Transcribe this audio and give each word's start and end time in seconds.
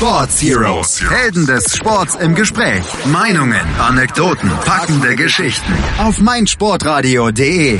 Sports 0.00 0.40
Heroes. 0.40 1.10
Helden 1.10 1.46
des 1.46 1.76
Sports 1.76 2.14
im 2.14 2.34
Gespräch. 2.34 2.82
Meinungen, 3.04 3.60
Anekdoten, 3.78 4.50
packende 4.64 5.14
Geschichten. 5.14 5.74
Auf 5.98 6.18
meinsportradio.de. 6.20 7.78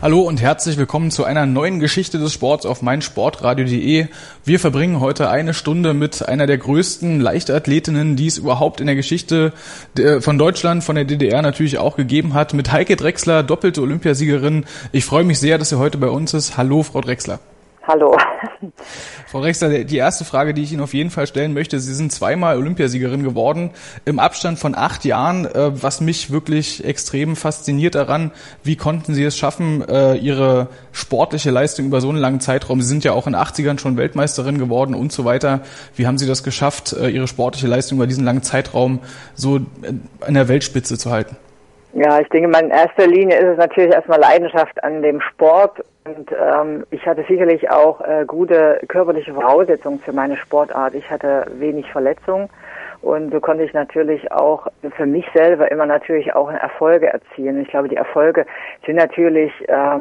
Hallo 0.00 0.22
und 0.22 0.40
herzlich 0.40 0.78
willkommen 0.78 1.10
zu 1.10 1.24
einer 1.24 1.44
neuen 1.44 1.78
Geschichte 1.78 2.18
des 2.18 2.32
Sports 2.32 2.64
auf 2.64 2.80
meinsportradio.de. 2.80 4.06
Wir 4.42 4.58
verbringen 4.58 5.00
heute 5.00 5.28
eine 5.28 5.52
Stunde 5.52 5.92
mit 5.92 6.26
einer 6.26 6.46
der 6.46 6.56
größten 6.56 7.20
Leichtathletinnen, 7.20 8.16
die 8.16 8.28
es 8.28 8.38
überhaupt 8.38 8.80
in 8.80 8.86
der 8.86 8.96
Geschichte 8.96 9.52
von 10.20 10.38
Deutschland, 10.38 10.82
von 10.82 10.96
der 10.96 11.04
DDR 11.04 11.42
natürlich 11.42 11.76
auch 11.76 11.94
gegeben 11.94 12.32
hat, 12.32 12.54
mit 12.54 12.72
Heike 12.72 12.96
Drechsler, 12.96 13.42
doppelte 13.42 13.82
Olympiasiegerin. 13.82 14.64
Ich 14.92 15.04
freue 15.04 15.24
mich 15.24 15.38
sehr, 15.38 15.58
dass 15.58 15.68
sie 15.68 15.78
heute 15.78 15.98
bei 15.98 16.08
uns 16.08 16.32
ist. 16.32 16.56
Hallo, 16.56 16.82
Frau 16.82 17.02
Drechsler. 17.02 17.38
Hallo. 17.90 18.16
Frau 19.26 19.40
Rexler, 19.40 19.82
die 19.82 19.96
erste 19.96 20.24
Frage, 20.24 20.54
die 20.54 20.62
ich 20.62 20.70
Ihnen 20.70 20.80
auf 20.80 20.94
jeden 20.94 21.10
Fall 21.10 21.26
stellen 21.26 21.52
möchte, 21.52 21.80
Sie 21.80 21.92
sind 21.92 22.12
zweimal 22.12 22.56
Olympiasiegerin 22.56 23.24
geworden 23.24 23.72
im 24.04 24.20
Abstand 24.20 24.60
von 24.60 24.76
acht 24.76 25.04
Jahren, 25.04 25.44
äh, 25.44 25.82
was 25.82 26.00
mich 26.00 26.30
wirklich 26.30 26.84
extrem 26.84 27.34
fasziniert 27.34 27.96
daran, 27.96 28.30
wie 28.62 28.76
konnten 28.76 29.12
Sie 29.12 29.24
es 29.24 29.36
schaffen, 29.36 29.82
äh, 29.88 30.14
Ihre 30.14 30.68
sportliche 30.92 31.50
Leistung 31.50 31.86
über 31.86 32.00
so 32.00 32.10
einen 32.10 32.18
langen 32.18 32.38
Zeitraum, 32.38 32.80
Sie 32.80 32.86
sind 32.86 33.02
ja 33.02 33.10
auch 33.10 33.26
in 33.26 33.32
den 33.32 33.42
80ern 33.42 33.80
schon 33.80 33.96
Weltmeisterin 33.96 34.58
geworden 34.58 34.94
und 34.94 35.10
so 35.10 35.24
weiter, 35.24 35.62
wie 35.96 36.06
haben 36.06 36.16
Sie 36.16 36.28
das 36.28 36.44
geschafft, 36.44 36.92
äh, 36.92 37.08
Ihre 37.08 37.26
sportliche 37.26 37.66
Leistung 37.66 37.98
über 37.98 38.06
diesen 38.06 38.24
langen 38.24 38.44
Zeitraum 38.44 39.00
so 39.34 39.62
an 40.20 40.34
der 40.34 40.46
Weltspitze 40.46 40.96
zu 40.96 41.10
halten? 41.10 41.36
Ja, 41.92 42.20
ich 42.20 42.28
denke 42.28 42.56
in 42.58 42.70
erster 42.70 43.06
Linie 43.06 43.36
ist 43.36 43.48
es 43.48 43.58
natürlich 43.58 43.92
erstmal 43.92 44.20
Leidenschaft 44.20 44.82
an 44.84 45.02
dem 45.02 45.20
Sport 45.20 45.84
und 46.04 46.30
ähm, 46.32 46.86
ich 46.90 47.04
hatte 47.04 47.24
sicherlich 47.28 47.68
auch 47.70 48.00
äh, 48.00 48.24
gute 48.26 48.80
körperliche 48.86 49.34
Voraussetzungen 49.34 49.98
für 49.98 50.12
meine 50.12 50.36
Sportart. 50.36 50.94
Ich 50.94 51.10
hatte 51.10 51.46
wenig 51.58 51.90
Verletzungen 51.90 52.48
und 53.02 53.32
so 53.32 53.40
konnte 53.40 53.64
ich 53.64 53.72
natürlich 53.72 54.30
auch 54.30 54.66
für 54.96 55.06
mich 55.06 55.26
selber 55.34 55.70
immer 55.70 55.86
natürlich 55.86 56.34
auch 56.34 56.50
Erfolge 56.50 57.06
erzielen. 57.06 57.62
Ich 57.62 57.68
glaube, 57.68 57.88
die 57.88 57.96
Erfolge 57.96 58.44
sind 58.84 58.96
natürlich 58.96 59.52
äh, 59.68 59.98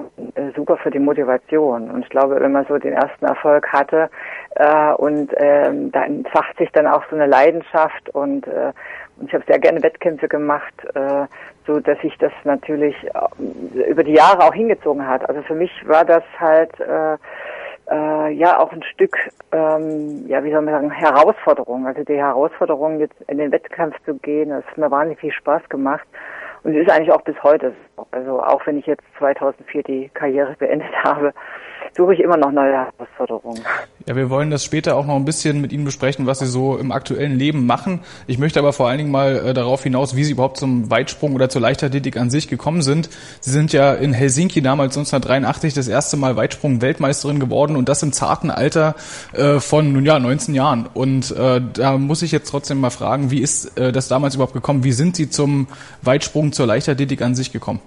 super 0.55 0.75
für 0.77 0.91
die 0.91 0.99
Motivation. 0.99 1.89
Und 1.89 2.03
ich 2.03 2.09
glaube, 2.09 2.39
wenn 2.41 2.51
man 2.51 2.65
so 2.65 2.77
den 2.77 2.93
ersten 2.93 3.25
Erfolg 3.25 3.71
hatte 3.71 4.09
äh, 4.55 4.91
und 4.93 5.33
äh, 5.37 5.71
da 5.91 6.03
entfacht 6.03 6.57
sich 6.57 6.69
dann 6.73 6.87
auch 6.87 7.03
so 7.09 7.15
eine 7.15 7.27
Leidenschaft 7.27 8.09
und 8.13 8.45
äh, 8.47 8.73
ich 9.25 9.33
habe 9.33 9.43
sehr 9.47 9.59
gerne 9.59 9.81
Wettkämpfe 9.81 10.27
gemacht, 10.27 10.73
äh, 10.93 11.25
so 11.65 11.79
dass 11.79 11.99
sich 11.99 12.17
das 12.17 12.31
natürlich 12.43 12.95
äh, 13.05 13.83
über 13.89 14.03
die 14.03 14.13
Jahre 14.13 14.43
auch 14.43 14.53
hingezogen 14.53 15.07
hat. 15.07 15.27
Also 15.27 15.41
für 15.43 15.55
mich 15.55 15.71
war 15.87 16.05
das 16.05 16.23
halt 16.39 16.79
äh, 16.79 17.17
äh, 17.89 18.29
ja 18.33 18.59
auch 18.59 18.71
ein 18.71 18.83
Stück, 18.83 19.15
ähm, 19.51 20.25
ja 20.27 20.43
wie 20.43 20.51
soll 20.51 20.61
man 20.61 20.73
sagen, 20.73 20.91
Herausforderung. 20.91 21.87
Also 21.87 22.03
die 22.03 22.17
Herausforderung, 22.17 22.99
jetzt 22.99 23.15
in 23.27 23.37
den 23.37 23.51
Wettkampf 23.51 23.95
zu 24.05 24.15
gehen, 24.15 24.49
das 24.49 24.65
hat 24.65 24.77
mir 24.77 24.91
wahnsinnig 24.91 25.19
viel 25.19 25.31
Spaß 25.31 25.67
gemacht. 25.69 26.07
Und 26.63 26.75
es 26.75 26.85
ist 26.85 26.91
eigentlich 26.91 27.11
auch 27.11 27.21
bis 27.21 27.41
heute 27.41 27.73
so. 27.95 28.07
Also 28.11 28.41
auch 28.43 28.65
wenn 28.65 28.77
ich 28.77 28.85
jetzt 28.85 29.03
2004 29.17 29.83
die 29.83 30.09
Karriere 30.13 30.55
beendet 30.59 30.93
habe, 31.03 31.33
suche 31.99 32.13
ich 32.13 32.21
immer 32.21 32.37
noch 32.37 32.51
neue 32.51 32.71
Herausforderungen. 32.71 33.59
Ja, 34.07 34.15
wir 34.15 34.29
wollen 34.29 34.49
das 34.49 34.63
später 34.63 34.95
auch 34.95 35.05
noch 35.05 35.17
ein 35.17 35.25
bisschen 35.25 35.59
mit 35.59 35.73
Ihnen 35.73 35.83
besprechen, 35.83 36.25
was 36.25 36.39
Sie 36.39 36.45
so 36.45 36.77
im 36.77 36.93
aktuellen 36.93 37.37
Leben 37.37 37.65
machen. 37.65 37.99
Ich 38.25 38.37
möchte 38.37 38.57
aber 38.57 38.71
vor 38.71 38.87
allen 38.87 38.99
Dingen 38.99 39.11
mal 39.11 39.35
äh, 39.35 39.53
darauf 39.53 39.83
hinaus, 39.83 40.15
wie 40.15 40.23
Sie 40.23 40.31
überhaupt 40.31 40.57
zum 40.57 40.89
Weitsprung 40.89 41.35
oder 41.35 41.49
zur 41.49 41.61
Leichtathletik 41.61 42.15
an 42.15 42.29
sich 42.29 42.47
gekommen 42.47 42.81
sind. 42.81 43.09
Sie 43.41 43.51
sind 43.51 43.73
ja 43.73 43.93
in 43.93 44.13
Helsinki 44.13 44.61
damals 44.61 44.97
1983 44.97 45.73
das 45.73 45.89
erste 45.89 46.15
Mal 46.15 46.37
Weitsprung-Weltmeisterin 46.37 47.39
geworden 47.39 47.75
und 47.75 47.89
das 47.89 48.01
im 48.01 48.13
zarten 48.13 48.49
Alter 48.49 48.95
äh, 49.33 49.59
von 49.59 49.91
nun 49.91 50.05
ja 50.05 50.19
19 50.19 50.55
Jahren. 50.55 50.87
Und 50.93 51.31
äh, 51.31 51.61
da 51.73 51.97
muss 51.97 52.21
ich 52.21 52.31
jetzt 52.31 52.49
trotzdem 52.49 52.79
mal 52.79 52.91
fragen, 52.91 53.29
wie 53.29 53.41
ist 53.41 53.77
äh, 53.77 53.91
das 53.91 54.07
damals 54.07 54.35
überhaupt 54.35 54.53
gekommen? 54.53 54.85
Wie 54.85 54.93
sind 54.93 55.17
Sie 55.17 55.29
zum 55.29 55.67
Weitsprung, 56.01 56.53
zur 56.53 56.65
Leichtathletik 56.65 57.21
an 57.21 57.35
sich 57.35 57.51
gekommen? 57.51 57.81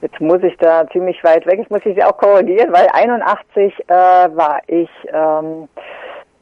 Jetzt 0.00 0.20
muss 0.20 0.42
ich 0.42 0.56
da 0.58 0.86
ziemlich 0.88 1.22
weit 1.24 1.46
weg, 1.46 1.58
ich 1.60 1.70
muss 1.70 1.84
ich 1.84 1.94
Sie 1.94 2.04
auch 2.04 2.16
korrigieren, 2.16 2.72
weil 2.72 2.86
81 2.92 3.74
äh, 3.88 3.92
war 3.92 4.60
ich 4.66 4.90
ähm, 5.12 5.68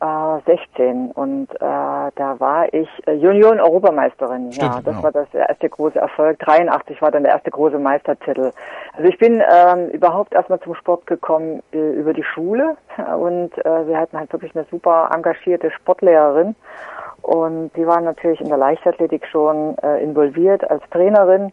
äh, 0.01 0.41
16 0.45 1.13
und 1.13 1.51
äh, 1.55 1.59
da 1.59 2.37
war 2.39 2.73
ich 2.73 2.89
äh, 3.07 3.13
Junioren-Europameisterin. 3.15 4.51
Ja, 4.51 4.81
das 4.85 4.85
genau. 4.85 5.03
war 5.03 5.13
das 5.13 5.33
erste 5.33 5.69
große 5.69 5.99
Erfolg. 5.99 6.39
83 6.41 7.01
war 7.01 7.11
dann 7.11 7.23
der 7.23 7.33
erste 7.33 7.51
große 7.51 7.79
Meistertitel. 7.79 8.53
Also 8.93 9.09
ich 9.09 9.19
bin 9.19 9.43
ähm, 9.51 9.89
überhaupt 9.89 10.35
erstmal 10.35 10.61
zum 10.61 10.75
Sport 10.75 11.07
gekommen 11.07 11.63
äh, 11.73 11.79
über 11.79 12.13
die 12.13 12.25
Schule 12.25 12.77
und 13.19 13.57
äh, 13.65 13.87
wir 13.87 13.99
hatten 13.99 14.19
halt 14.19 14.33
wirklich 14.33 14.55
eine 14.55 14.67
super 14.71 15.11
engagierte 15.15 15.71
Sportlehrerin 15.71 16.55
und 17.23 17.71
die 17.77 17.87
war 17.87 18.01
natürlich 18.01 18.41
in 18.41 18.49
der 18.49 18.59
Leichtathletik 18.59 19.27
schon 19.27 19.79
äh, 19.79 20.03
involviert 20.03 20.69
als 20.71 20.83
Trainerin 20.91 21.53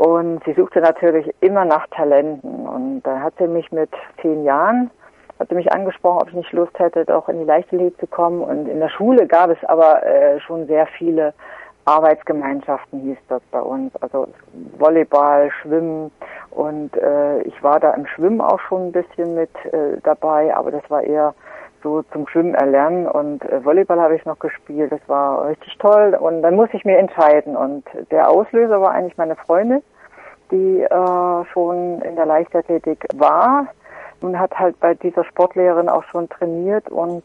und 0.00 0.42
sie 0.46 0.54
suchte 0.54 0.80
natürlich 0.80 1.30
immer 1.40 1.66
nach 1.66 1.86
Talenten. 1.88 2.66
Und 2.66 3.02
da 3.02 3.20
hat 3.20 3.34
sie 3.38 3.46
mich 3.46 3.70
mit 3.70 3.90
zehn 4.22 4.44
Jahren, 4.44 4.90
hat 5.38 5.50
sie 5.50 5.54
mich 5.54 5.70
angesprochen, 5.70 6.22
ob 6.22 6.28
ich 6.28 6.34
nicht 6.36 6.52
Lust 6.52 6.78
hätte, 6.78 7.04
doch 7.04 7.28
in 7.28 7.40
die 7.40 7.44
Leichtathletik 7.44 8.00
zu 8.00 8.06
kommen. 8.06 8.40
Und 8.40 8.66
in 8.66 8.80
der 8.80 8.88
Schule 8.88 9.26
gab 9.26 9.50
es 9.50 9.62
aber 9.64 10.02
äh, 10.02 10.40
schon 10.40 10.66
sehr 10.68 10.86
viele 10.86 11.34
Arbeitsgemeinschaften, 11.84 13.00
hieß 13.00 13.18
das 13.28 13.42
bei 13.50 13.60
uns. 13.60 13.94
Also 14.00 14.28
Volleyball, 14.78 15.50
Schwimmen. 15.60 16.10
Und 16.50 16.96
äh, 16.96 17.42
ich 17.42 17.62
war 17.62 17.78
da 17.78 17.90
im 17.90 18.06
Schwimmen 18.06 18.40
auch 18.40 18.60
schon 18.60 18.86
ein 18.86 18.92
bisschen 18.92 19.34
mit 19.34 19.54
äh, 19.66 20.00
dabei, 20.02 20.56
aber 20.56 20.70
das 20.70 20.88
war 20.88 21.02
eher 21.02 21.34
so 21.82 22.02
zum 22.12 22.26
Schwimmen 22.28 22.54
erlernen 22.54 23.06
und 23.06 23.44
äh, 23.44 23.64
Volleyball 23.64 24.00
habe 24.00 24.16
ich 24.16 24.24
noch 24.24 24.38
gespielt. 24.38 24.92
Das 24.92 25.00
war 25.06 25.48
richtig 25.48 25.76
toll 25.78 26.16
und 26.18 26.42
dann 26.42 26.56
musste 26.56 26.76
ich 26.76 26.84
mir 26.84 26.98
entscheiden 26.98 27.56
und 27.56 27.84
der 28.10 28.28
Auslöser 28.28 28.80
war 28.80 28.92
eigentlich 28.92 29.16
meine 29.16 29.36
Freundin, 29.36 29.82
die 30.50 30.82
äh, 30.82 31.44
schon 31.52 32.02
in 32.02 32.16
der 32.16 32.26
Leichtathletik 32.26 33.06
war 33.14 33.66
und 34.20 34.38
hat 34.38 34.58
halt 34.58 34.78
bei 34.80 34.94
dieser 34.94 35.24
Sportlehrerin 35.24 35.88
auch 35.88 36.04
schon 36.04 36.28
trainiert 36.28 36.90
und 36.90 37.24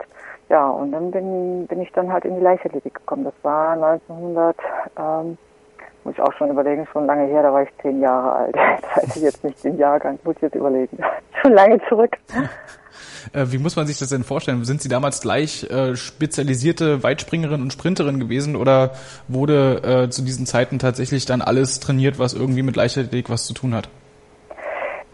ja, 0.50 0.70
und 0.70 0.92
dann 0.92 1.12
bin, 1.12 1.66
bin 1.68 1.82
ich 1.82 1.92
dann 1.94 2.14
halt 2.14 2.24
in 2.24 2.36
die 2.36 2.42
Leichtathletik 2.42 2.94
gekommen. 2.94 3.24
Das 3.24 3.34
war 3.42 3.72
1900, 3.72 4.56
ähm, 4.98 5.38
muss 6.04 6.14
ich 6.14 6.22
auch 6.22 6.34
schon 6.34 6.52
überlegen, 6.52 6.88
schon 6.92 7.08
lange 7.08 7.26
her, 7.26 7.42
da 7.42 7.52
war 7.52 7.64
ich 7.64 7.70
zehn 7.82 8.00
Jahre 8.00 8.32
alt. 8.34 8.56
Das 8.96 9.16
ich 9.16 9.24
jetzt 9.24 9.44
nicht 9.44 9.64
den 9.64 9.78
Jahrgang, 9.78 10.20
muss 10.24 10.36
ich 10.36 10.44
jetzt 10.44 10.56
überlegen. 10.56 10.98
schon 11.42 11.54
lange 11.54 11.80
zurück. 11.90 12.16
Äh, 13.34 13.46
wie 13.48 13.58
muss 13.58 13.76
man 13.76 13.88
sich 13.88 13.98
das 13.98 14.10
denn 14.10 14.24
vorstellen? 14.24 14.64
Sind 14.66 14.82
Sie 14.82 14.90
damals 14.90 15.22
gleich 15.22 15.70
äh, 15.70 15.96
spezialisierte 15.96 17.04
Weitspringerin 17.04 17.62
und 17.62 17.74
Sprinterin 17.74 18.20
gewesen 18.20 18.56
oder 18.56 18.92
wurde 19.28 20.06
äh, 20.06 20.10
zu 20.10 20.22
diesen 20.22 20.46
Zeiten 20.46 20.80
tatsächlich 20.80 21.26
dann 21.26 21.42
alles 21.42 21.80
trainiert, 21.80 22.20
was 22.20 22.34
irgendwie 22.34 22.64
mit 22.64 22.76
Leichtathletik 22.76 23.30
was 23.30 23.46
zu 23.46 23.54
tun 23.54 23.74
hat? 23.74 23.90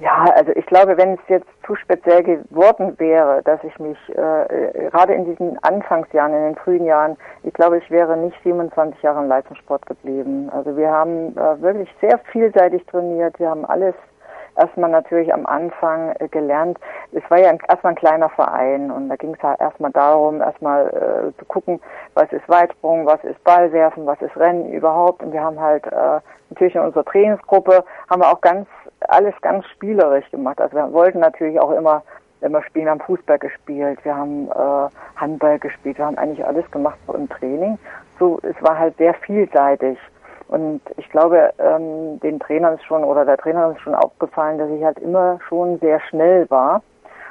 Ja, 0.01 0.25
also 0.35 0.51
ich 0.55 0.65
glaube, 0.65 0.97
wenn 0.97 1.13
es 1.13 1.19
jetzt 1.27 1.47
zu 1.63 1.75
speziell 1.75 2.23
geworden 2.23 2.95
wäre, 2.97 3.43
dass 3.43 3.63
ich 3.63 3.77
mich 3.77 3.97
äh, 4.09 4.89
gerade 4.89 5.13
in 5.13 5.25
diesen 5.25 5.59
Anfangsjahren, 5.63 6.33
in 6.33 6.41
den 6.41 6.55
frühen 6.55 6.85
Jahren, 6.85 7.17
ich 7.43 7.53
glaube, 7.53 7.77
ich 7.77 7.91
wäre 7.91 8.17
nicht 8.17 8.35
27 8.43 8.99
Jahre 9.03 9.21
im 9.21 9.29
Leistungssport 9.29 9.85
geblieben. 9.85 10.49
Also 10.49 10.75
wir 10.75 10.89
haben 10.89 11.37
äh, 11.37 11.61
wirklich 11.61 11.87
sehr 12.01 12.17
vielseitig 12.31 12.83
trainiert, 12.87 13.37
wir 13.39 13.51
haben 13.51 13.63
alles 13.63 13.93
erstmal 14.57 14.89
natürlich 14.89 15.33
am 15.33 15.45
Anfang 15.45 16.13
äh, 16.19 16.27
gelernt. 16.27 16.77
Es 17.11 17.23
war 17.29 17.39
ja 17.39 17.53
erstmal 17.67 17.93
ein 17.93 17.95
kleiner 17.95 18.29
Verein 18.29 18.91
und 18.91 19.09
da 19.09 19.15
ging 19.15 19.33
es 19.33 19.43
halt 19.43 19.59
erstmal 19.59 19.91
darum, 19.91 20.41
erstmal 20.41 20.87
äh, 20.87 21.39
zu 21.39 21.45
gucken, 21.45 21.79
was 22.13 22.31
ist 22.31 22.47
Weitsprung, 22.47 23.05
was 23.05 23.23
ist 23.23 23.43
Ballwerfen, 23.43 24.05
was 24.05 24.21
ist 24.21 24.35
Rennen 24.37 24.71
überhaupt. 24.71 25.23
Und 25.23 25.33
wir 25.33 25.41
haben 25.41 25.59
halt 25.59 25.85
äh, 25.87 26.19
natürlich 26.49 26.75
in 26.75 26.81
unserer 26.81 27.05
Trainingsgruppe 27.05 27.83
haben 28.09 28.21
wir 28.21 28.31
auch 28.31 28.41
ganz 28.41 28.67
alles 29.07 29.33
ganz 29.41 29.65
spielerisch 29.67 30.29
gemacht. 30.29 30.61
Also 30.61 30.75
wir 30.75 30.93
wollten 30.93 31.19
natürlich 31.19 31.59
auch 31.59 31.71
immer 31.71 32.03
immer 32.41 32.63
spielen, 32.63 32.85
wir 32.85 32.91
haben 32.91 33.01
Fußball 33.01 33.39
gespielt, 33.39 33.99
wir 34.03 34.15
haben 34.15 34.47
äh, 34.49 34.89
Handball 35.15 35.59
gespielt, 35.59 35.97
wir 35.97 36.05
haben 36.05 36.17
eigentlich 36.17 36.45
alles 36.45 36.69
gemacht 36.71 36.97
im 37.13 37.29
Training. 37.29 37.77
So, 38.19 38.39
es 38.43 38.55
war 38.61 38.77
halt 38.77 38.97
sehr 38.97 39.13
vielseitig. 39.13 39.97
Und 40.51 40.81
ich 40.97 41.09
glaube, 41.09 41.53
ähm, 41.59 42.19
den 42.19 42.37
Trainern 42.37 42.75
ist 42.75 42.83
schon 42.83 43.05
oder 43.05 43.23
der 43.23 43.37
Trainer 43.37 43.71
ist 43.71 43.79
schon 43.79 43.95
aufgefallen, 43.95 44.57
dass 44.57 44.69
ich 44.69 44.83
halt 44.83 44.99
immer 44.99 45.39
schon 45.47 45.79
sehr 45.79 46.01
schnell 46.01 46.49
war. 46.49 46.83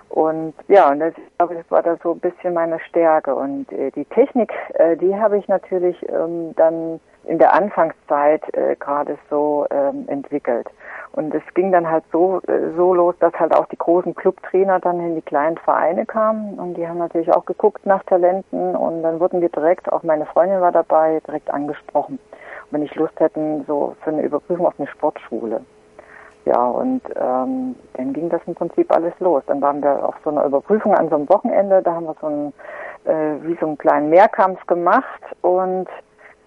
Und 0.08 0.54
ja, 0.68 0.90
und 0.90 1.00
das, 1.00 1.12
ich 1.18 1.38
glaube, 1.38 1.54
das 1.54 1.70
war 1.70 1.82
da 1.82 1.98
so 2.02 2.12
ein 2.12 2.20
bisschen 2.20 2.54
meine 2.54 2.80
Stärke. 2.80 3.34
Und 3.34 3.70
äh, 3.72 3.90
die 3.90 4.06
Technik, 4.06 4.50
äh, 4.72 4.96
die 4.96 5.14
habe 5.14 5.36
ich 5.36 5.46
natürlich 5.48 5.96
ähm, 6.08 6.54
dann 6.56 6.98
in 7.24 7.38
der 7.38 7.52
Anfangszeit 7.52 8.42
äh, 8.56 8.74
gerade 8.76 9.18
so 9.28 9.66
ähm, 9.70 10.06
entwickelt. 10.08 10.68
Und 11.12 11.34
es 11.34 11.42
ging 11.52 11.72
dann 11.72 11.90
halt 11.90 12.04
so, 12.10 12.40
äh, 12.48 12.70
so 12.74 12.94
los, 12.94 13.14
dass 13.20 13.34
halt 13.34 13.54
auch 13.54 13.66
die 13.66 13.76
großen 13.76 14.14
Clubtrainer 14.14 14.80
dann 14.80 14.98
in 14.98 15.14
die 15.14 15.22
kleinen 15.22 15.58
Vereine 15.58 16.06
kamen 16.06 16.58
und 16.58 16.74
die 16.74 16.88
haben 16.88 16.98
natürlich 16.98 17.30
auch 17.30 17.44
geguckt 17.44 17.84
nach 17.84 18.02
Talenten 18.04 18.74
und 18.74 19.02
dann 19.02 19.20
wurden 19.20 19.42
wir 19.42 19.50
direkt, 19.50 19.92
auch 19.92 20.02
meine 20.04 20.24
Freundin 20.24 20.62
war 20.62 20.72
dabei, 20.72 21.20
direkt 21.26 21.50
angesprochen 21.50 22.18
wenn 22.70 22.82
ich 22.82 22.94
Lust 22.94 23.18
hätten, 23.18 23.64
so 23.66 23.94
für 24.02 24.10
eine 24.10 24.22
Überprüfung 24.22 24.66
auf 24.66 24.78
eine 24.78 24.88
Sportschule. 24.88 25.60
Ja, 26.46 26.64
und 26.64 27.02
ähm, 27.16 27.76
dann 27.94 28.12
ging 28.14 28.30
das 28.30 28.40
im 28.46 28.54
Prinzip 28.54 28.90
alles 28.94 29.12
los. 29.20 29.42
Dann 29.46 29.60
waren 29.60 29.82
wir 29.82 30.04
auf 30.04 30.14
so 30.24 30.30
einer 30.30 30.44
Überprüfung 30.44 30.94
an 30.94 31.10
so 31.10 31.16
einem 31.16 31.28
Wochenende, 31.28 31.82
da 31.82 31.94
haben 31.94 32.06
wir 32.06 32.16
so 32.20 32.26
ein 32.28 32.52
äh, 33.04 33.42
wie 33.42 33.56
so 33.60 33.66
einen 33.66 33.78
kleinen 33.78 34.10
Mehrkampf 34.10 34.64
gemacht 34.66 35.22
und 35.42 35.88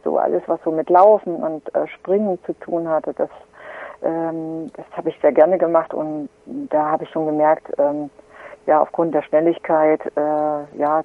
so 0.03 0.17
alles, 0.17 0.43
was 0.47 0.59
so 0.63 0.71
mit 0.71 0.89
Laufen 0.89 1.35
und 1.35 1.73
äh, 1.75 1.87
Springen 1.87 2.37
zu 2.45 2.53
tun 2.59 2.87
hatte, 2.87 3.13
das, 3.13 3.29
ähm, 4.03 4.69
das 4.75 4.85
habe 4.95 5.09
ich 5.09 5.19
sehr 5.21 5.31
gerne 5.31 5.57
gemacht 5.57 5.93
und 5.93 6.29
da 6.45 6.91
habe 6.91 7.05
ich 7.05 7.09
schon 7.09 7.25
gemerkt, 7.25 7.71
ähm, 7.77 8.09
ja, 8.65 8.81
aufgrund 8.81 9.13
der 9.13 9.23
Schnelligkeit, 9.23 10.01
äh, 10.15 10.77
ja, 10.77 11.03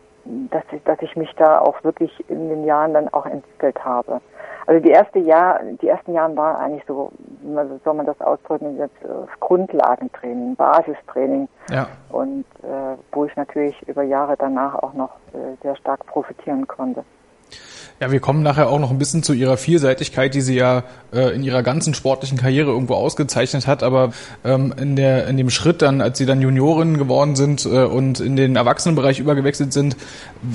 dass 0.50 0.64
ich, 0.72 0.82
dass 0.84 1.00
ich 1.00 1.16
mich 1.16 1.32
da 1.36 1.58
auch 1.60 1.82
wirklich 1.84 2.12
in 2.28 2.48
den 2.48 2.64
Jahren 2.64 2.94
dann 2.94 3.08
auch 3.08 3.26
entwickelt 3.26 3.84
habe. 3.84 4.20
Also 4.66 4.84
die 4.84 4.90
erste 4.90 5.18
Jahr, 5.18 5.60
die 5.80 5.88
ersten 5.88 6.12
Jahre 6.12 6.36
waren 6.36 6.56
eigentlich 6.56 6.84
so, 6.86 7.10
wie 7.40 7.78
soll 7.84 7.94
man 7.94 8.04
das 8.04 8.20
ausdrücken, 8.20 8.76
jetzt 8.76 9.02
äh, 9.02 9.08
Grundlagentraining, 9.40 10.56
Basistraining. 10.56 11.48
Ja. 11.70 11.88
Und 12.10 12.44
äh, 12.62 12.96
wo 13.12 13.24
ich 13.24 13.34
natürlich 13.36 13.80
über 13.88 14.02
Jahre 14.02 14.36
danach 14.36 14.74
auch 14.74 14.92
noch 14.92 15.12
äh, 15.32 15.56
sehr 15.62 15.74
stark 15.76 16.04
profitieren 16.06 16.66
konnte. 16.66 17.04
Ja, 18.00 18.12
wir 18.12 18.20
kommen 18.20 18.44
nachher 18.44 18.68
auch 18.68 18.78
noch 18.78 18.92
ein 18.92 18.98
bisschen 18.98 19.24
zu 19.24 19.32
ihrer 19.32 19.56
Vielseitigkeit, 19.56 20.32
die 20.32 20.40
sie 20.40 20.54
ja 20.54 20.84
äh, 21.12 21.34
in 21.34 21.42
ihrer 21.42 21.64
ganzen 21.64 21.94
sportlichen 21.94 22.38
Karriere 22.38 22.70
irgendwo 22.70 22.94
ausgezeichnet 22.94 23.66
hat. 23.66 23.82
Aber 23.82 24.12
ähm, 24.44 24.72
in, 24.80 24.94
der, 24.94 25.26
in 25.26 25.36
dem 25.36 25.50
Schritt 25.50 25.82
dann, 25.82 26.00
als 26.00 26.16
sie 26.16 26.24
dann 26.24 26.40
Juniorinnen 26.40 26.96
geworden 26.96 27.34
sind 27.34 27.66
äh, 27.66 27.82
und 27.82 28.20
in 28.20 28.36
den 28.36 28.54
Erwachsenenbereich 28.54 29.18
übergewechselt 29.18 29.72
sind, 29.72 29.96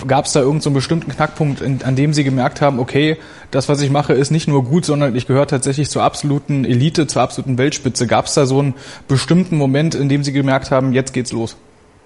gab 0.07 0.23
es 0.23 0.31
da 0.31 0.39
irgendeinen 0.39 0.61
so 0.61 0.71
bestimmten 0.71 1.11
Knackpunkt, 1.11 1.59
in, 1.59 1.83
an 1.83 1.97
dem 1.97 2.13
sie 2.13 2.23
gemerkt 2.23 2.61
haben, 2.61 2.79
okay, 2.79 3.17
das, 3.51 3.67
was 3.67 3.81
ich 3.81 3.91
mache, 3.91 4.13
ist 4.13 4.31
nicht 4.31 4.47
nur 4.47 4.63
gut, 4.63 4.85
sondern 4.85 5.13
ich 5.13 5.27
gehöre 5.27 5.45
tatsächlich 5.45 5.89
zur 5.89 6.03
absoluten 6.03 6.63
Elite, 6.63 7.07
zur 7.07 7.23
absoluten 7.23 7.57
Weltspitze. 7.57 8.07
Gab 8.07 8.27
es 8.27 8.35
da 8.35 8.45
so 8.45 8.59
einen 8.59 8.73
bestimmten 9.09 9.57
Moment, 9.57 9.95
in 9.95 10.07
dem 10.07 10.23
sie 10.23 10.31
gemerkt 10.31 10.71
haben, 10.71 10.93
jetzt 10.93 11.11
geht's 11.11 11.33
los? 11.33 11.57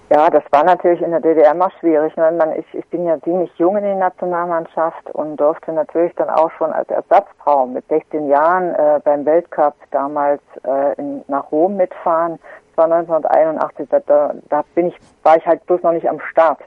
Ja, 0.10 0.30
das 0.30 0.44
war 0.52 0.64
natürlich 0.64 1.02
in 1.02 1.12
der 1.12 1.20
DDR 1.20 1.54
mal 1.54 1.70
schwierig. 1.82 2.16
Ne? 2.16 2.32
Man, 2.32 2.54
ich, 2.58 2.66
ich 2.74 2.86
bin 2.88 3.06
ja 3.06 3.20
ziemlich 3.22 3.52
jung 3.58 3.76
in 3.76 3.84
der 3.84 3.96
Nationalmannschaft 3.96 5.10
und 5.12 5.36
durfte 5.36 5.74
natürlich 5.74 6.16
dann 6.16 6.30
auch 6.30 6.50
schon 6.52 6.72
als 6.72 6.90
Ersatzfrau 6.90 7.66
mit 7.66 7.86
16 7.90 8.30
Jahren 8.30 8.74
äh, 8.74 9.02
beim 9.04 9.26
Weltcup 9.26 9.76
damals 9.92 10.42
äh, 10.64 10.94
in, 10.98 11.26
nach 11.28 11.52
Rom 11.52 11.76
mitfahren. 11.76 12.40
Das 12.70 12.78
war 12.90 12.98
1981. 12.98 13.90
Da, 13.90 14.34
da 14.48 14.64
bin 14.76 14.88
ich, 14.88 14.96
war 15.24 15.36
ich 15.36 15.46
halt 15.46 15.66
bloß 15.66 15.84
noch 15.84 15.92
nicht 15.92 16.10
am 16.10 16.22
Start. 16.22 16.62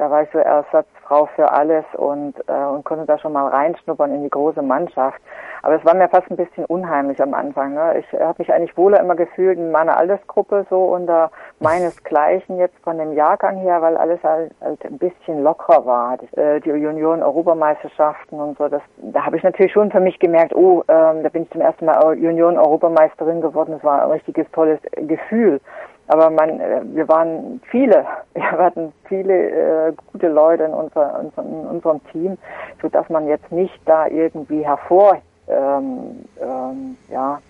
Da 0.00 0.10
war 0.10 0.22
ich 0.22 0.30
so 0.32 0.38
Ersatzfrau 0.38 1.26
für 1.36 1.52
alles 1.52 1.84
und, 1.92 2.32
äh, 2.48 2.52
und 2.52 2.86
konnte 2.86 3.04
da 3.04 3.18
schon 3.18 3.34
mal 3.34 3.48
reinschnuppern 3.48 4.14
in 4.14 4.22
die 4.22 4.30
große 4.30 4.62
Mannschaft. 4.62 5.20
Aber 5.62 5.74
es 5.74 5.84
war 5.84 5.94
mir 5.94 6.08
fast 6.08 6.30
ein 6.30 6.38
bisschen 6.38 6.64
unheimlich 6.64 7.22
am 7.22 7.34
Anfang. 7.34 7.74
Ne? 7.74 7.98
Ich 7.98 8.18
habe 8.18 8.36
mich 8.38 8.50
eigentlich 8.50 8.74
wohler 8.78 8.98
immer 8.98 9.14
gefühlt 9.14 9.58
in 9.58 9.70
meiner 9.70 9.98
Altersgruppe 9.98 10.64
so 10.70 10.84
unter 10.84 11.30
meinesgleichen 11.58 12.56
jetzt 12.56 12.78
von 12.82 12.96
dem 12.96 13.12
Jahrgang 13.12 13.58
her, 13.58 13.82
weil 13.82 13.98
alles 13.98 14.22
halt, 14.22 14.52
halt 14.62 14.82
ein 14.86 14.96
bisschen 14.96 15.42
lockerer 15.42 15.84
war. 15.84 16.18
Äh, 16.32 16.60
die 16.60 16.70
Junioren-Europameisterschaften 16.70 18.40
und 18.40 18.56
so, 18.56 18.68
das, 18.68 18.80
da 19.02 19.26
habe 19.26 19.36
ich 19.36 19.42
natürlich 19.42 19.72
schon 19.72 19.90
für 19.90 20.00
mich 20.00 20.18
gemerkt, 20.18 20.54
oh, 20.54 20.82
ähm, 20.88 21.22
da 21.22 21.28
bin 21.28 21.42
ich 21.42 21.50
zum 21.50 21.60
ersten 21.60 21.84
Mal 21.84 22.16
Junioren-Europameisterin 22.16 23.42
geworden. 23.42 23.72
Das 23.72 23.84
war 23.84 24.02
ein 24.02 24.12
richtiges 24.12 24.50
tolles 24.52 24.80
Gefühl. 24.92 25.60
Aber 26.10 26.28
man, 26.28 26.58
äh, 26.58 26.80
wir 26.86 27.08
waren 27.08 27.60
viele, 27.70 28.04
wir 28.34 28.50
hatten 28.50 28.92
viele 29.06 29.88
äh, 29.88 29.92
gute 30.12 30.26
Leute 30.26 30.64
in, 30.64 30.74
unser, 30.74 31.20
in 31.36 31.66
unserem 31.68 32.04
Team, 32.10 32.36
so 32.82 32.88
dass 32.88 33.08
man 33.08 33.28
jetzt 33.28 33.50
nicht 33.52 33.80
da 33.86 34.08
irgendwie 34.08 34.64
hervor, 34.64 35.18
ähm, 35.46 36.24
ähm, 36.40 36.96
ja, 37.10 37.40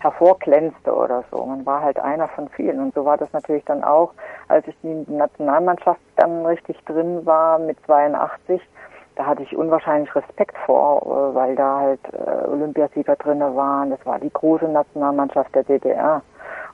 hervorglänzte 0.00 0.94
oder 0.94 1.24
so. 1.30 1.46
Man 1.46 1.64
war 1.64 1.80
halt 1.80 1.98
einer 2.00 2.28
von 2.28 2.48
vielen. 2.50 2.80
Und 2.80 2.94
so 2.94 3.06
war 3.06 3.16
das 3.16 3.32
natürlich 3.32 3.64
dann 3.64 3.82
auch, 3.82 4.12
als 4.48 4.66
ich 4.68 4.76
in 4.82 5.06
die 5.06 5.14
Nationalmannschaft 5.14 6.00
dann 6.16 6.44
richtig 6.44 6.84
drin 6.84 7.24
war 7.24 7.58
mit 7.58 7.78
82. 7.86 8.60
Da 9.16 9.26
hatte 9.26 9.42
ich 9.42 9.56
unwahrscheinlich 9.56 10.14
Respekt 10.14 10.56
vor, 10.64 11.02
äh, 11.02 11.34
weil 11.34 11.56
da 11.56 11.80
halt 11.80 12.00
äh, 12.12 12.48
Olympiasieger 12.48 13.16
drinne 13.16 13.54
waren. 13.54 13.90
Das 13.90 14.04
war 14.06 14.18
die 14.18 14.32
große 14.32 14.68
Nationalmannschaft 14.68 15.54
der 15.54 15.64
DDR. 15.64 16.22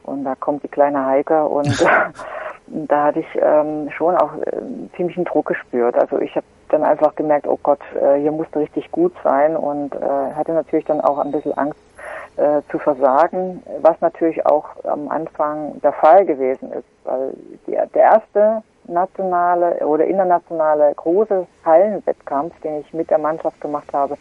Und 0.04 0.24
da 0.24 0.34
kommt 0.34 0.62
die 0.62 0.68
kleine 0.68 1.04
Heike 1.04 1.44
und 1.44 1.84
da 2.66 3.04
hatte 3.04 3.20
ich 3.20 3.38
ähm, 3.40 3.90
schon 3.90 4.16
auch 4.16 4.34
äh, 4.34 4.60
ziemlichen 4.96 5.24
Druck 5.24 5.46
gespürt. 5.46 5.96
Also 5.96 6.18
ich 6.18 6.34
habe 6.36 6.46
dann 6.68 6.84
einfach 6.84 7.14
gemerkt, 7.14 7.46
oh 7.46 7.58
Gott, 7.62 7.80
äh, 8.00 8.20
hier 8.20 8.32
musste 8.32 8.60
richtig 8.60 8.90
gut 8.90 9.14
sein 9.24 9.56
und 9.56 9.94
äh, 9.94 10.34
hatte 10.34 10.52
natürlich 10.52 10.84
dann 10.84 11.00
auch 11.00 11.18
ein 11.18 11.32
bisschen 11.32 11.56
Angst 11.56 11.80
äh, 12.36 12.62
zu 12.70 12.78
versagen, 12.78 13.62
was 13.80 14.00
natürlich 14.00 14.44
auch 14.46 14.66
am 14.84 15.08
Anfang 15.08 15.80
der 15.82 15.92
Fall 15.92 16.24
gewesen 16.24 16.72
ist, 16.72 16.86
weil 17.04 17.32
die, 17.66 17.72
der 17.72 18.02
erste 18.02 18.62
nationale 18.88 19.86
oder 19.86 20.06
internationale 20.06 20.92
große 20.94 21.46
Hallenwettkampf, 21.64 22.58
den 22.60 22.80
ich 22.80 22.92
mit 22.92 23.10
der 23.10 23.18
Mannschaft 23.18 23.60
gemacht 23.60 23.92
habe, 23.92 24.16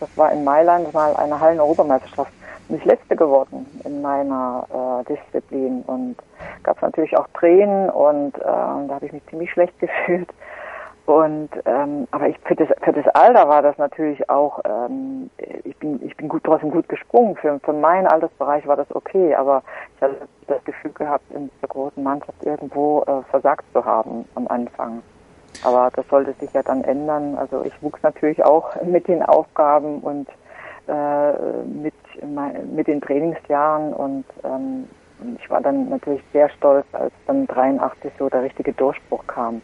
das 0.00 0.08
war 0.16 0.32
in 0.32 0.44
Mailand, 0.44 0.92
war 0.94 1.18
eine 1.18 1.38
Hallen-Europameisterschaft. 1.38 2.32
Nicht 2.68 2.84
letzte 2.84 3.16
geworden 3.16 3.66
in 3.84 4.00
meiner 4.00 4.66
äh, 4.70 5.14
Disziplin. 5.14 5.82
Und 5.86 6.16
gab 6.62 6.76
es 6.76 6.82
natürlich 6.82 7.16
auch 7.16 7.26
Tränen 7.34 7.90
und 7.90 8.36
äh, 8.38 8.42
da 8.42 8.88
habe 8.88 9.06
ich 9.06 9.12
mich 9.12 9.26
ziemlich 9.26 9.50
schlecht 9.50 9.78
gefühlt. 9.80 10.28
Und 11.10 11.50
ähm, 11.64 12.06
aber 12.12 12.28
ich 12.28 12.38
für 12.44 12.54
das 12.54 12.68
für 12.82 12.92
das 12.92 13.04
Alter 13.16 13.48
war 13.48 13.62
das 13.62 13.76
natürlich 13.78 14.30
auch 14.30 14.60
ähm, 14.64 15.28
ich 15.64 15.76
bin 15.78 16.00
ich 16.06 16.16
bin 16.16 16.28
gut 16.28 16.44
trotzdem 16.44 16.70
gut 16.70 16.88
gesprungen. 16.88 17.34
Für 17.34 17.58
für 17.58 17.72
meinen 17.72 18.06
Altersbereich 18.06 18.64
war 18.68 18.76
das 18.76 18.86
okay 18.94 19.34
aber 19.34 19.64
ich 19.96 20.02
hatte 20.02 20.18
das 20.46 20.62
Gefühl 20.62 20.92
gehabt 20.92 21.24
in 21.34 21.50
der 21.60 21.68
großen 21.68 22.00
Mannschaft 22.00 22.40
irgendwo 22.44 23.02
äh, 23.08 23.28
versagt 23.28 23.64
zu 23.72 23.84
haben 23.84 24.24
am 24.36 24.46
Anfang. 24.46 25.02
Aber 25.64 25.90
das 25.96 26.06
sollte 26.06 26.32
sich 26.34 26.52
ja 26.52 26.62
dann 26.62 26.84
ändern. 26.84 27.36
Also 27.36 27.64
ich 27.64 27.82
wuchs 27.82 28.00
natürlich 28.04 28.44
auch 28.44 28.80
mit 28.84 29.08
den 29.08 29.24
Aufgaben 29.24 29.98
und 30.02 30.28
äh, 30.86 31.32
mit, 31.64 31.94
mit 32.72 32.86
den 32.86 33.00
Trainingsjahren. 33.00 33.92
Und 33.92 34.26
ähm, 34.44 34.88
ich 35.42 35.50
war 35.50 35.60
dann 35.60 35.88
natürlich 35.88 36.22
sehr 36.32 36.48
stolz, 36.50 36.86
als 36.92 37.12
dann 37.26 37.48
83 37.48 38.12
so 38.16 38.28
der 38.28 38.44
richtige 38.44 38.72
Durchbruch 38.72 39.26
kam. 39.26 39.60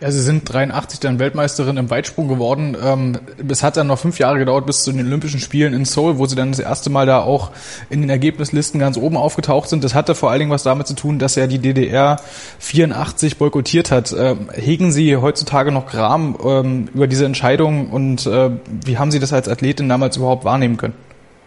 Ja, 0.00 0.10
Sie 0.10 0.20
sind 0.20 0.52
83 0.52 0.98
dann 0.98 1.20
Weltmeisterin 1.20 1.76
im 1.76 1.88
Weitsprung 1.88 2.26
geworden. 2.26 2.76
Ähm, 2.82 3.18
es 3.48 3.62
hat 3.62 3.76
dann 3.76 3.86
noch 3.86 3.98
fünf 3.98 4.18
Jahre 4.18 4.38
gedauert 4.38 4.66
bis 4.66 4.82
zu 4.82 4.92
den 4.92 5.06
Olympischen 5.06 5.38
Spielen 5.38 5.72
in 5.72 5.84
Seoul, 5.84 6.18
wo 6.18 6.26
Sie 6.26 6.34
dann 6.34 6.50
das 6.50 6.58
erste 6.58 6.90
Mal 6.90 7.06
da 7.06 7.20
auch 7.20 7.52
in 7.90 8.00
den 8.00 8.10
Ergebnislisten 8.10 8.80
ganz 8.80 8.96
oben 8.96 9.16
aufgetaucht 9.16 9.68
sind. 9.68 9.84
Das 9.84 9.94
hatte 9.94 10.14
vor 10.14 10.30
allen 10.30 10.40
Dingen 10.40 10.50
was 10.50 10.64
damit 10.64 10.88
zu 10.88 10.94
tun, 10.94 11.20
dass 11.20 11.36
ja 11.36 11.46
die 11.46 11.58
DDR 11.58 12.16
84 12.58 13.38
boykottiert 13.38 13.92
hat. 13.92 14.14
Ähm, 14.18 14.48
hegen 14.52 14.90
Sie 14.90 15.16
heutzutage 15.16 15.70
noch 15.70 15.86
Gram 15.86 16.36
ähm, 16.44 16.88
über 16.92 17.06
diese 17.06 17.24
Entscheidung 17.24 17.90
und 17.90 18.26
äh, 18.26 18.50
wie 18.84 18.98
haben 18.98 19.12
Sie 19.12 19.20
das 19.20 19.32
als 19.32 19.48
Athletin 19.48 19.88
damals 19.88 20.16
überhaupt 20.16 20.44
wahrnehmen 20.44 20.76
können? 20.76 20.94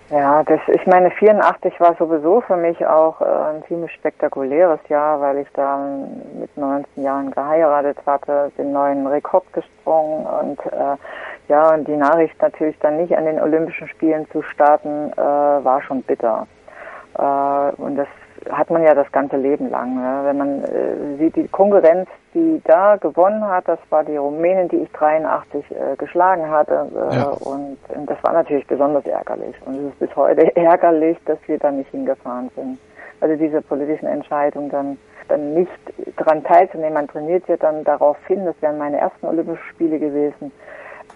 Ja, 0.10 0.42
das, 0.44 0.62
ich 0.68 0.86
meine, 0.88 1.12
84 1.12 1.78
war 1.82 1.94
sowieso 1.96 2.40
für 2.40 2.56
mich 2.56 2.86
auch 2.86 3.20
äh, 3.20 3.26
ein 3.26 3.64
ziemlich 3.68 3.92
spektakuläres 3.92 4.80
Jahr, 4.88 5.20
weil 5.20 5.40
ich 5.40 5.48
da 5.54 5.86
mit 6.40 6.56
19 6.56 7.04
Jahren 7.04 7.32
geheiratet 7.32 7.98
hatte, 8.06 8.50
den 8.58 8.72
neuen 8.72 9.06
Rekord 9.06 9.52
gesprungen 9.52 10.26
und 10.26 10.66
äh, 10.72 10.96
ja, 11.50 11.74
und 11.74 11.88
die 11.90 11.98
Nachricht 11.98 12.42
natürlich 12.42 12.78
dann 12.80 12.98
nicht 12.98 13.18
an 13.18 13.26
den 13.26 13.42
Olympischen 13.42 13.90
Spielen 13.90 14.30
zu 14.32 14.42
starten, 14.44 15.12
äh, 15.12 15.18
war 15.18 15.82
schon 15.82 16.02
bitter. 16.04 16.48
Äh, 17.18 17.82
und 17.82 17.98
das 17.98 18.08
hat 18.51 18.70
man 18.70 18.84
ja 18.84 18.94
das 18.94 19.12
ganze 19.12 19.38
Leben 19.38 19.70
lang. 19.70 19.96
Ne? 19.96 20.22
Wenn 20.25 20.38
man 20.38 20.63
äh, 20.63 21.17
sieht, 21.17 21.36
die 21.36 21.48
Konkurrenz, 21.48 22.08
die 22.34 22.62
da 22.65 22.96
gewonnen 22.98 23.46
hat, 23.46 23.67
das 23.67 23.79
war 23.89 24.03
die 24.03 24.17
Rumänin, 24.17 24.67
die 24.70 24.77
ich 24.77 24.91
83 24.91 25.65
äh, 25.72 25.96
geschlagen 25.98 26.50
hatte. 26.50 26.88
Äh, 26.96 27.15
ja. 27.15 27.29
und, 27.29 27.77
und 27.89 28.10
das 28.10 28.22
war 28.24 28.34
natürlich 28.34 28.65
besonders 28.67 29.06
ärgerlich. 29.06 29.56
Und 29.65 29.75
es 29.75 29.86
ist 29.86 30.00
bis 30.00 30.15
heute 30.15 30.56
ärgerlich, 30.56 31.17
dass 31.25 31.39
wir 31.48 31.58
da 31.58 31.72
nicht 31.72 31.89
hingefahren 31.91 32.50
sind. 32.56 32.79
Also 33.20 33.36
diese 33.36 33.62
politischen 33.62 34.08
Entscheidungen 34.08 34.70
dann 34.70 34.98
dann 35.27 35.53
nicht 35.53 35.72
daran 36.15 36.41
teilzunehmen. 36.41 36.94
Man 36.94 37.08
trainiert 37.10 37.46
ja 37.50 37.58
dann 37.58 37.84
darauf 37.84 38.15
hin, 38.27 38.46
das 38.46 38.56
wären 38.62 38.77
meine 38.77 38.98
ersten 38.98 39.25
Olympischen 39.25 39.63
Spiele 39.72 40.00
gewesen 40.00 40.53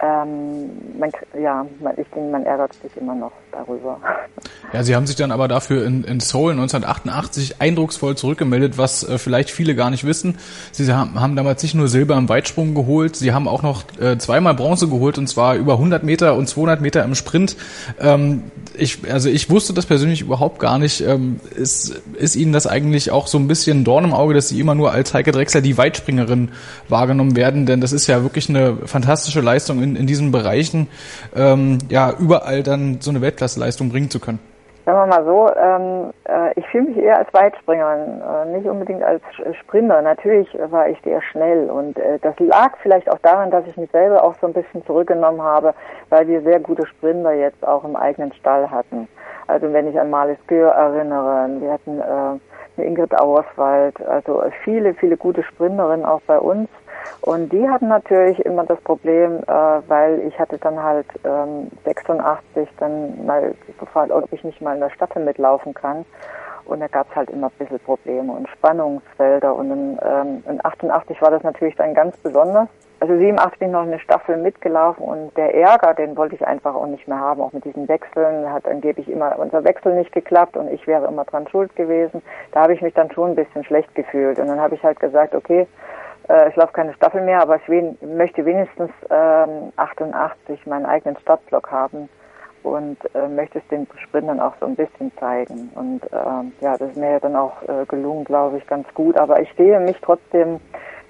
ähm, 0.00 0.98
man, 0.98 1.10
ja, 1.40 1.64
ich 1.96 2.08
denke, 2.08 2.30
man 2.30 2.44
ärgert 2.44 2.72
sich 2.74 2.96
immer 2.96 3.14
noch 3.14 3.32
darüber. 3.52 4.00
Ja, 4.72 4.82
Sie 4.82 4.96
haben 4.96 5.06
sich 5.06 5.16
dann 5.16 5.30
aber 5.30 5.48
dafür 5.48 5.84
in, 5.84 6.04
in 6.04 6.20
Seoul 6.20 6.52
1988 6.52 7.60
eindrucksvoll 7.60 8.16
zurückgemeldet, 8.16 8.78
was 8.78 9.08
äh, 9.08 9.18
vielleicht 9.18 9.50
viele 9.50 9.74
gar 9.74 9.90
nicht 9.90 10.04
wissen. 10.04 10.38
Sie 10.72 10.90
haben, 10.92 11.20
haben 11.20 11.36
damals 11.36 11.62
nicht 11.62 11.74
nur 11.74 11.88
Silber 11.88 12.16
im 12.16 12.28
Weitsprung 12.28 12.74
geholt, 12.74 13.16
Sie 13.16 13.32
haben 13.32 13.46
auch 13.46 13.62
noch 13.62 13.84
äh, 14.00 14.18
zweimal 14.18 14.54
Bronze 14.54 14.88
geholt 14.88 15.18
und 15.18 15.28
zwar 15.28 15.54
über 15.56 15.74
100 15.74 16.02
Meter 16.02 16.34
und 16.36 16.48
200 16.48 16.80
Meter 16.80 17.04
im 17.04 17.14
Sprint. 17.14 17.56
Ähm, 18.00 18.44
ich, 18.76 18.98
also 19.10 19.28
ich 19.28 19.50
wusste 19.50 19.72
das 19.72 19.86
persönlich 19.86 20.20
überhaupt 20.20 20.58
gar 20.58 20.78
nicht. 20.78 21.00
Ähm, 21.00 21.40
ist, 21.54 22.00
ist 22.14 22.36
Ihnen 22.36 22.52
das 22.52 22.66
eigentlich 22.66 23.10
auch 23.10 23.26
so 23.26 23.38
ein 23.38 23.48
bisschen 23.48 23.84
Dorn 23.84 24.04
im 24.04 24.12
Auge, 24.12 24.34
dass 24.34 24.48
Sie 24.48 24.60
immer 24.60 24.74
nur 24.74 24.92
als 24.92 25.14
Heike 25.14 25.32
Drechsler 25.32 25.60
die 25.60 25.78
Weitspringerin 25.78 26.50
wahrgenommen 26.88 27.36
werden? 27.36 27.66
Denn 27.66 27.80
das 27.80 27.92
ist 27.92 28.06
ja 28.06 28.22
wirklich 28.22 28.48
eine 28.48 28.76
fantastische 28.84 29.40
Leistung 29.40 29.82
in, 29.82 29.96
in 29.96 30.06
diesen 30.06 30.32
Bereichen, 30.32 30.88
ähm, 31.34 31.78
ja, 31.88 32.12
überall 32.18 32.62
dann 32.62 33.00
so 33.00 33.10
eine 33.10 33.20
Weltklasseleistung 33.20 33.90
bringen 33.90 34.10
zu 34.10 34.20
können. 34.20 34.38
Sagen 34.92 35.10
wir 35.10 35.16
mal 35.16 35.24
so, 35.24 35.50
ähm, 35.56 36.12
äh, 36.28 36.52
ich 36.60 36.68
fühle 36.68 36.88
mich 36.88 36.98
eher 36.98 37.16
als 37.16 37.32
Weitspringerin, 37.32 38.20
äh, 38.20 38.44
nicht 38.54 38.66
unbedingt 38.66 39.02
als 39.02 39.22
Sprinter. 39.58 40.02
Natürlich 40.02 40.54
war 40.70 40.86
ich 40.86 41.00
sehr 41.00 41.22
schnell 41.22 41.70
und 41.70 41.98
äh, 41.98 42.18
das 42.20 42.38
lag 42.38 42.76
vielleicht 42.82 43.10
auch 43.10 43.18
daran, 43.22 43.50
dass 43.50 43.66
ich 43.66 43.74
mich 43.78 43.90
selber 43.90 44.22
auch 44.22 44.34
so 44.42 44.48
ein 44.48 44.52
bisschen 44.52 44.84
zurückgenommen 44.84 45.40
habe, 45.40 45.72
weil 46.10 46.28
wir 46.28 46.42
sehr 46.42 46.60
gute 46.60 46.86
Sprinter 46.86 47.32
jetzt 47.32 47.66
auch 47.66 47.84
im 47.84 47.96
eigenen 47.96 48.34
Stall 48.34 48.70
hatten. 48.70 49.08
Also 49.46 49.72
wenn 49.72 49.88
ich 49.88 49.98
an 49.98 50.10
Marlies 50.10 50.46
Gür 50.46 50.68
erinnere, 50.72 51.48
wir 51.58 51.72
hatten 51.72 51.98
äh, 52.76 52.82
Ingrid 52.86 53.18
Auerswald, 53.18 53.98
also 54.06 54.42
viele, 54.62 54.92
viele 54.92 55.16
gute 55.16 55.42
Sprinterinnen 55.42 56.04
auch 56.04 56.20
bei 56.26 56.38
uns. 56.38 56.68
Und 57.22 57.52
die 57.52 57.68
hatten 57.68 57.88
natürlich 57.88 58.38
immer 58.44 58.64
das 58.64 58.80
Problem, 58.80 59.38
äh, 59.46 59.52
weil 59.86 60.20
ich 60.26 60.38
hatte 60.38 60.58
dann 60.58 60.82
halt 60.82 61.06
ähm, 61.24 61.70
86 61.84 62.68
dann 62.78 63.24
mal 63.24 63.54
gefragt, 63.78 64.10
ob 64.10 64.32
ich 64.32 64.42
nicht 64.42 64.60
mal 64.60 64.74
in 64.74 64.80
der 64.80 64.90
Staffel 64.90 65.24
mitlaufen 65.24 65.74
kann. 65.74 66.04
Und 66.64 66.80
da 66.80 66.86
gab 66.86 67.08
es 67.10 67.16
halt 67.16 67.30
immer 67.30 67.48
ein 67.48 67.58
bisschen 67.58 67.80
Probleme 67.80 68.32
und 68.32 68.48
Spannungsfelder. 68.48 69.54
Und 69.54 69.70
in, 69.70 69.98
ähm, 70.02 70.42
in 70.48 70.64
88 70.64 71.20
war 71.20 71.30
das 71.30 71.42
natürlich 71.42 71.76
dann 71.76 71.94
ganz 71.94 72.16
besonders. 72.18 72.68
Also 73.02 73.18
87 73.18 73.58
bin 73.58 73.68
ich 73.68 73.72
noch 73.72 73.82
eine 73.82 73.98
Staffel 73.98 74.36
mitgelaufen 74.36 75.04
und 75.04 75.36
der 75.36 75.52
Ärger, 75.56 75.92
den 75.92 76.16
wollte 76.16 76.36
ich 76.36 76.46
einfach 76.46 76.76
auch 76.76 76.86
nicht 76.86 77.08
mehr 77.08 77.18
haben, 77.18 77.40
auch 77.40 77.52
mit 77.52 77.64
diesen 77.64 77.88
Wechseln, 77.88 78.48
hat 78.52 78.64
angeblich 78.68 79.08
immer 79.08 79.36
unser 79.40 79.64
Wechsel 79.64 79.96
nicht 79.96 80.12
geklappt 80.12 80.56
und 80.56 80.72
ich 80.72 80.86
wäre 80.86 81.08
immer 81.08 81.24
dran 81.24 81.48
schuld 81.48 81.74
gewesen. 81.74 82.22
Da 82.52 82.60
habe 82.62 82.74
ich 82.74 82.80
mich 82.80 82.94
dann 82.94 83.10
schon 83.10 83.30
ein 83.30 83.34
bisschen 83.34 83.64
schlecht 83.64 83.92
gefühlt 83.96 84.38
und 84.38 84.46
dann 84.46 84.60
habe 84.60 84.76
ich 84.76 84.84
halt 84.84 85.00
gesagt, 85.00 85.34
okay, 85.34 85.66
äh, 86.28 86.48
ich 86.48 86.56
laufe 86.56 86.72
keine 86.72 86.94
Staffel 86.94 87.22
mehr, 87.22 87.40
aber 87.40 87.56
ich 87.56 87.68
wen, 87.68 87.96
möchte 88.00 88.44
wenigstens 88.44 88.90
ähm, 89.10 89.72
88 89.76 90.66
meinen 90.66 90.86
eigenen 90.86 91.16
Startblock 91.18 91.70
haben 91.70 92.08
und 92.62 92.98
äh, 93.14 93.28
möchte 93.28 93.58
es 93.58 93.68
den 93.68 93.86
Sprintern 93.96 94.40
auch 94.40 94.54
so 94.60 94.66
ein 94.66 94.76
bisschen 94.76 95.12
zeigen. 95.18 95.70
Und 95.74 96.02
ähm, 96.12 96.52
ja, 96.60 96.76
das 96.76 96.90
ist 96.90 96.96
mir 96.96 97.18
dann 97.20 97.36
auch 97.36 97.62
äh, 97.62 97.84
gelungen, 97.86 98.24
glaube 98.24 98.58
ich, 98.58 98.66
ganz 98.66 98.86
gut. 98.94 99.16
Aber 99.18 99.40
ich 99.40 99.52
sehe 99.56 99.80
mich 99.80 99.96
trotzdem 100.00 100.60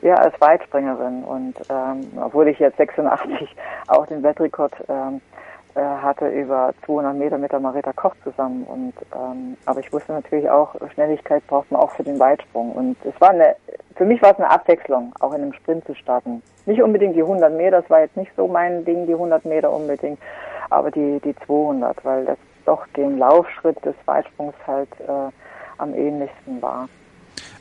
ja 0.01 0.15
als 0.15 0.39
Weitspringerin 0.41 1.23
und 1.25 1.55
ähm, 1.71 2.01
obwohl 2.21 2.49
ich 2.49 2.59
jetzt 2.59 2.77
86 2.77 3.55
auch 3.89 4.07
den 4.07 4.23
Weltrekord 4.23 4.73
ähm, 4.89 5.21
äh, 5.75 5.81
hatte 5.81 6.29
über 6.29 6.75
200 6.85 7.17
Meter 7.17 7.39
mit 7.39 7.53
der 7.53 7.61
Marita 7.61 7.93
Koch 7.93 8.15
zusammen 8.25 8.65
und 8.65 8.95
ähm, 9.15 9.57
aber 9.65 9.81
ich 9.81 9.93
wusste 9.93 10.13
natürlich 10.13 10.49
auch 10.51 10.75
Schnelligkeit 10.93 11.47
braucht 11.47 11.71
man 11.71 11.81
auch 11.81 11.91
für 11.93 12.03
den 12.03 12.19
Weitsprung 12.19 12.73
und 12.73 12.97
es 13.05 13.19
war 13.21 13.31
eine 13.31 13.57
für 13.97 14.05
mich 14.05 14.21
war 14.23 14.33
es 14.33 14.39
eine 14.39 14.51
Abwechslung 14.51 15.13
auch 15.21 15.33
in 15.33 15.43
einem 15.43 15.53
Sprint 15.53 15.85
zu 15.85 15.95
starten. 15.95 16.43
Nicht 16.67 16.83
unbedingt 16.83 17.17
die 17.17 17.23
100 17.23 17.53
Meter 17.57 17.81
das 17.81 17.91
war 17.91 18.01
jetzt 18.01 18.17
nicht 18.17 18.33
so 18.37 18.47
mein 18.49 18.85
Ding 18.85 19.07
die 19.07 19.15
100 19.15 19.45
Meter 19.45 19.73
unbedingt 19.73 20.19
aber 20.71 20.91
die 20.91 21.21
die 21.21 21.35
200 21.47 22.05
weil 22.05 22.25
das 22.25 22.39
doch 22.65 22.87
dem 22.97 23.19
Laufschritt 23.19 23.85
des 23.85 23.95
Weitsprungs 24.05 24.55
halt 24.67 24.91
äh, 25.01 25.31
am 25.79 25.95
ähnlichsten 25.95 26.61
war 26.63 26.89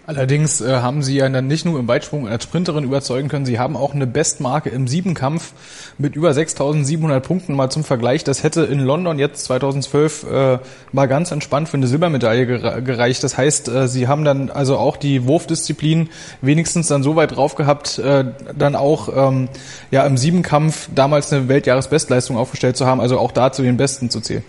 Allerdings 0.07 0.61
äh, 0.61 0.77
haben 0.77 1.03
sie 1.03 1.17
ja 1.17 1.29
dann 1.29 1.45
nicht 1.45 1.63
nur 1.63 1.79
im 1.79 1.87
Weitsprung 1.87 2.27
als 2.27 2.43
Sprinterin 2.43 2.83
überzeugen 2.83 3.29
können, 3.29 3.45
sie 3.45 3.59
haben 3.59 3.77
auch 3.77 3.93
eine 3.93 4.07
Bestmarke 4.07 4.69
im 4.69 4.87
Siebenkampf 4.87 5.53
mit 5.99 6.15
über 6.15 6.31
6.700 6.31 7.19
Punkten 7.19 7.55
mal 7.55 7.69
zum 7.69 7.83
Vergleich. 7.83 8.23
Das 8.23 8.41
hätte 8.41 8.63
in 8.63 8.79
London 8.79 9.19
jetzt 9.19 9.45
2012 9.45 10.23
äh, 10.23 10.59
mal 10.91 11.05
ganz 11.05 11.29
entspannt 11.29 11.69
für 11.69 11.77
eine 11.77 11.85
Silbermedaille 11.85 12.81
gereicht. 12.81 13.23
Das 13.23 13.37
heißt, 13.37 13.69
äh, 13.69 13.87
sie 13.87 14.07
haben 14.07 14.25
dann 14.25 14.49
also 14.49 14.77
auch 14.77 14.97
die 14.97 15.25
Wurfdisziplin 15.25 16.09
wenigstens 16.41 16.87
dann 16.87 17.03
so 17.03 17.15
weit 17.15 17.35
drauf 17.35 17.53
gehabt, 17.53 17.99
äh, 17.99 18.25
dann 18.57 18.75
auch 18.75 19.09
ähm, 19.15 19.49
ja 19.91 20.03
im 20.07 20.17
Siebenkampf 20.17 20.89
damals 20.95 21.31
eine 21.31 21.47
Weltjahresbestleistung 21.47 22.37
aufgestellt 22.37 22.75
zu 22.75 22.87
haben, 22.87 23.01
also 23.01 23.19
auch 23.19 23.31
da 23.31 23.51
zu 23.51 23.61
den 23.61 23.77
Besten 23.77 24.09
zu 24.09 24.19
zählen. 24.19 24.43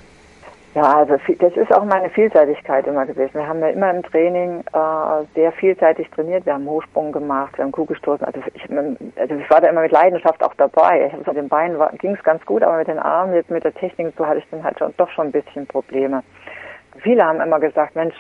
Ja, 0.75 1.00
also 1.00 1.17
das 1.38 1.55
ist 1.55 1.73
auch 1.73 1.85
meine 1.85 2.09
Vielseitigkeit 2.09 2.87
immer 2.87 3.05
gewesen. 3.05 3.35
Wir 3.35 3.47
haben 3.47 3.61
ja 3.61 3.69
immer 3.69 3.91
im 3.91 4.02
Training 4.02 4.61
äh, 4.73 5.25
sehr 5.35 5.52
vielseitig 5.52 6.09
trainiert. 6.11 6.47
Wir 6.47 6.55
haben 6.55 6.64
Hochsprung 6.64 7.12
gemacht, 7.12 7.59
wir 7.59 7.64
haben 7.64 7.73
Kugelstoßen. 7.73 8.25
Also 8.25 8.41
ich, 8.55 8.71
also 8.71 9.35
ich 9.35 9.50
war 9.50 9.61
da 9.61 9.69
immer 9.69 9.83
mit 9.83 9.93
Leidenschaft 9.93 10.43
auch 10.43 10.55
dabei. 10.55 11.11
Ich, 11.12 11.26
mit 11.26 11.37
den 11.37 11.50
Beinen 11.50 11.79
ging 11.99 12.14
es 12.14 12.23
ganz 12.23 12.45
gut, 12.47 12.62
aber 12.62 12.79
mit 12.79 12.88
den 12.88 12.99
Armen, 12.99 13.35
jetzt 13.35 13.50
mit 13.50 13.64
der 13.64 13.75
Technik 13.75 14.14
so 14.17 14.26
hatte 14.26 14.38
ich 14.38 14.47
dann 14.50 14.64
halt 14.64 14.79
schon, 14.79 14.95
doch 14.97 15.11
schon 15.11 15.26
ein 15.26 15.33
bisschen 15.33 15.67
Probleme. 15.67 16.23
Viele 17.00 17.23
haben 17.23 17.43
immer 17.43 17.61
gesagt, 17.61 17.95
Mensch, 17.95 18.17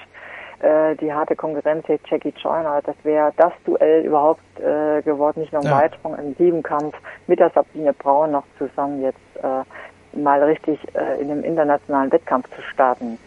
äh, 0.60 0.94
die 0.96 1.12
harte 1.12 1.34
Konkurrenz 1.34 1.88
jetzt 1.88 2.08
Jackie 2.08 2.34
Joyner, 2.36 2.82
das 2.84 2.96
wäre 3.02 3.32
das 3.36 3.52
Duell 3.64 4.04
überhaupt 4.04 4.42
äh, 4.60 5.00
geworden, 5.02 5.40
nicht 5.40 5.52
nur 5.52 5.62
im 5.62 5.68
ja. 5.68 5.80
Weitsprung, 5.80 6.16
im 6.18 6.34
Siebenkampf 6.34 6.94
mit 7.26 7.40
der 7.40 7.50
Sabine 7.50 7.94
Braun 7.94 8.32
noch 8.32 8.44
zusammen 8.58 9.02
jetzt. 9.02 9.18
Äh, 9.42 9.64
mal 10.14 10.42
richtig 10.42 10.78
äh, 10.94 11.20
in 11.20 11.30
einem 11.30 11.44
internationalen 11.44 12.12
Wettkampf 12.12 12.48
zu 12.54 12.62
starten. 12.62 13.18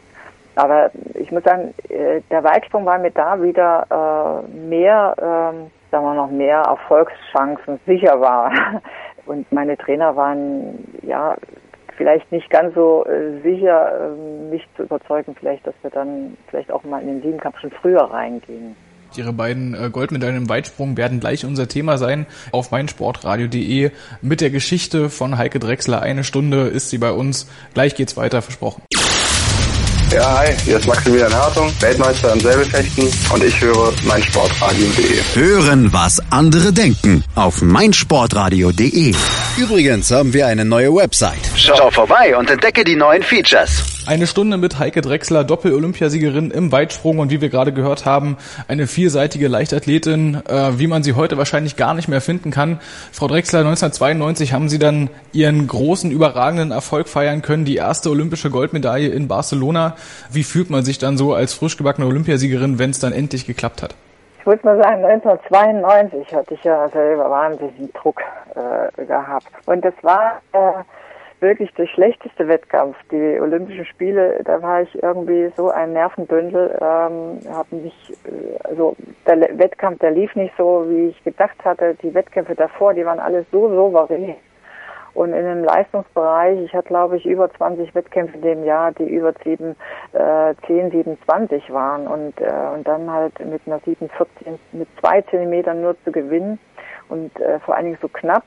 Aber 0.55 0.89
ich 1.15 1.31
muss 1.31 1.43
sagen, 1.43 1.73
äh, 1.89 2.21
der 2.31 2.43
Weitsprung 2.43 2.85
war 2.85 2.97
mir 2.97 3.11
da 3.11 3.41
wieder 3.41 4.45
äh, 4.45 4.57
mehr, 4.57 5.13
äh, 5.17 5.91
sagen 5.91 6.05
wir 6.05 6.13
noch 6.13 6.31
mehr 6.31 6.59
Erfolgschancen 6.59 7.79
sicher 7.85 8.19
war. 8.21 8.51
Und 9.25 9.51
meine 9.51 9.77
Trainer 9.77 10.15
waren 10.15 10.85
ja 11.01 11.35
vielleicht 11.97 12.31
nicht 12.31 12.49
ganz 12.49 12.73
so 12.75 13.05
äh, 13.05 13.41
sicher, 13.41 14.11
äh, 14.11 14.51
mich 14.51 14.65
zu 14.75 14.83
überzeugen, 14.83 15.35
vielleicht, 15.37 15.65
dass 15.67 15.75
wir 15.81 15.89
dann 15.89 16.37
vielleicht 16.47 16.71
auch 16.71 16.83
mal 16.83 17.01
in 17.01 17.07
den 17.07 17.21
Siebenkampf 17.21 17.59
schon 17.59 17.71
früher 17.71 18.03
reingehen. 18.03 18.75
Ihre 19.17 19.33
beiden 19.33 19.73
äh, 19.73 19.89
Goldmedaillen 19.89 20.37
im 20.37 20.49
Weitsprung 20.49 20.97
werden 20.97 21.19
gleich 21.19 21.45
unser 21.45 21.67
Thema 21.67 21.97
sein 21.97 22.25
auf 22.51 22.71
meinsportradio.de 22.71 23.91
mit 24.21 24.41
der 24.41 24.49
Geschichte 24.49 25.09
von 25.09 25.37
Heike 25.37 25.59
Drechsler. 25.59 26.01
Eine 26.01 26.23
Stunde 26.23 26.67
ist 26.67 26.89
sie 26.89 26.97
bei 26.97 27.11
uns. 27.11 27.47
Gleich 27.73 27.95
geht's 27.95 28.17
weiter, 28.17 28.41
versprochen. 28.41 28.83
Ja, 30.11 30.37
hi, 30.39 30.53
hier 30.63 30.77
ist 30.77 30.87
Maximilian 30.87 31.33
Hartung, 31.33 31.73
Weltmeister 31.79 32.31
im 32.31 32.39
Säbelfechten 32.39 33.11
und 33.33 33.43
ich 33.43 33.59
höre 33.59 33.91
meinsportradio.de. 34.03 35.21
Hören, 35.33 35.91
was 35.91 36.21
andere 36.31 36.71
denken 36.71 37.23
auf 37.33 37.61
meinsportradio.de. 37.61 39.13
Übrigens 39.57 40.11
haben 40.11 40.33
wir 40.33 40.47
eine 40.47 40.63
neue 40.63 40.95
Website. 40.95 41.41
Schau 41.55 41.89
vorbei 41.89 42.37
und 42.37 42.49
entdecke 42.49 42.83
die 42.83 42.95
neuen 42.95 43.23
Features. 43.23 43.94
Eine 44.07 44.27
Stunde 44.27 44.57
mit 44.57 44.77
Heike 44.77 45.01
Drechsler, 45.01 45.43
Doppel-Olympiasiegerin 45.43 46.51
im 46.51 46.71
Weitsprung 46.71 47.17
und 47.17 47.31
wie 47.31 47.41
wir 47.41 47.49
gerade 47.49 47.73
gehört 47.73 48.05
haben, 48.05 48.37
eine 48.67 48.85
vielseitige 48.85 49.47
Leichtathletin, 49.47 50.43
äh, 50.47 50.77
wie 50.77 50.85
man 50.85 51.01
sie 51.01 51.13
heute 51.13 51.39
wahrscheinlich 51.39 51.75
gar 51.75 51.95
nicht 51.95 52.07
mehr 52.07 52.21
finden 52.21 52.51
kann. 52.51 52.79
Frau 53.11 53.27
Drechsler, 53.27 53.61
1992 53.61 54.53
haben 54.53 54.69
Sie 54.69 54.77
dann 54.77 55.09
Ihren 55.33 55.65
großen, 55.65 56.11
überragenden 56.11 56.69
Erfolg 56.69 57.07
feiern 57.07 57.41
können, 57.41 57.65
die 57.65 57.77
erste 57.77 58.11
olympische 58.11 58.51
Goldmedaille 58.51 59.07
in 59.07 59.27
Barcelona. 59.27 59.95
Wie 60.29 60.43
fühlt 60.43 60.69
man 60.69 60.85
sich 60.85 60.99
dann 60.99 61.17
so 61.17 61.33
als 61.33 61.55
frisch 61.55 61.75
gebackene 61.75 62.05
Olympiasiegerin, 62.05 62.77
wenn 62.77 62.91
es 62.91 62.99
dann 62.99 63.11
endlich 63.11 63.47
geklappt 63.47 63.81
hat? 63.81 63.95
Ich 64.39 64.45
muss 64.45 64.61
mal 64.61 64.77
sagen, 64.77 65.03
1992 65.03 66.31
hatte 66.31 66.53
ich 66.53 66.63
ja 66.63 66.87
selber 66.89 67.31
wahnsinnigen 67.31 67.91
Druck 67.93 68.21
äh, 68.53 69.03
gehabt. 69.03 69.47
Und 69.65 69.83
das 69.83 69.95
war 70.03 70.41
äh, 70.53 70.83
wirklich 71.45 71.71
der 71.75 71.85
schlechteste 71.87 72.47
Wettkampf. 72.47 72.97
Die 73.11 73.39
Olympischen 73.39 73.85
Spiele, 73.85 74.41
da 74.43 74.61
war 74.61 74.81
ich 74.81 75.03
irgendwie 75.03 75.51
so 75.55 75.69
ein 75.69 75.93
Nervenbündel, 75.93 76.77
ähm, 76.81 77.39
habe 77.49 77.75
mich, 77.75 78.13
äh, 78.25 78.57
also 78.63 78.95
der 79.27 79.39
Wettkampf, 79.57 79.99
der 79.99 80.11
lief 80.11 80.35
nicht 80.35 80.53
so, 80.57 80.85
wie 80.89 81.09
ich 81.09 81.23
gedacht 81.23 81.63
hatte. 81.63 81.95
Die 82.01 82.13
Wettkämpfe 82.13 82.55
davor, 82.55 82.93
die 82.93 83.05
waren 83.05 83.19
alle 83.19 83.45
so 83.51 83.69
souverän. 83.69 84.35
Und 85.13 85.31
in 85.31 85.45
dem 85.45 85.63
Leistungsbereich, 85.63 86.59
ich 86.59 86.73
hatte 86.73 86.89
glaube 86.89 87.15
ich 87.15 87.25
über 87.25 87.49
20 87.49 87.95
Wettkämpfe 87.95 88.35
in 88.35 88.41
dem 88.41 88.63
Jahr, 88.65 88.91
die 88.91 89.07
über 89.07 89.33
7, 89.45 89.75
äh, 90.11 90.53
10, 90.67 90.91
27 90.91 91.71
waren 91.71 92.05
und, 92.05 92.41
äh, 92.41 92.51
und 92.73 92.85
dann 92.85 93.09
halt 93.09 93.33
mit 93.45 93.61
einer 93.65 93.79
7, 93.79 94.09
14, 94.09 94.59
mit 94.73 94.89
zwei 94.99 95.21
Zentimetern 95.21 95.81
nur 95.81 95.95
zu 96.03 96.11
gewinnen 96.11 96.59
und 97.07 97.39
äh, 97.39 97.59
vor 97.61 97.75
allen 97.75 97.85
Dingen 97.85 97.97
so 98.01 98.09
knapp. 98.09 98.43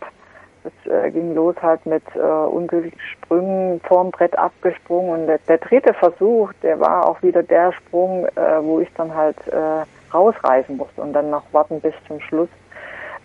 Es 0.64 0.90
äh, 0.90 1.10
ging 1.10 1.34
los 1.34 1.54
halt 1.62 1.84
mit 1.86 2.02
äh, 2.14 2.18
ungültigen 2.20 2.98
Sprüngen 3.00 3.80
vorm 3.80 4.10
Brett 4.10 4.38
abgesprungen 4.38 5.20
und 5.20 5.26
der, 5.26 5.38
der 5.48 5.58
dritte 5.58 5.94
Versuch, 5.94 6.52
der 6.62 6.80
war 6.80 7.08
auch 7.08 7.22
wieder 7.22 7.42
der 7.42 7.72
Sprung, 7.72 8.26
äh, 8.26 8.62
wo 8.62 8.80
ich 8.80 8.88
dann 8.94 9.14
halt 9.14 9.36
äh, 9.48 9.84
rausreißen 10.12 10.76
musste 10.76 11.00
und 11.02 11.12
dann 11.12 11.30
noch 11.30 11.44
warten 11.52 11.80
bis 11.80 11.94
zum 12.06 12.20
Schluss. 12.20 12.48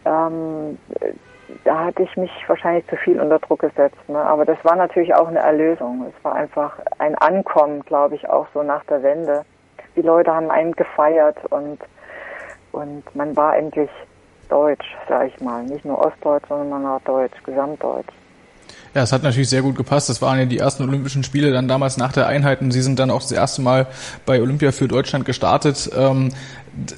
Ähm, 0.05 0.77
da 1.63 1.85
hatte 1.85 2.03
ich 2.03 2.17
mich 2.17 2.31
wahrscheinlich 2.47 2.85
zu 2.87 2.95
viel 2.97 3.19
unter 3.19 3.39
Druck 3.39 3.59
gesetzt. 3.59 3.97
Ne? 4.07 4.17
Aber 4.17 4.45
das 4.45 4.57
war 4.63 4.75
natürlich 4.75 5.13
auch 5.13 5.27
eine 5.27 5.39
Erlösung. 5.39 6.05
Es 6.07 6.23
war 6.23 6.35
einfach 6.35 6.77
ein 6.99 7.15
Ankommen, 7.15 7.81
glaube 7.81 8.15
ich, 8.15 8.29
auch 8.29 8.47
so 8.53 8.63
nach 8.63 8.83
der 8.85 9.03
Wende. 9.03 9.43
Die 9.95 10.01
Leute 10.01 10.33
haben 10.33 10.49
einen 10.49 10.73
gefeiert 10.73 11.37
und, 11.49 11.79
und 12.71 13.03
man 13.15 13.35
war 13.35 13.55
endlich 13.55 13.89
deutsch, 14.49 14.85
sag 15.07 15.27
ich 15.27 15.41
mal. 15.41 15.63
Nicht 15.63 15.85
nur 15.85 15.97
ostdeutsch, 15.97 16.45
sondern 16.47 16.69
man 16.69 16.83
war 16.83 17.01
deutsch, 17.05 17.41
gesamtdeutsch. 17.43 18.13
Ja, 18.93 19.01
es 19.01 19.11
hat 19.11 19.23
natürlich 19.23 19.49
sehr 19.49 19.63
gut 19.63 19.75
gepasst. 19.75 20.09
Das 20.09 20.21
waren 20.21 20.37
ja 20.37 20.45
die 20.45 20.59
ersten 20.59 20.83
Olympischen 20.83 21.23
Spiele 21.23 21.51
dann 21.51 21.67
damals 21.67 21.97
nach 21.97 22.13
der 22.13 22.27
Einheit 22.27 22.61
und 22.61 22.71
Sie 22.71 22.81
sind 22.81 22.99
dann 22.99 23.09
auch 23.09 23.21
das 23.21 23.31
erste 23.31 23.63
Mal 23.63 23.87
bei 24.25 24.39
Olympia 24.39 24.71
für 24.71 24.87
Deutschland 24.87 25.25
gestartet. 25.25 25.89
Ähm, 25.97 26.29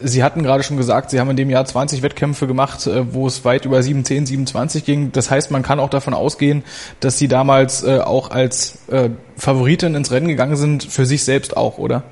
Sie 0.02 0.24
hatten 0.24 0.44
gerade 0.44 0.64
schon 0.64 0.76
gesagt, 0.76 1.10
Sie 1.10 1.20
haben 1.20 1.30
in 1.30 1.38
dem 1.38 1.50
Jahr 1.50 1.66
20 1.66 2.02
Wettkämpfe 2.02 2.48
gemacht, 2.48 2.86
äh, 2.88 3.14
wo 3.14 3.28
es 3.28 3.46
weit 3.46 3.64
über 3.64 3.82
710, 3.82 4.26
27 4.26 4.84
ging. 4.84 5.12
Das 5.14 5.32
heißt, 5.32 5.52
man 5.52 5.64
kann 5.64 5.80
auch 5.80 5.90
davon 5.90 6.14
ausgehen, 6.14 6.64
dass 7.00 7.18
Sie 7.18 7.30
damals 7.30 7.84
äh, 7.84 8.00
auch 8.00 8.30
als 8.30 8.80
äh, 8.90 9.10
Favoritin 9.38 9.96
ins 9.96 10.12
Rennen 10.12 10.28
gegangen 10.28 10.58
sind, 10.58 10.84
für 10.84 11.06
sich 11.06 11.24
selbst 11.24 11.56
auch, 11.56 11.78
oder? 11.78 12.04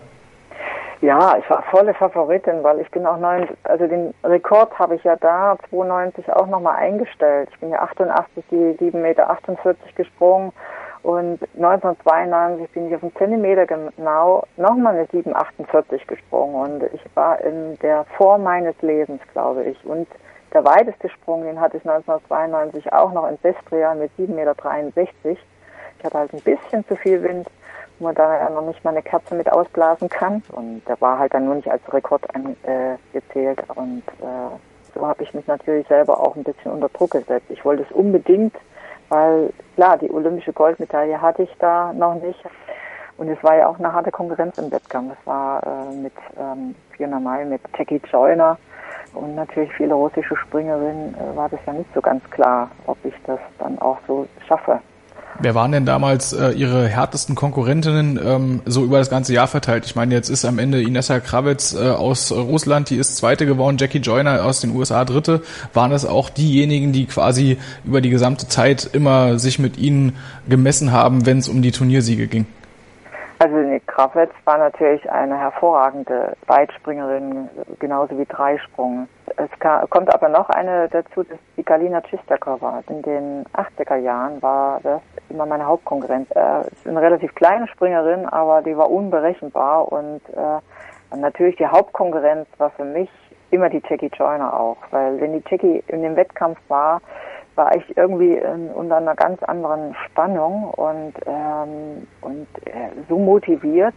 Ja, 1.04 1.36
ich 1.38 1.50
war 1.50 1.62
volle 1.64 1.94
Favoritin, 1.94 2.64
weil 2.64 2.80
ich 2.80 2.90
bin 2.90 3.06
auch 3.06 3.18
neun, 3.18 3.50
also 3.64 3.88
den 3.88 4.14
Rekord 4.24 4.80
habe 4.80 4.96
ich 4.96 5.04
ja 5.04 5.18
da 5.18 5.58
92 5.70 6.32
auch 6.32 6.48
nochmal 6.48 6.78
eingestellt. 6.78 7.50
Ich 7.52 7.60
bin 7.60 7.72
ja 7.72 7.82
88 7.82 8.42
die 8.50 8.78
7,48 8.80 8.94
Meter 8.94 9.38
gesprungen 9.98 10.54
und 11.02 11.42
1992 11.56 12.72
bin 12.72 12.88
ich 12.88 12.96
auf 12.96 13.04
einen 13.04 13.14
Zentimeter 13.18 13.66
genau 13.66 14.46
nochmal 14.56 14.96
eine 14.96 15.04
7,48 15.08 16.08
gesprungen 16.08 16.56
und 16.56 16.84
ich 16.94 17.02
war 17.16 17.42
in 17.42 17.78
der 17.80 18.06
Form 18.16 18.44
meines 18.44 18.82
Lebens, 18.82 19.20
glaube 19.34 19.66
ich. 19.66 19.86
Und 19.86 20.08
der 20.54 20.64
weiteste 20.64 21.10
Sprung, 21.10 21.44
den 21.44 21.60
hatte 21.60 21.76
ich 21.76 21.86
1992 21.86 22.94
auch 22.94 23.12
noch 23.12 23.28
in 23.28 23.38
Sestria 23.44 23.94
mit 23.94 24.10
7,63 24.18 24.30
Meter. 24.30 24.56
Ich 26.00 26.06
hatte 26.06 26.18
halt 26.18 26.34
ein 26.34 26.40
bisschen 26.40 26.88
zu 26.88 26.96
viel 26.96 27.22
Wind 27.24 27.50
man 28.04 28.16
da 28.16 28.38
ja 28.38 28.50
noch 28.50 28.66
nicht 28.66 28.84
mal 28.84 28.92
eine 28.92 29.02
Kerze 29.02 29.36
mit 29.36 29.52
ausblasen 29.52 30.10
kann. 30.10 30.44
Und 30.52 30.84
der 30.88 31.00
war 31.02 31.20
halt 31.20 31.34
dann 31.34 31.46
nur 31.46 31.56
nicht 31.56 31.72
als 31.72 31.82
Rekord 31.92 32.24
angezählt. 32.36 33.60
Äh, 33.60 33.74
und 33.76 34.04
äh, 34.22 34.94
so 34.94 35.08
habe 35.08 35.24
ich 35.24 35.34
mich 35.34 35.48
natürlich 35.48 35.88
selber 35.88 36.20
auch 36.20 36.36
ein 36.36 36.44
bisschen 36.44 36.72
unter 36.72 36.90
Druck 36.90 37.12
gesetzt. 37.12 37.48
Ich 37.50 37.66
wollte 37.66 37.84
es 37.84 37.92
unbedingt, 37.92 38.56
weil 39.10 39.52
klar, 39.76 39.98
die 39.98 40.12
olympische 40.12 40.54
Goldmedaille 40.54 41.22
hatte 41.22 41.44
ich 41.44 41.56
da 41.60 41.94
noch 41.94 42.16
nicht. 42.16 42.44
Und 43.18 43.30
es 43.30 43.44
war 43.44 43.56
ja 43.56 43.68
auch 43.68 43.80
eine 43.80 43.94
harte 43.94 44.12
Konkurrenz 44.12 44.58
im 44.58 44.72
Wettkampf. 44.72 45.16
Es 45.20 45.28
war 45.28 45.64
äh, 45.66 45.96
mit 45.96 46.14
ähm, 46.38 46.76
Fiona 46.92 47.20
Mai, 47.20 47.46
mit 47.46 47.62
Jackie 47.78 48.02
Joyner 48.12 48.58
und 49.14 49.36
natürlich 49.36 49.72
viele 49.74 49.94
russische 49.94 50.36
Springerinnen, 50.36 51.16
äh, 51.16 51.36
war 51.36 51.50
das 51.50 51.60
ja 51.66 51.74
nicht 51.74 51.94
so 51.94 52.02
ganz 52.02 52.24
klar, 52.32 52.70
ob 52.88 52.98
ich 53.04 53.14
das 53.26 53.40
dann 53.60 53.78
auch 53.80 53.98
so 54.08 54.28
schaffe. 54.48 54.80
Wer 55.40 55.56
waren 55.56 55.72
denn 55.72 55.86
damals 55.86 56.34
äh, 56.34 56.52
Ihre 56.52 56.88
härtesten 56.88 57.36
Konkurrentinnen 57.36 58.20
ähm, 58.24 58.62
so 58.66 58.84
über 58.84 59.00
das 59.00 59.10
ganze 59.10 59.34
Jahr 59.34 59.48
verteilt? 59.48 59.86
Ich 59.86 59.96
meine, 59.96 60.14
jetzt 60.14 60.30
ist 60.30 60.46
am 60.46 60.60
Ende 60.60 60.82
Inessa 60.82 61.20
Kravitz 61.20 61.74
äh, 61.74 61.90
aus 61.90 62.32
Russland, 62.32 62.90
die 62.90 62.98
ist 62.98 63.18
Zweite 63.18 63.46
geworden, 63.46 63.78
Jackie 63.80 63.98
Joyner 63.98 64.46
aus 64.46 64.62
den 64.62 64.76
USA 64.76 65.06
Dritte. 65.06 65.42
Waren 65.74 65.92
es 65.92 66.06
auch 66.06 66.30
diejenigen, 66.30 66.92
die 66.92 67.06
quasi 67.06 67.58
über 67.84 68.02
die 68.02 68.10
gesamte 68.10 68.48
Zeit 68.48 68.90
immer 68.94 69.40
sich 69.40 69.60
mit 69.60 69.78
Ihnen 69.78 70.14
gemessen 70.48 70.92
haben, 70.92 71.26
wenn 71.26 71.40
es 71.40 71.50
um 71.50 71.62
die 71.62 71.72
Turniersiege 71.72 72.28
ging? 72.28 72.46
Also 73.44 73.58
Nick 73.58 73.86
Kravitz 73.88 74.32
war 74.46 74.58
natürlich 74.58 75.12
eine 75.12 75.38
hervorragende 75.38 76.32
Weitspringerin, 76.48 77.50
genauso 77.78 78.18
wie 78.18 78.24
Dreisprung. 78.24 79.10
Es 79.36 79.50
kommt 79.90 80.14
aber 80.14 80.30
noch 80.30 80.50
eine 80.50 80.88
dazu, 80.88 81.24
das 81.24 81.34
ist 81.34 81.58
die 81.58 81.66
Galina 81.66 82.00
Chistakova. 82.00 82.84
In 82.88 83.02
den 83.02 83.44
80er 83.54 83.98
Jahren 83.98 84.42
war 84.42 84.80
das 84.82 85.02
immer 85.30 85.46
meine 85.46 85.66
Hauptkonkurrenz. 85.66 86.30
Äh, 86.32 86.62
ist 86.72 86.88
eine 86.88 87.02
relativ 87.02 87.36
kleine 87.36 87.68
Springerin, 87.68 88.26
aber 88.28 88.62
die 88.62 88.78
war 88.78 88.90
unberechenbar 88.90 89.92
und 89.92 90.22
äh, 90.30 91.18
natürlich 91.18 91.58
die 91.58 91.68
Hauptkonkurrenz 91.68 92.48
war 92.60 92.70
für 92.70 92.86
mich 92.86 93.10
immer 93.52 93.68
die 93.68 93.84
Jackie 93.86 94.10
Joyner 94.18 94.58
auch, 94.58 94.78
weil 94.92 95.20
wenn 95.20 95.34
die 95.34 95.44
Jackie 95.50 95.84
in 95.88 96.02
dem 96.02 96.16
Wettkampf 96.16 96.60
war, 96.70 97.02
war 97.56 97.76
ich 97.76 97.98
irgendwie 97.98 98.36
in, 98.36 98.70
unter 98.70 98.98
einer 98.98 99.16
ganz 99.16 99.42
anderen 99.44 99.96
Spannung 100.06 100.66
und, 100.72 101.14
ähm, 101.26 102.08
und 102.22 102.48
äh, 102.66 102.90
so 103.10 103.18
motiviert. 103.18 103.96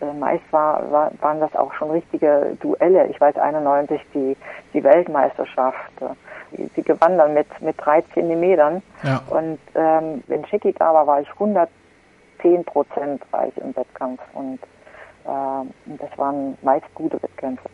Äh, 0.00 0.12
meist 0.12 0.44
war, 0.50 0.90
war, 0.90 1.12
waren 1.20 1.40
das 1.40 1.54
auch 1.56 1.72
schon 1.74 1.90
richtige 1.90 2.56
Duelle. 2.60 3.06
Ich 3.06 3.20
weiß 3.20 3.36
91 3.36 4.00
die, 4.14 4.36
die 4.72 4.84
Weltmeisterschaft. 4.84 5.90
Äh, 6.00 6.68
sie 6.74 6.82
gewann 6.82 7.18
dann 7.18 7.34
mit, 7.34 7.46
mit 7.60 7.76
drei 7.78 8.02
Zentimetern. 8.14 8.82
Ja. 9.02 9.22
Und 9.30 9.58
ähm, 9.74 10.22
wenn 10.26 10.44
Chicky 10.44 10.72
da 10.72 10.94
war, 10.94 11.06
war 11.06 11.20
ich 11.20 11.30
110 11.32 12.64
Prozent 12.64 13.22
war 13.30 13.46
ich 13.48 13.56
im 13.58 13.74
Wettkampf. 13.74 14.20
Und 14.34 14.60
äh, 15.24 15.96
das 15.98 16.18
waren 16.18 16.56
meist 16.62 16.86
gute 16.94 17.22
Wettkämpfe. 17.22 17.68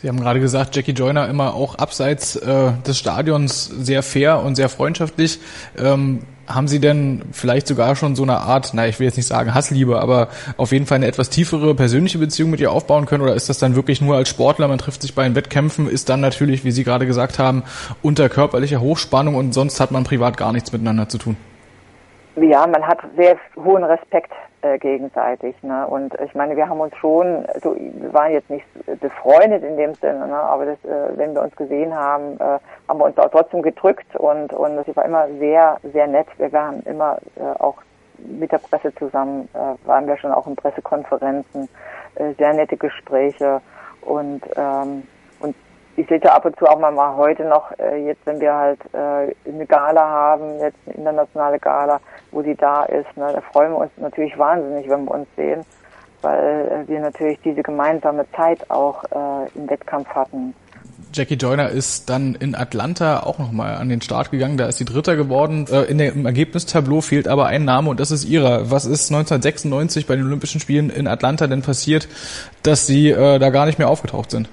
Sie 0.00 0.08
haben 0.08 0.20
gerade 0.20 0.38
gesagt, 0.38 0.76
Jackie 0.76 0.92
Joyner 0.92 1.28
immer 1.28 1.54
auch 1.54 1.74
abseits 1.74 2.36
äh, 2.36 2.70
des 2.86 2.98
Stadions 2.98 3.64
sehr 3.66 4.04
fair 4.04 4.42
und 4.42 4.54
sehr 4.54 4.68
freundschaftlich. 4.68 5.40
Ähm, 5.76 6.20
haben 6.46 6.68
Sie 6.68 6.80
denn 6.80 7.22
vielleicht 7.32 7.66
sogar 7.66 7.96
schon 7.96 8.14
so 8.14 8.22
eine 8.22 8.38
Art, 8.38 8.70
na, 8.74 8.86
ich 8.86 9.00
will 9.00 9.06
jetzt 9.06 9.16
nicht 9.16 9.26
sagen 9.26 9.54
Hassliebe, 9.54 10.00
aber 10.00 10.28
auf 10.56 10.70
jeden 10.70 10.86
Fall 10.86 10.96
eine 10.96 11.06
etwas 11.06 11.30
tiefere 11.30 11.74
persönliche 11.74 12.18
Beziehung 12.18 12.50
mit 12.50 12.60
ihr 12.60 12.70
aufbauen 12.70 13.06
können? 13.06 13.24
Oder 13.24 13.34
ist 13.34 13.48
das 13.48 13.58
dann 13.58 13.74
wirklich 13.74 14.00
nur 14.00 14.16
als 14.16 14.28
Sportler, 14.28 14.68
man 14.68 14.78
trifft 14.78 15.02
sich 15.02 15.16
bei 15.16 15.24
den 15.24 15.34
Wettkämpfen, 15.34 15.88
ist 15.88 16.08
dann 16.08 16.20
natürlich, 16.20 16.64
wie 16.64 16.70
Sie 16.70 16.84
gerade 16.84 17.04
gesagt 17.04 17.38
haben, 17.40 17.64
unter 18.00 18.28
körperlicher 18.28 18.80
Hochspannung 18.80 19.34
und 19.34 19.52
sonst 19.52 19.80
hat 19.80 19.90
man 19.90 20.04
privat 20.04 20.36
gar 20.36 20.52
nichts 20.52 20.72
miteinander 20.72 21.08
zu 21.08 21.18
tun? 21.18 21.36
Ja, 22.36 22.66
man 22.68 22.86
hat 22.86 23.00
sehr 23.16 23.36
hohen 23.56 23.82
Respekt 23.82 24.30
äh, 24.62 24.78
gegenseitig. 24.78 25.54
Ne? 25.62 25.86
Und 25.86 26.14
ich 26.20 26.34
meine, 26.34 26.56
wir 26.56 26.68
haben 26.68 26.80
uns 26.80 26.96
schon, 26.96 27.46
so, 27.62 27.76
wir 27.76 28.12
waren 28.12 28.32
jetzt 28.32 28.50
nicht 28.50 28.64
befreundet 29.00 29.62
in 29.62 29.76
dem 29.76 29.94
Sinne, 29.94 30.26
ne? 30.26 30.36
aber 30.36 30.66
das, 30.66 30.84
äh, 30.84 31.16
wenn 31.16 31.34
wir 31.34 31.42
uns 31.42 31.54
gesehen 31.56 31.94
haben, 31.94 32.38
äh, 32.40 32.58
haben 32.88 32.98
wir 32.98 33.04
uns 33.04 33.18
auch 33.18 33.30
trotzdem 33.30 33.62
gedrückt 33.62 34.16
und 34.16 34.52
und 34.52 34.84
sie 34.84 34.96
war 34.96 35.04
immer 35.04 35.28
sehr, 35.38 35.78
sehr 35.92 36.06
nett. 36.06 36.26
Wir 36.38 36.52
waren 36.52 36.82
immer 36.84 37.18
äh, 37.36 37.60
auch 37.60 37.76
mit 38.18 38.50
der 38.50 38.58
Presse 38.58 38.94
zusammen, 38.96 39.48
äh, 39.54 39.86
waren 39.86 40.06
wir 40.06 40.16
schon 40.16 40.32
auch 40.32 40.46
in 40.46 40.56
Pressekonferenzen, 40.56 41.68
äh, 42.16 42.32
sehr 42.34 42.52
nette 42.52 42.76
Gespräche 42.76 43.60
und 44.02 44.42
ähm, 44.56 45.04
ich 45.98 46.06
sehe 46.06 46.32
ab 46.32 46.44
und 46.44 46.56
zu 46.58 46.66
auch 46.66 46.78
mal, 46.78 46.92
mal 46.92 47.16
heute 47.16 47.44
noch, 47.44 47.72
äh, 47.78 48.06
jetzt 48.06 48.24
wenn 48.24 48.40
wir 48.40 48.54
halt 48.54 48.78
äh, 48.92 49.34
eine 49.50 49.66
Gala 49.66 50.08
haben, 50.08 50.60
jetzt 50.60 50.76
eine 50.86 50.94
internationale 50.94 51.58
Gala, 51.58 52.00
wo 52.30 52.42
sie 52.42 52.54
da 52.54 52.84
ist. 52.84 53.16
Ne? 53.16 53.32
Da 53.32 53.40
freuen 53.40 53.72
wir 53.72 53.78
uns 53.78 53.90
natürlich 53.96 54.38
wahnsinnig, 54.38 54.88
wenn 54.88 55.04
wir 55.06 55.10
uns 55.10 55.26
sehen, 55.36 55.64
weil 56.22 56.84
äh, 56.86 56.88
wir 56.88 57.00
natürlich 57.00 57.40
diese 57.44 57.62
gemeinsame 57.62 58.30
Zeit 58.36 58.70
auch 58.70 59.02
äh, 59.04 59.48
im 59.56 59.68
Wettkampf 59.68 60.08
hatten. 60.10 60.54
Jackie 61.12 61.34
Joyner 61.34 61.70
ist 61.70 62.10
dann 62.10 62.36
in 62.36 62.54
Atlanta 62.54 63.20
auch 63.20 63.38
nochmal 63.38 63.74
an 63.76 63.88
den 63.88 64.00
Start 64.00 64.30
gegangen. 64.30 64.56
Da 64.56 64.66
ist 64.66 64.78
sie 64.78 64.84
Dritter 64.84 65.16
geworden. 65.16 65.66
Äh, 65.68 65.84
in 65.84 65.98
der, 65.98 66.12
Im 66.12 66.26
Ergebnistableau 66.26 67.00
fehlt 67.00 67.26
aber 67.26 67.46
ein 67.46 67.64
Name 67.64 67.90
und 67.90 67.98
das 67.98 68.12
ist 68.12 68.24
ihrer. 68.24 68.70
Was 68.70 68.84
ist 68.84 69.10
1996 69.10 70.06
bei 70.06 70.14
den 70.14 70.26
Olympischen 70.26 70.60
Spielen 70.60 70.90
in 70.90 71.08
Atlanta 71.08 71.48
denn 71.48 71.62
passiert, 71.62 72.08
dass 72.62 72.86
sie 72.86 73.10
äh, 73.10 73.40
da 73.40 73.50
gar 73.50 73.66
nicht 73.66 73.80
mehr 73.80 73.88
aufgetaucht 73.88 74.30
sind? 74.30 74.48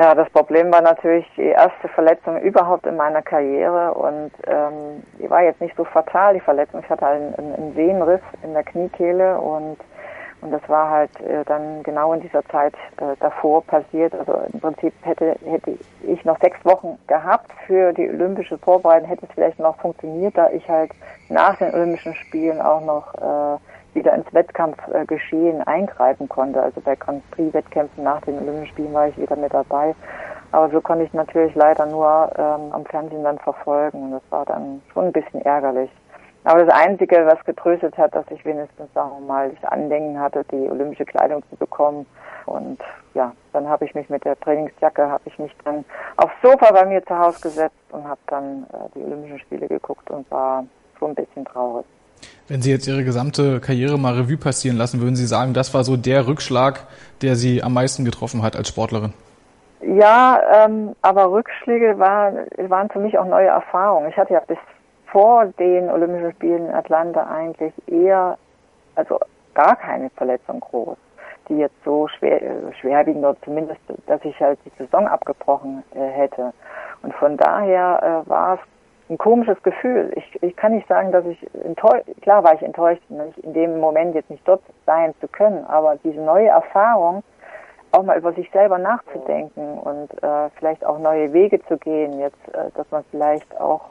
Ja, 0.00 0.14
das 0.14 0.30
Problem 0.30 0.72
war 0.72 0.80
natürlich 0.80 1.26
die 1.36 1.42
erste 1.42 1.86
Verletzung 1.88 2.40
überhaupt 2.40 2.86
in 2.86 2.96
meiner 2.96 3.20
Karriere 3.20 3.92
und 3.92 4.30
ähm, 4.46 5.02
die 5.18 5.28
war 5.28 5.42
jetzt 5.42 5.60
nicht 5.60 5.76
so 5.76 5.84
fatal, 5.84 6.32
die 6.32 6.40
Verletzung. 6.40 6.80
Ich 6.82 6.88
hatte 6.88 7.06
einen, 7.06 7.34
einen 7.34 7.74
Sehnenriss 7.74 8.22
in 8.42 8.54
der 8.54 8.62
Kniekehle 8.62 9.38
und 9.38 9.76
und 10.40 10.52
das 10.52 10.66
war 10.70 10.88
halt 10.88 11.20
äh, 11.20 11.44
dann 11.44 11.82
genau 11.82 12.14
in 12.14 12.22
dieser 12.22 12.42
Zeit 12.46 12.72
äh, 12.96 13.14
davor 13.20 13.62
passiert. 13.62 14.14
Also 14.14 14.40
im 14.50 14.60
Prinzip 14.60 14.94
hätte, 15.02 15.36
hätte 15.44 15.76
ich 16.02 16.24
noch 16.24 16.40
sechs 16.40 16.64
Wochen 16.64 16.98
gehabt 17.06 17.50
für 17.66 17.92
die 17.92 18.08
olympische 18.08 18.56
Vorbereitung, 18.56 19.06
hätte 19.06 19.26
es 19.26 19.34
vielleicht 19.34 19.58
noch 19.58 19.76
funktioniert, 19.80 20.38
da 20.38 20.48
ich 20.48 20.66
halt 20.66 20.92
nach 21.28 21.58
den 21.58 21.74
Olympischen 21.74 22.14
Spielen 22.14 22.62
auch 22.62 22.80
noch 22.80 23.14
äh, 23.16 23.58
wieder 23.94 24.14
ins 24.14 24.32
Wettkampfgeschehen 24.32 25.62
eingreifen 25.62 26.28
konnte. 26.28 26.62
Also 26.62 26.80
bei 26.80 26.96
Grand 26.96 27.28
Prix-Wettkämpfen 27.32 28.04
nach 28.04 28.20
den 28.22 28.38
Olympischen 28.38 28.68
Spielen 28.68 28.94
war 28.94 29.08
ich 29.08 29.16
wieder 29.18 29.36
mit 29.36 29.52
dabei. 29.52 29.94
Aber 30.52 30.68
so 30.70 30.80
konnte 30.80 31.04
ich 31.04 31.12
natürlich 31.12 31.54
leider 31.54 31.86
nur 31.86 32.30
ähm, 32.36 32.72
am 32.72 32.84
Fernsehen 32.86 33.22
dann 33.22 33.38
verfolgen 33.38 34.02
und 34.04 34.10
das 34.12 34.22
war 34.30 34.44
dann 34.46 34.82
schon 34.92 35.06
ein 35.06 35.12
bisschen 35.12 35.42
ärgerlich. 35.42 35.90
Aber 36.44 36.64
das 36.64 36.74
Einzige, 36.74 37.26
was 37.26 37.44
getröstet 37.44 37.96
hat, 37.98 38.14
dass 38.14 38.24
ich 38.30 38.44
wenigstens, 38.44 38.92
sagen 38.94 39.26
mal, 39.26 39.50
das 39.50 39.70
Andenken 39.70 40.18
hatte, 40.18 40.44
die 40.50 40.70
olympische 40.70 41.04
Kleidung 41.04 41.42
zu 41.50 41.56
bekommen. 41.56 42.06
Und 42.46 42.80
ja, 43.14 43.32
dann 43.52 43.68
habe 43.68 43.84
ich 43.84 43.94
mich 43.94 44.08
mit 44.08 44.24
der 44.24 44.40
Trainingsjacke, 44.40 45.08
habe 45.08 45.22
ich 45.26 45.38
mich 45.38 45.54
dann 45.64 45.84
aufs 46.16 46.34
Sofa 46.42 46.72
bei 46.72 46.86
mir 46.86 47.04
zu 47.04 47.16
Hause 47.16 47.40
gesetzt 47.42 47.76
und 47.92 48.08
habe 48.08 48.20
dann 48.28 48.66
äh, 48.72 48.88
die 48.94 49.04
Olympischen 49.04 49.38
Spiele 49.40 49.68
geguckt 49.68 50.10
und 50.10 50.28
war 50.30 50.64
schon 50.98 51.10
ein 51.10 51.14
bisschen 51.14 51.44
traurig. 51.44 51.86
Wenn 52.48 52.62
Sie 52.62 52.70
jetzt 52.70 52.88
Ihre 52.88 53.04
gesamte 53.04 53.60
Karriere 53.60 53.98
mal 53.98 54.14
Revue 54.14 54.36
passieren 54.36 54.76
lassen, 54.76 55.00
würden 55.00 55.16
Sie 55.16 55.26
sagen, 55.26 55.54
das 55.54 55.72
war 55.72 55.84
so 55.84 55.96
der 55.96 56.26
Rückschlag, 56.26 56.86
der 57.22 57.36
Sie 57.36 57.62
am 57.62 57.74
meisten 57.74 58.04
getroffen 58.04 58.42
hat 58.42 58.56
als 58.56 58.68
Sportlerin? 58.68 59.12
Ja, 59.82 60.40
ähm, 60.52 60.94
aber 61.00 61.30
Rückschläge 61.30 61.98
waren, 61.98 62.46
waren 62.68 62.90
für 62.90 62.98
mich 62.98 63.16
auch 63.18 63.24
neue 63.24 63.46
Erfahrungen. 63.46 64.10
Ich 64.10 64.16
hatte 64.16 64.34
ja 64.34 64.40
bis 64.40 64.58
vor 65.06 65.46
den 65.58 65.88
Olympischen 65.90 66.32
Spielen 66.32 66.66
in 66.66 66.74
Atlanta 66.74 67.26
eigentlich 67.26 67.72
eher, 67.86 68.36
also 68.94 69.18
gar 69.54 69.76
keine 69.76 70.10
Verletzung 70.10 70.60
groß, 70.60 70.96
die 71.48 71.58
jetzt 71.58 71.76
so 71.84 72.08
schwer, 72.08 72.42
äh, 72.42 72.72
schwerwiegend 72.80 73.24
oder 73.24 73.36
zumindest, 73.44 73.80
dass 74.06 74.24
ich 74.24 74.38
halt 74.40 74.58
die 74.64 74.72
Saison 74.78 75.06
abgebrochen 75.06 75.82
äh, 75.94 76.00
hätte. 76.00 76.52
Und 77.02 77.14
von 77.14 77.36
daher 77.36 78.24
äh, 78.26 78.28
war 78.28 78.54
es 78.54 78.60
ein 79.10 79.18
komisches 79.18 79.60
Gefühl. 79.62 80.12
Ich, 80.14 80.42
ich 80.42 80.56
kann 80.56 80.72
nicht 80.72 80.88
sagen, 80.88 81.12
dass 81.12 81.26
ich 81.26 81.38
enttäuscht, 81.64 82.04
klar 82.22 82.44
war 82.44 82.54
ich 82.54 82.62
enttäuscht, 82.62 83.02
nicht 83.08 83.38
in 83.38 83.52
dem 83.52 83.80
Moment 83.80 84.14
jetzt 84.14 84.30
nicht 84.30 84.46
dort 84.46 84.62
sein 84.86 85.14
zu 85.20 85.28
können, 85.28 85.64
aber 85.66 85.96
diese 86.04 86.20
neue 86.20 86.48
Erfahrung, 86.48 87.22
auch 87.92 88.04
mal 88.04 88.16
über 88.16 88.32
sich 88.32 88.48
selber 88.52 88.78
nachzudenken 88.78 89.78
und 89.78 90.22
äh, 90.22 90.48
vielleicht 90.56 90.84
auch 90.86 90.98
neue 91.00 91.32
Wege 91.32 91.60
zu 91.66 91.76
gehen, 91.76 92.20
jetzt, 92.20 92.38
äh, 92.54 92.70
dass 92.76 92.88
man 92.92 93.04
vielleicht 93.10 93.60
auch 93.60 93.90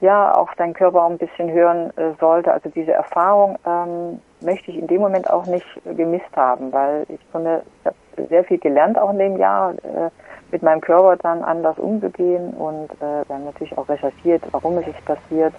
ja 0.00 0.36
auch 0.36 0.50
seinen 0.58 0.74
Körper 0.74 1.06
ein 1.06 1.16
bisschen 1.16 1.50
hören 1.50 1.90
äh, 1.96 2.12
sollte. 2.20 2.52
Also 2.52 2.68
diese 2.68 2.92
Erfahrung 2.92 3.58
ähm, 3.66 4.20
möchte 4.40 4.70
ich 4.70 4.78
in 4.78 4.86
dem 4.86 5.00
Moment 5.00 5.30
auch 5.30 5.46
nicht 5.46 5.66
gemisst 5.84 6.36
haben, 6.36 6.70
weil 6.72 7.06
ich 7.08 7.20
finde, 7.32 7.62
ich 7.80 7.86
habe 7.86 8.28
sehr 8.28 8.44
viel 8.44 8.58
gelernt 8.58 8.98
auch 8.98 9.10
in 9.10 9.18
dem 9.18 9.36
Jahr. 9.38 9.72
Äh, 9.72 10.10
mit 10.54 10.62
meinem 10.62 10.80
Körper 10.80 11.16
dann 11.16 11.42
anders 11.42 11.76
umzugehen 11.80 12.54
und 12.54 12.88
äh, 13.02 13.24
dann 13.26 13.44
natürlich 13.44 13.76
auch 13.76 13.88
recherchiert, 13.88 14.40
warum 14.52 14.78
es 14.78 14.86
ist 14.86 15.04
passiert 15.04 15.52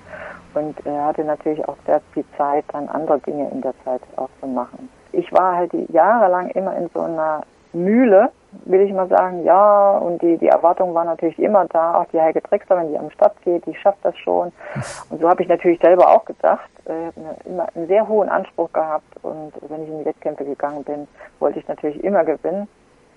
und 0.53 0.73
äh, 0.85 0.89
hatte 0.89 1.25
natürlich 1.25 1.67
auch 1.67 1.75
sehr 1.85 1.99
viel 2.13 2.23
Zeit, 2.37 2.63
dann 2.71 2.87
andere 2.87 3.19
Dinge 3.19 3.49
in 3.51 3.61
der 3.61 3.73
Zeit 3.83 3.99
auch 4.15 4.29
zu 4.39 4.47
machen. 4.47 4.87
Ich 5.11 5.29
war 5.33 5.57
halt 5.57 5.73
jahrelang 5.89 6.47
immer 6.51 6.77
in 6.77 6.89
so 6.93 7.01
einer 7.01 7.41
Mühle, 7.73 8.31
will 8.63 8.79
ich 8.79 8.93
mal 8.93 9.09
sagen, 9.09 9.43
ja, 9.43 9.97
und 9.97 10.21
die, 10.21 10.37
die 10.37 10.47
Erwartung 10.47 10.93
war 10.93 11.03
natürlich 11.03 11.37
immer 11.39 11.65
da, 11.65 11.95
auch 11.95 12.05
die 12.13 12.21
Heike 12.21 12.39
Drexler, 12.39 12.77
wenn 12.77 12.91
die 12.93 12.97
am 12.97 13.11
Start 13.11 13.35
geht, 13.41 13.65
die 13.65 13.75
schafft 13.75 13.99
das 14.03 14.17
schon. 14.17 14.53
Und 15.09 15.19
so 15.19 15.29
habe 15.29 15.43
ich 15.43 15.49
natürlich 15.49 15.81
selber 15.81 16.07
auch 16.07 16.23
gedacht. 16.23 16.69
Ich 16.85 16.91
habe 16.91 17.35
immer 17.43 17.67
einen 17.75 17.87
sehr 17.87 18.07
hohen 18.07 18.29
Anspruch 18.29 18.71
gehabt 18.71 19.17
und 19.23 19.51
wenn 19.67 19.83
ich 19.83 19.89
in 19.89 19.99
die 19.99 20.05
Wettkämpfe 20.05 20.45
gegangen 20.45 20.83
bin, 20.83 21.07
wollte 21.39 21.57
ich 21.57 21.67
natürlich 21.67 22.01
immer 22.03 22.23
gewinnen. 22.23 22.67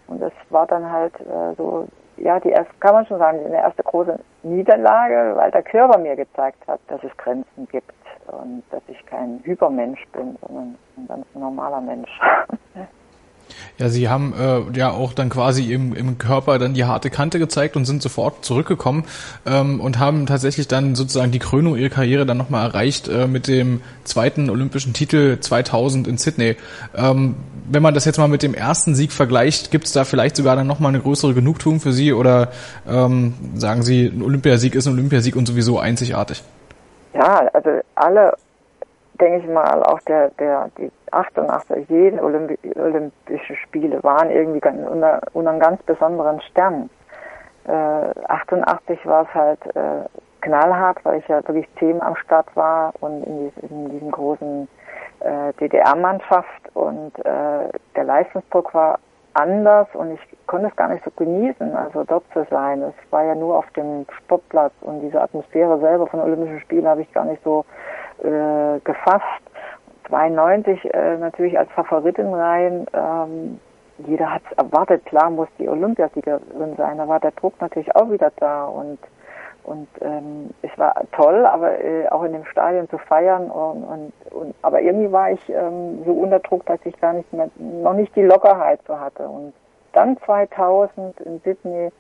Und 0.09 0.21
das 0.21 0.33
war 0.51 0.67
dann 0.67 0.91
halt 0.91 1.15
äh, 1.21 1.55
so, 1.57 1.87
ja, 2.17 2.41
die 2.41 2.51
erste, 2.51 2.73
kann 2.81 2.95
man 2.95 3.07
schon 3.07 3.19
sagen, 3.19 3.45
eine 3.45 3.57
erste 3.57 3.83
große 3.83 4.19
Niederlage, 4.43 5.37
weil 5.37 5.51
der 5.51 5.63
Körper 5.63 5.99
mir 5.99 6.17
gezeigt 6.17 6.67
hat, 6.67 6.81
dass 6.89 7.03
es 7.05 7.17
Grenzen 7.17 7.69
gibt 7.71 7.95
und 8.27 8.63
dass 8.71 8.83
ich 8.89 9.05
kein 9.07 9.41
Hypermensch 9.45 10.05
bin, 10.13 10.37
sondern 10.41 10.79
ein 10.97 11.09
ganz 11.09 11.27
normaler 11.35 11.81
Mensch. 11.81 12.11
Ja, 13.79 13.89
Sie 13.89 14.09
haben 14.09 14.35
äh, 14.39 14.77
ja 14.77 14.91
auch 14.91 15.13
dann 15.13 15.29
quasi 15.29 15.73
im, 15.73 15.95
im 15.95 16.19
Körper 16.19 16.59
dann 16.59 16.75
die 16.75 16.85
harte 16.85 17.11
Kante 17.11 17.39
gezeigt 17.39 17.77
und 17.77 17.85
sind 17.85 18.03
sofort 18.03 18.45
zurückgekommen 18.45 19.05
ähm, 19.47 19.81
und 19.81 19.99
haben 19.99 20.27
tatsächlich 20.27 20.69
dann 20.69 20.95
sozusagen 20.95 21.31
die 21.31 21.39
Krönung 21.39 21.77
ihrer 21.77 21.91
Karriere 21.91 22.27
dann 22.27 22.37
nochmal 22.37 22.67
erreicht 22.67 23.09
äh, 23.09 23.27
mit 23.27 23.47
dem 23.47 23.81
zweiten 24.05 24.51
olympischen 24.51 24.93
Titel 24.93 25.39
2000 25.39 26.09
in 26.09 26.19
Sydney. 26.19 26.57
Ähm, 26.97 27.37
wenn 27.71 27.83
man 27.83 27.95
das 27.95 28.05
jetzt 28.05 28.19
mal 28.19 28.29
mit 28.29 28.43
dem 28.43 28.55
ersten 28.55 28.95
Sieg 28.95 29.13
vergleicht, 29.13 29.71
gibt 29.71 29.87
es 29.87 29.93
da 29.93 30.05
vielleicht 30.05 30.37
sogar 30.37 30.57
dann 30.57 30.67
nochmal 30.67 30.91
eine 30.91 31.01
größere 31.01 31.35
Genugtuung 31.35 31.81
für 31.81 31.93
Sie 31.93 32.13
oder 32.13 32.49
ähm, 32.89 33.35
sagen 33.55 33.83
Sie, 33.83 34.07
ein 34.07 34.23
Olympiasieg 34.23 34.75
ist 34.75 34.87
ein 34.87 34.95
Olympiasieg 34.95 35.37
und 35.37 35.47
sowieso 35.47 35.79
einzigartig? 35.79 36.43
Ja, 37.15 37.49
also 37.53 37.71
alle 37.95 38.35
denke 39.21 39.39
ich 39.39 39.47
mal, 39.49 39.83
auch 39.83 40.01
der, 40.01 40.31
der, 40.39 40.71
die 40.79 40.91
88, 41.11 41.89
jede 41.89 42.23
Olympi 42.23 42.59
Olympische 42.77 43.57
Spiele 43.57 44.03
waren 44.03 44.31
irgendwie 44.31 44.61
ganz, 44.61 44.79
unter, 44.89 45.21
unter 45.33 45.51
einem 45.51 45.61
ganz 45.61 45.83
besonderen 45.83 46.41
Stern. 46.43 46.91
Äh, 47.67 47.73
88 48.29 49.05
war 49.07 49.23
es 49.23 49.35
halt 49.35 49.77
äh, 49.77 50.09
knallhart, 50.41 51.05
weil 51.05 51.19
ich 51.19 51.29
ja 51.29 51.47
wirklich 51.47 51.69
Themen 51.79 52.01
am 52.01 52.17
Start 52.17 52.55
war 52.57 52.93
und 53.01 53.25
in, 53.25 53.51
dies, 53.51 53.71
in 53.71 53.91
diesem 53.91 54.11
großen 54.11 54.69
äh, 55.21 55.53
DDR-Mannschaft 55.61 56.75
und 56.75 57.19
äh, 57.25 57.69
der 57.97 58.05
Leistungsdruck 58.05 58.73
war 58.75 58.99
anders 59.35 59.87
und 59.95 60.13
ich 60.13 60.21
konnte 60.47 60.69
es 60.69 60.77
gar 60.77 60.89
nicht 60.89 61.05
so 61.05 61.11
genießen, 61.17 61.77
also 61.77 62.05
dort 62.05 62.25
zu 62.33 62.47
sein. 62.51 62.83
Es 62.83 62.95
war 63.13 63.25
ja 63.25 63.35
nur 63.35 63.57
auf 63.57 63.71
dem 63.73 64.07
Sportplatz 64.17 64.73
und 64.81 65.01
diese 65.01 65.21
Atmosphäre 65.21 65.79
selber 65.81 66.07
von 66.07 66.21
Olympischen 66.21 66.61
Spielen 66.61 66.87
habe 66.87 67.03
ich 67.03 67.13
gar 67.13 67.25
nicht 67.25 67.43
so 67.45 67.65
äh, 68.23 68.81
gefasst. 68.85 69.25
92 70.09 70.95
äh, 70.95 71.17
natürlich 71.19 71.59
als 71.59 71.71
Favoritin 71.73 72.33
rein. 72.33 72.87
Ähm, 72.95 73.61
jeder 74.07 74.33
hat 74.33 74.43
es 74.51 74.57
erwartet, 74.57 75.05
klar 75.07 75.29
muss 75.29 75.49
die 75.59 75.69
Olympiasiegerin 75.69 76.77
sein. 76.77 76.99
Da 76.99 77.09
war 77.09 77.21
der 77.21 77.33
Druck 77.33 77.61
natürlich 77.61 77.95
auch 77.95 78.11
wieder 78.11 78.33
da 78.37 78.65
und 78.65 78.99
und 79.69 79.89
ähm, 80.01 80.49
es 80.63 80.71
war 80.79 80.95
toll, 81.13 81.45
aber 81.45 81.79
äh, 81.79 82.09
auch 82.09 82.23
in 82.23 82.33
dem 82.33 82.47
Stadion 82.47 82.89
zu 82.89 82.97
feiern 82.97 83.51
und, 83.51 83.85
und, 83.85 84.13
und 84.33 84.55
aber 84.63 84.81
irgendwie 84.81 85.13
war 85.13 85.31
ich 85.31 85.47
ähm, 85.51 86.03
so 86.07 86.13
unter 86.13 86.39
Druck, 86.39 86.65
dass 86.65 86.81
ich 86.85 86.99
gar 87.01 87.13
nicht 87.13 87.31
mehr 87.35 87.51
noch 87.59 87.93
nicht 87.93 88.17
die 88.17 88.23
Lockerheit 88.23 88.81
so 88.87 88.99
hatte 88.99 89.29
und 89.29 89.53
dann 89.93 90.17
2000 90.25 91.21
in 91.21 91.41
Sydney 91.41 91.91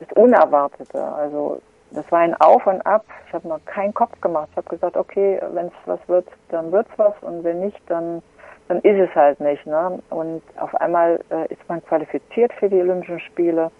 das 0.00 0.10
Unerwartete, 0.12 1.02
also 1.02 1.60
das 1.90 2.10
war 2.10 2.20
ein 2.20 2.34
Auf 2.40 2.66
und 2.66 2.84
Ab. 2.84 3.04
Ich 3.26 3.32
habe 3.32 3.48
noch 3.48 3.64
keinen 3.64 3.94
Kopf 3.94 4.20
gemacht. 4.20 4.48
Ich 4.52 4.56
habe 4.56 4.68
gesagt, 4.68 4.96
okay, 4.96 5.40
wenn 5.52 5.66
es 5.66 5.72
was 5.86 6.00
wird, 6.08 6.26
dann 6.48 6.72
wird's 6.72 6.90
was 6.96 7.14
und 7.22 7.44
wenn 7.44 7.60
nicht, 7.60 7.80
dann 7.88 8.22
dann 8.68 8.80
ist 8.80 9.08
es 9.08 9.14
halt 9.14 9.40
nicht. 9.40 9.64
Ne? 9.66 9.98
Und 10.10 10.42
auf 10.58 10.74
einmal 10.76 11.20
äh, 11.30 11.52
ist 11.52 11.68
man 11.68 11.84
qualifiziert 11.84 12.52
für 12.54 12.68
die 12.68 12.80
Olympischen 12.80 13.20
Spiele 13.20 13.70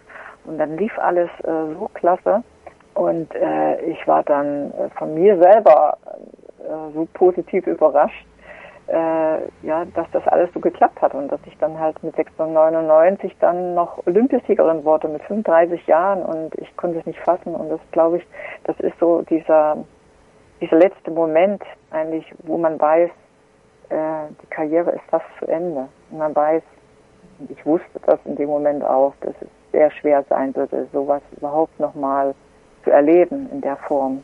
und 0.44 0.58
dann 0.58 0.76
lief 0.76 0.96
alles 0.98 1.30
äh, 1.42 1.74
so 1.78 1.90
klasse. 1.94 2.42
Und 2.94 3.34
äh, 3.34 3.80
ich 3.82 4.06
war 4.06 4.22
dann 4.22 4.70
äh, 4.72 4.88
von 4.96 5.14
mir 5.14 5.38
selber 5.38 5.98
äh, 6.60 6.92
so 6.94 7.06
positiv 7.14 7.66
überrascht, 7.66 8.26
äh, 8.88 9.66
ja, 9.66 9.84
dass 9.94 10.06
das 10.12 10.26
alles 10.28 10.50
so 10.54 10.60
geklappt 10.60 11.00
hat 11.02 11.14
und 11.14 11.28
dass 11.28 11.40
ich 11.46 11.56
dann 11.58 11.78
halt 11.78 12.02
mit 12.02 12.14
699 12.16 13.36
dann 13.40 13.74
noch 13.74 14.06
Olympiasiegerin 14.06 14.84
wurde 14.84 15.08
mit 15.08 15.22
35 15.22 15.86
Jahren 15.86 16.22
und 16.22 16.54
ich 16.56 16.76
konnte 16.76 17.00
es 17.00 17.06
nicht 17.06 17.18
fassen 17.20 17.54
und 17.54 17.68
das 17.68 17.80
glaube 17.90 18.18
ich, 18.18 18.26
das 18.64 18.78
ist 18.80 18.98
so 19.00 19.22
dieser 19.22 19.78
dieser 20.60 20.76
letzte 20.76 21.10
Moment 21.10 21.62
eigentlich, 21.90 22.24
wo 22.44 22.56
man 22.56 22.80
weiß, 22.80 23.10
äh, 23.88 23.94
die 24.42 24.46
Karriere 24.48 24.92
ist 24.92 25.04
fast 25.10 25.26
zu 25.38 25.46
Ende. 25.46 25.88
Und 26.10 26.18
man 26.18 26.34
weiß, 26.34 26.62
ich 27.48 27.66
wusste 27.66 28.00
das 28.06 28.18
in 28.24 28.36
dem 28.36 28.48
Moment 28.48 28.84
auch, 28.84 29.14
dass 29.20 29.34
es 29.40 29.48
sehr 29.72 29.90
schwer 29.90 30.24
sein 30.28 30.54
würde, 30.56 30.86
sowas 30.92 31.22
überhaupt 31.36 31.78
nochmal 31.78 32.34
zu 32.84 32.90
erleben 32.90 33.48
in 33.52 33.60
der 33.60 33.76
Form 33.76 34.22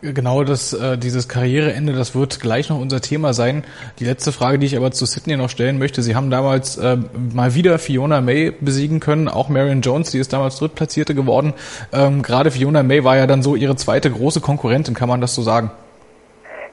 genau 0.00 0.44
das, 0.44 0.72
äh, 0.72 0.98
dieses 0.98 1.28
Karriereende, 1.28 1.92
das 1.92 2.14
wird 2.14 2.40
gleich 2.40 2.68
noch 2.68 2.78
unser 2.78 3.00
Thema 3.00 3.34
sein. 3.34 3.64
Die 3.98 4.04
letzte 4.04 4.32
Frage, 4.32 4.58
die 4.58 4.66
ich 4.66 4.76
aber 4.76 4.90
zu 4.90 5.06
Sydney 5.06 5.36
noch 5.36 5.50
stellen 5.50 5.78
möchte. 5.78 6.02
Sie 6.02 6.14
haben 6.14 6.30
damals 6.30 6.76
äh, 6.76 6.96
mal 7.32 7.54
wieder 7.54 7.78
Fiona 7.78 8.20
May 8.20 8.52
besiegen 8.60 9.00
können, 9.00 9.28
auch 9.28 9.48
Marion 9.48 9.80
Jones, 9.80 10.10
die 10.10 10.18
ist 10.18 10.32
damals 10.32 10.56
Drittplatzierte 10.56 11.14
geworden. 11.14 11.54
Ähm, 11.92 12.22
gerade 12.22 12.50
Fiona 12.50 12.82
May 12.82 13.04
war 13.04 13.16
ja 13.16 13.26
dann 13.26 13.42
so 13.42 13.56
ihre 13.56 13.76
zweite 13.76 14.10
große 14.10 14.40
Konkurrentin, 14.40 14.94
kann 14.94 15.08
man 15.08 15.20
das 15.20 15.34
so 15.34 15.42
sagen? 15.42 15.70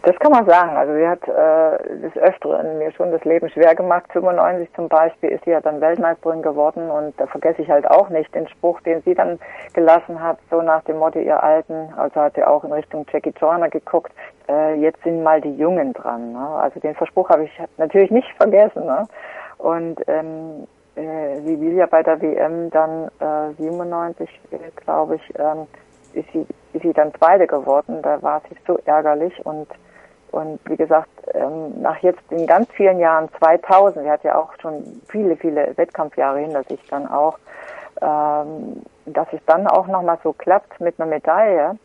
Das 0.06 0.16
kann 0.20 0.32
man 0.32 0.46
sagen. 0.46 0.78
Also 0.78 0.94
sie 0.94 1.08
hat 1.08 1.28
äh, 1.28 1.98
des 1.98 2.16
Öfteren 2.16 2.78
mir 2.78 2.92
schon 2.92 3.12
das 3.12 3.24
Leben 3.24 3.50
schwer 3.50 3.74
gemacht. 3.74 4.06
95 4.14 4.72
zum 4.76 4.88
Beispiel 4.88 5.30
ist 5.30 5.44
sie 5.46 5.50
ja 5.50 5.62
dann 5.62 5.82
Weltmeisterin 5.82 6.44
geworden 6.44 6.92
und 6.92 7.20
da 7.20 7.26
vergesse 7.26 7.64
ich 7.64 7.70
halt 7.72 7.90
auch 7.90 8.10
nicht 8.10 8.34
den 8.36 8.48
Spruch, 8.48 8.80
den 8.82 9.02
sie 9.02 9.16
dann 9.16 9.40
gelassen 9.74 10.22
hat, 10.22 10.38
so 10.52 10.62
nach 10.62 10.84
dem 10.84 11.00
Motto 11.00 11.18
ihr 11.18 11.42
Alten, 11.42 11.92
also 11.98 12.22
hat 12.22 12.36
sie 12.36 12.44
auch 12.44 12.64
in 12.64 12.72
Richtung 12.72 13.08
Jackie 13.12 13.34
Joyner 13.36 13.70
geguckt, 13.70 14.12
äh, 14.48 14.76
jetzt 14.76 15.02
sind 15.02 15.24
mal 15.24 15.42
die 15.42 15.56
Jungen 15.56 15.94
dran. 15.94 16.34
Ne? 16.34 16.48
Also 16.62 16.80
den 16.80 16.94
Verspruch 16.94 17.30
habe 17.30 17.46
ich 17.46 17.62
natürlich 17.78 18.12
nicht 18.12 18.32
vergessen. 18.38 18.86
Ne? 18.86 19.08
Und 19.58 20.02
ähm, 20.08 20.68
äh, 20.96 21.42
sie 21.42 21.60
will 21.60 21.74
ja 21.74 21.88
bei 21.88 22.04
der 22.04 22.22
WM 22.22 22.70
dann 22.70 23.10
äh, 23.20 23.54
97, 23.58 24.30
äh, 24.52 24.58
glaube 24.76 25.16
ich, 25.16 25.34
ähm, 25.40 25.66
ist 26.14 26.32
sie, 26.32 26.46
ist 26.74 26.84
sie 26.84 26.94
dann 26.94 27.12
Zweite 27.16 27.48
geworden. 27.48 28.04
Da 28.04 28.22
war 28.22 28.44
sie 28.48 28.56
so 28.68 28.80
ärgerlich 28.86 29.34
und 29.44 29.68
und 30.36 30.60
wie 30.66 30.76
gesagt, 30.76 31.10
ähm, 31.34 31.82
nach 31.82 31.98
jetzt 32.00 32.30
in 32.30 32.46
ganz 32.46 32.70
vielen 32.72 33.00
Jahren, 33.00 33.30
2000, 33.40 34.04
sie 34.04 34.12
hat 34.12 34.22
ja 34.26 34.38
auch 34.38 34.52
schon 34.62 34.84
viele, 35.08 35.38
viele 35.38 35.72
Wettkampfjahre 35.78 36.40
hinter 36.40 36.64
sich 36.64 36.86
dann 36.90 37.08
auch, 37.08 37.38
ähm, 38.02 38.84
dass 39.06 39.28
es 39.32 39.40
dann 39.46 39.66
auch 39.66 39.88
nochmal 39.88 40.18
so 40.24 40.34
klappt 40.34 40.82
mit 40.82 41.00
einer 41.00 41.10
Medaille. 41.10 41.78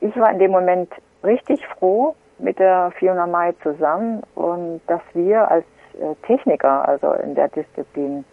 Ich 0.00 0.14
war 0.16 0.30
in 0.30 0.38
dem 0.38 0.50
Moment 0.50 0.92
richtig 1.24 1.66
froh 1.66 2.14
mit 2.38 2.58
der 2.58 2.92
Fiona 2.98 3.26
Mai 3.26 3.54
zusammen 3.62 4.22
und 4.34 4.82
dass 4.86 5.00
wir 5.14 5.50
als 5.50 5.64
äh, 5.94 6.14
Techniker, 6.26 6.86
also 6.86 7.12
in 7.12 7.34
der 7.34 7.48
Disziplin, 7.48 8.26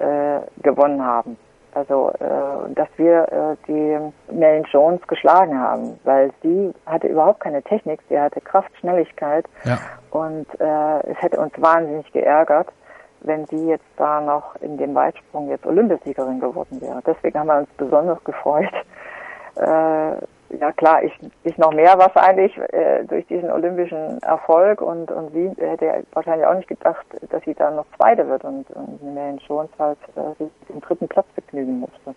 äh, 0.00 0.40
gewonnen 0.64 1.06
haben. 1.06 1.36
Also, 1.74 2.10
äh, 2.18 2.74
dass 2.74 2.88
wir 2.96 3.22
äh, 3.32 3.56
die 3.66 3.98
Mellen 4.32 4.64
Jones 4.70 5.00
geschlagen 5.06 5.58
haben, 5.58 5.98
weil 6.04 6.30
sie 6.42 6.72
hatte 6.86 7.06
überhaupt 7.06 7.40
keine 7.40 7.62
Technik, 7.62 8.00
sie 8.08 8.18
hatte 8.18 8.40
Kraft, 8.40 8.70
Schnelligkeit 8.78 9.46
ja. 9.64 9.78
und 10.10 10.46
äh, 10.60 11.10
es 11.10 11.20
hätte 11.22 11.38
uns 11.38 11.52
wahnsinnig 11.56 12.10
geärgert, 12.12 12.68
wenn 13.20 13.46
sie 13.46 13.68
jetzt 13.68 13.84
da 13.96 14.20
noch 14.20 14.56
in 14.56 14.78
dem 14.78 14.94
Weitsprung 14.94 15.48
jetzt 15.48 15.66
Olympiasiegerin 15.66 16.40
geworden 16.40 16.80
wäre. 16.80 17.02
Deswegen 17.06 17.38
haben 17.38 17.46
wir 17.48 17.58
uns 17.58 17.70
besonders 17.76 18.22
gefreut. 18.24 18.72
Äh, 19.56 20.12
ja 20.58 20.72
klar, 20.72 21.02
ich, 21.02 21.12
ich 21.44 21.56
noch 21.58 21.72
mehr 21.72 21.96
wahrscheinlich 21.98 22.56
äh, 22.72 23.04
durch 23.04 23.26
diesen 23.26 23.50
olympischen 23.50 24.20
Erfolg 24.22 24.80
und, 24.80 25.10
und 25.10 25.32
sie 25.32 25.50
hätte 25.58 26.04
wahrscheinlich 26.12 26.46
auch 26.46 26.54
nicht 26.54 26.68
gedacht, 26.68 27.06
dass 27.30 27.42
sie 27.44 27.54
da 27.54 27.70
noch 27.70 27.86
Zweite 27.96 28.28
wird 28.28 28.44
und, 28.44 28.68
und 28.70 29.02
Marion 29.02 29.38
Jones 29.46 29.70
halt 29.78 29.98
äh, 30.16 30.44
den 30.68 30.80
dritten 30.80 31.08
Platz 31.08 31.26
begnügen 31.34 31.80
musste. 31.80 32.14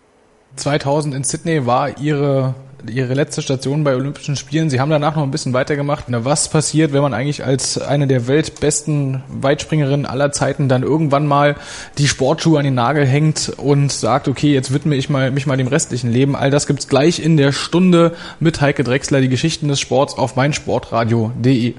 2000 0.56 1.14
in 1.14 1.24
Sydney 1.24 1.66
war 1.66 1.98
Ihre 1.98 2.54
ihre 2.90 3.14
letzte 3.14 3.42
Station 3.42 3.84
bei 3.84 3.94
Olympischen 3.94 4.36
Spielen. 4.36 4.70
Sie 4.70 4.80
haben 4.80 4.90
danach 4.90 5.16
noch 5.16 5.22
ein 5.22 5.30
bisschen 5.30 5.52
weitergemacht. 5.52 6.04
Was 6.08 6.48
passiert, 6.48 6.92
wenn 6.92 7.02
man 7.02 7.14
eigentlich 7.14 7.44
als 7.44 7.78
eine 7.78 8.06
der 8.06 8.26
weltbesten 8.26 9.22
Weitspringerinnen 9.28 10.06
aller 10.06 10.32
Zeiten 10.32 10.68
dann 10.68 10.82
irgendwann 10.82 11.26
mal 11.26 11.56
die 11.98 12.08
Sportschuhe 12.08 12.58
an 12.58 12.64
den 12.64 12.74
Nagel 12.74 13.06
hängt 13.06 13.52
und 13.56 13.92
sagt, 13.92 14.28
okay, 14.28 14.52
jetzt 14.52 14.72
widme 14.72 14.96
ich 14.96 15.08
mal, 15.08 15.30
mich 15.30 15.46
mal 15.46 15.56
dem 15.56 15.68
restlichen 15.68 16.10
Leben. 16.10 16.36
All 16.36 16.50
das 16.50 16.66
gibt's 16.66 16.88
gleich 16.88 17.20
in 17.20 17.36
der 17.36 17.52
Stunde 17.52 18.12
mit 18.40 18.60
Heike 18.60 18.84
Drechsler, 18.84 19.20
die 19.20 19.28
Geschichten 19.28 19.68
des 19.68 19.80
Sports 19.80 20.16
auf 20.16 20.36
meinsportradio.de. 20.36 21.74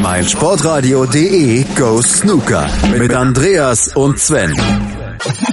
meinsportradio.de 0.00 1.64
Go 1.76 2.00
Snooker 2.02 2.68
mit 2.96 3.12
Andreas 3.14 3.94
und 3.94 4.18
Sven. 4.18 4.54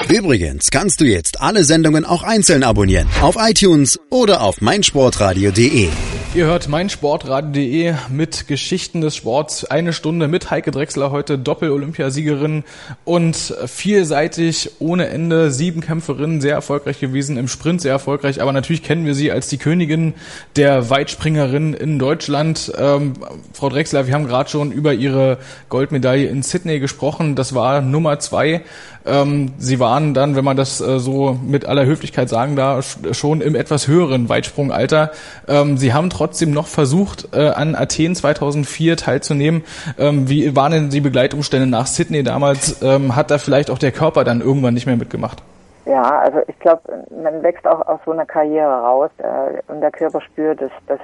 Übrigens 0.10 0.70
kannst 0.72 1.02
du 1.02 1.06
jetzt 1.06 1.42
alle 1.42 1.64
Sendungen 1.64 2.06
auch 2.06 2.24
einzeln 2.24 2.64
abonnieren. 2.64 3.08
Auf 3.22 3.36
iTunes 3.40 4.00
oder 4.10 4.42
auf 4.42 4.62
meinsportradio.de. 4.62 5.90
Ihr 6.36 6.48
hört 6.48 6.68
meinsportradio.de 6.68 7.94
mit 8.10 8.50
Geschichten 8.50 9.00
des 9.00 9.16
Sports. 9.16 9.64
Eine 9.64 9.94
Stunde 9.94 10.28
mit 10.28 10.52
Heike 10.52 10.72
Drechsler 10.72 11.10
heute, 11.10 11.38
Doppel-Olympiasiegerin 11.38 12.66
und 13.06 13.56
vielseitig 13.66 14.72
ohne 14.80 15.08
Ende. 15.08 15.50
Sieben 15.50 15.80
Kämpferinnen, 15.80 16.42
sehr 16.42 16.54
erfolgreich 16.54 17.00
gewesen, 17.00 17.38
im 17.38 17.48
Sprint 17.48 17.80
sehr 17.80 17.94
erfolgreich. 17.94 18.42
Aber 18.42 18.52
natürlich 18.52 18.84
kennen 18.84 19.06
wir 19.06 19.16
sie 19.16 19.32
als 19.32 19.48
die 19.48 19.58
Königin 19.58 20.14
der 20.58 20.90
Weitspringerin 20.90 21.74
in 21.74 22.00
Deutschland. 22.00 22.70
Ähm, 22.78 23.14
Frau 23.54 23.70
Drechsler, 23.70 24.06
wir 24.06 24.14
haben 24.14 24.28
gerade 24.28 24.50
schon 24.50 24.74
über 24.74 24.94
ihre 24.94 25.38
Goldmedaille 25.70 26.28
in 26.28 26.44
Sydney 26.44 26.80
gesprochen. 26.82 27.36
Das 27.36 27.56
war 27.56 27.80
Nummer 27.80 28.20
zwei. 28.20 28.66
Ähm, 29.06 29.54
sie 29.58 29.80
waren 29.80 30.14
dann, 30.14 30.36
wenn 30.36 30.46
man 30.46 30.58
das 30.58 30.82
äh, 30.82 31.00
so 31.00 31.38
mit 31.46 31.66
aller 31.66 31.86
Höflichkeit 31.86 32.30
sagen 32.30 32.56
darf, 32.56 32.98
schon 33.12 33.42
im 33.42 33.56
etwas 33.56 33.88
höheren 33.88 34.30
Weitsprungalter. 34.30 35.12
Ähm, 35.48 35.78
sie 35.78 35.94
haben 35.94 36.10
trotzdem 36.10 36.52
noch 36.52 36.68
versucht, 36.68 37.30
äh, 37.34 37.50
an 37.50 37.76
Athen 37.76 38.16
2004 38.16 38.98
teilzunehmen. 38.98 39.64
Ähm, 39.98 40.30
wie 40.30 40.56
waren 40.56 40.72
denn 40.72 40.90
die 40.90 41.02
Begleitumstände 41.02 41.68
nach 41.68 41.88
Sydney 41.88 42.24
damals? 42.24 42.82
Ähm, 42.82 43.16
hat 43.16 43.32
da 43.32 43.38
vielleicht 43.38 43.70
auch 43.70 43.78
der 43.78 43.92
Körper 43.92 44.24
dann 44.24 44.42
irgendwann 44.42 44.74
nicht 44.74 44.86
mehr 44.86 44.98
mitgemacht? 44.98 45.42
Ja, 45.86 46.20
also 46.20 46.40
ich 46.48 46.58
glaube, 46.60 46.82
man 47.22 47.44
wächst 47.44 47.68
auch 47.68 47.86
aus 47.88 48.00
so 48.06 48.12
einer 48.12 48.26
Karriere 48.26 48.74
raus 48.74 49.12
äh, 49.20 49.72
und 49.72 49.82
der 49.82 49.92
Körper 49.92 50.20
spürt, 50.20 50.60
dass, 50.60 50.72
dass, 50.88 51.00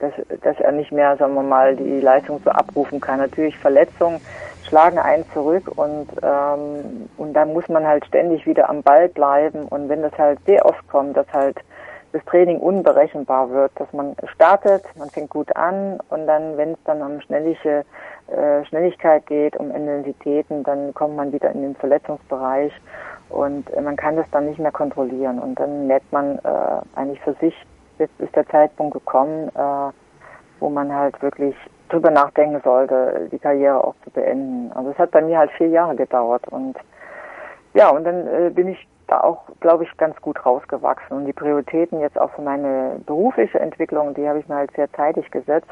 dass, 0.00 0.12
dass 0.40 0.58
er 0.58 0.72
nicht 0.72 0.90
mehr, 0.90 1.16
sagen 1.16 1.34
wir 1.34 1.44
mal, 1.44 1.76
die 1.76 2.00
Leistung 2.00 2.40
so 2.44 2.50
abrufen 2.50 3.00
kann. 3.00 3.20
Natürlich 3.20 3.56
Verletzungen 3.56 4.20
schlagen 4.66 4.98
einen 4.98 5.24
zurück 5.32 5.70
und 5.76 6.08
ähm, 6.22 7.08
und 7.16 7.34
da 7.34 7.44
muss 7.44 7.68
man 7.68 7.86
halt 7.86 8.04
ständig 8.06 8.46
wieder 8.46 8.68
am 8.68 8.82
Ball 8.82 9.08
bleiben. 9.08 9.64
Und 9.68 9.88
wenn 9.88 10.02
das 10.02 10.16
halt 10.18 10.38
sehr 10.46 10.64
oft 10.66 10.86
kommt, 10.88 11.16
dass 11.16 11.26
halt 11.32 11.58
das 12.12 12.24
Training 12.26 12.60
unberechenbar 12.60 13.50
wird, 13.50 13.72
dass 13.74 13.92
man 13.92 14.14
startet, 14.32 14.84
man 14.96 15.10
fängt 15.10 15.30
gut 15.30 15.54
an 15.56 15.98
und 16.10 16.26
dann, 16.28 16.56
wenn 16.56 16.72
es 16.72 16.78
dann 16.84 17.02
um 17.02 17.20
schnellige 17.20 17.84
äh, 18.28 18.64
Schnelligkeit 18.66 19.26
geht, 19.26 19.56
um 19.56 19.74
Intensitäten, 19.74 20.62
dann 20.62 20.94
kommt 20.94 21.16
man 21.16 21.32
wieder 21.32 21.50
in 21.50 21.62
den 21.62 21.74
Verletzungsbereich 21.74 22.72
und 23.30 23.68
äh, 23.74 23.80
man 23.80 23.96
kann 23.96 24.16
das 24.16 24.26
dann 24.30 24.46
nicht 24.46 24.60
mehr 24.60 24.70
kontrollieren. 24.70 25.40
Und 25.40 25.58
dann 25.58 25.88
merkt 25.88 26.12
man 26.12 26.38
äh, 26.38 26.80
eigentlich 26.94 27.20
für 27.22 27.34
sich, 27.40 27.54
jetzt 27.98 28.18
ist 28.20 28.34
der 28.36 28.46
Zeitpunkt 28.48 28.94
gekommen, 28.94 29.48
äh, 29.48 29.92
wo 30.60 30.70
man 30.70 30.94
halt 30.94 31.20
wirklich 31.20 31.56
drüber 31.88 32.10
nachdenken 32.10 32.60
sollte, 32.64 33.28
die 33.30 33.38
Karriere 33.38 33.82
auch 33.84 33.94
zu 34.04 34.10
beenden. 34.10 34.72
Also 34.74 34.90
es 34.90 34.98
hat 34.98 35.10
bei 35.10 35.22
mir 35.22 35.38
halt 35.38 35.50
vier 35.52 35.68
Jahre 35.68 35.94
gedauert 35.96 36.46
und 36.48 36.76
ja, 37.74 37.90
und 37.90 38.04
dann 38.04 38.26
äh, 38.28 38.50
bin 38.50 38.68
ich 38.68 38.86
da 39.08 39.20
auch, 39.20 39.42
glaube 39.60 39.84
ich, 39.84 39.96
ganz 39.96 40.20
gut 40.20 40.44
rausgewachsen. 40.46 41.16
Und 41.16 41.26
die 41.26 41.32
Prioritäten 41.32 42.00
jetzt 42.00 42.18
auch 42.18 42.30
für 42.30 42.42
meine 42.42 43.00
berufliche 43.04 43.58
Entwicklung, 43.58 44.14
die 44.14 44.28
habe 44.28 44.38
ich 44.38 44.48
mir 44.48 44.56
halt 44.56 44.70
sehr 44.74 44.90
zeitig 44.92 45.30
gesetzt. 45.30 45.70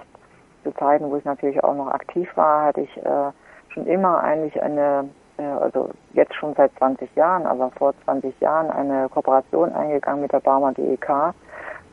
Zu 0.64 0.72
Zeiten, 0.72 1.10
wo 1.10 1.16
ich 1.16 1.24
natürlich 1.24 1.62
auch 1.62 1.74
noch 1.74 1.88
aktiv 1.88 2.28
war, 2.36 2.66
hatte 2.66 2.82
ich 2.82 2.96
äh, 2.98 3.30
schon 3.68 3.86
immer 3.86 4.22
eigentlich 4.22 4.60
eine, 4.62 5.08
äh, 5.38 5.44
also 5.44 5.90
jetzt 6.12 6.34
schon 6.34 6.54
seit 6.54 6.72
20 6.78 7.14
Jahren, 7.16 7.46
aber 7.46 7.70
vor 7.70 7.94
20 8.04 8.38
Jahren 8.40 8.70
eine 8.70 9.08
Kooperation 9.08 9.72
eingegangen 9.72 10.22
mit 10.22 10.32
der 10.32 10.40
Barmer 10.40 10.72
DEK 10.72 11.34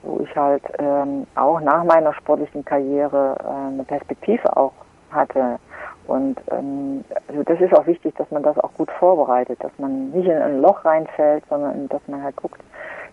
wo 0.04 0.20
ich 0.22 0.36
halt 0.36 0.64
ähm, 0.78 1.28
auch 1.36 1.60
nach 1.60 1.84
meiner 1.84 2.14
sportlichen 2.14 2.64
Karriere 2.64 3.36
äh, 3.40 3.74
eine 3.74 3.84
Perspektive 3.84 4.56
auch 4.56 4.74
hatte. 5.12 5.60
Und 6.08 6.40
ähm, 6.52 7.04
also 7.28 7.44
das 7.44 7.62
ist 7.62 7.74
auch 7.74 7.86
wichtig, 7.86 8.16
dass 8.16 8.30
man 8.32 8.44
das 8.44 8.58
auch 8.58 8.74
gut 8.74 8.90
vorbereitet, 8.92 9.64
dass 9.64 9.72
man 9.78 10.10
nicht 10.12 10.28
in 10.28 10.42
ein 10.42 10.62
Loch 10.62 10.84
reinfällt, 10.84 11.44
sondern 11.50 11.88
dass 11.90 12.02
man 12.08 12.24
halt 12.24 12.36
guckt, 12.36 12.62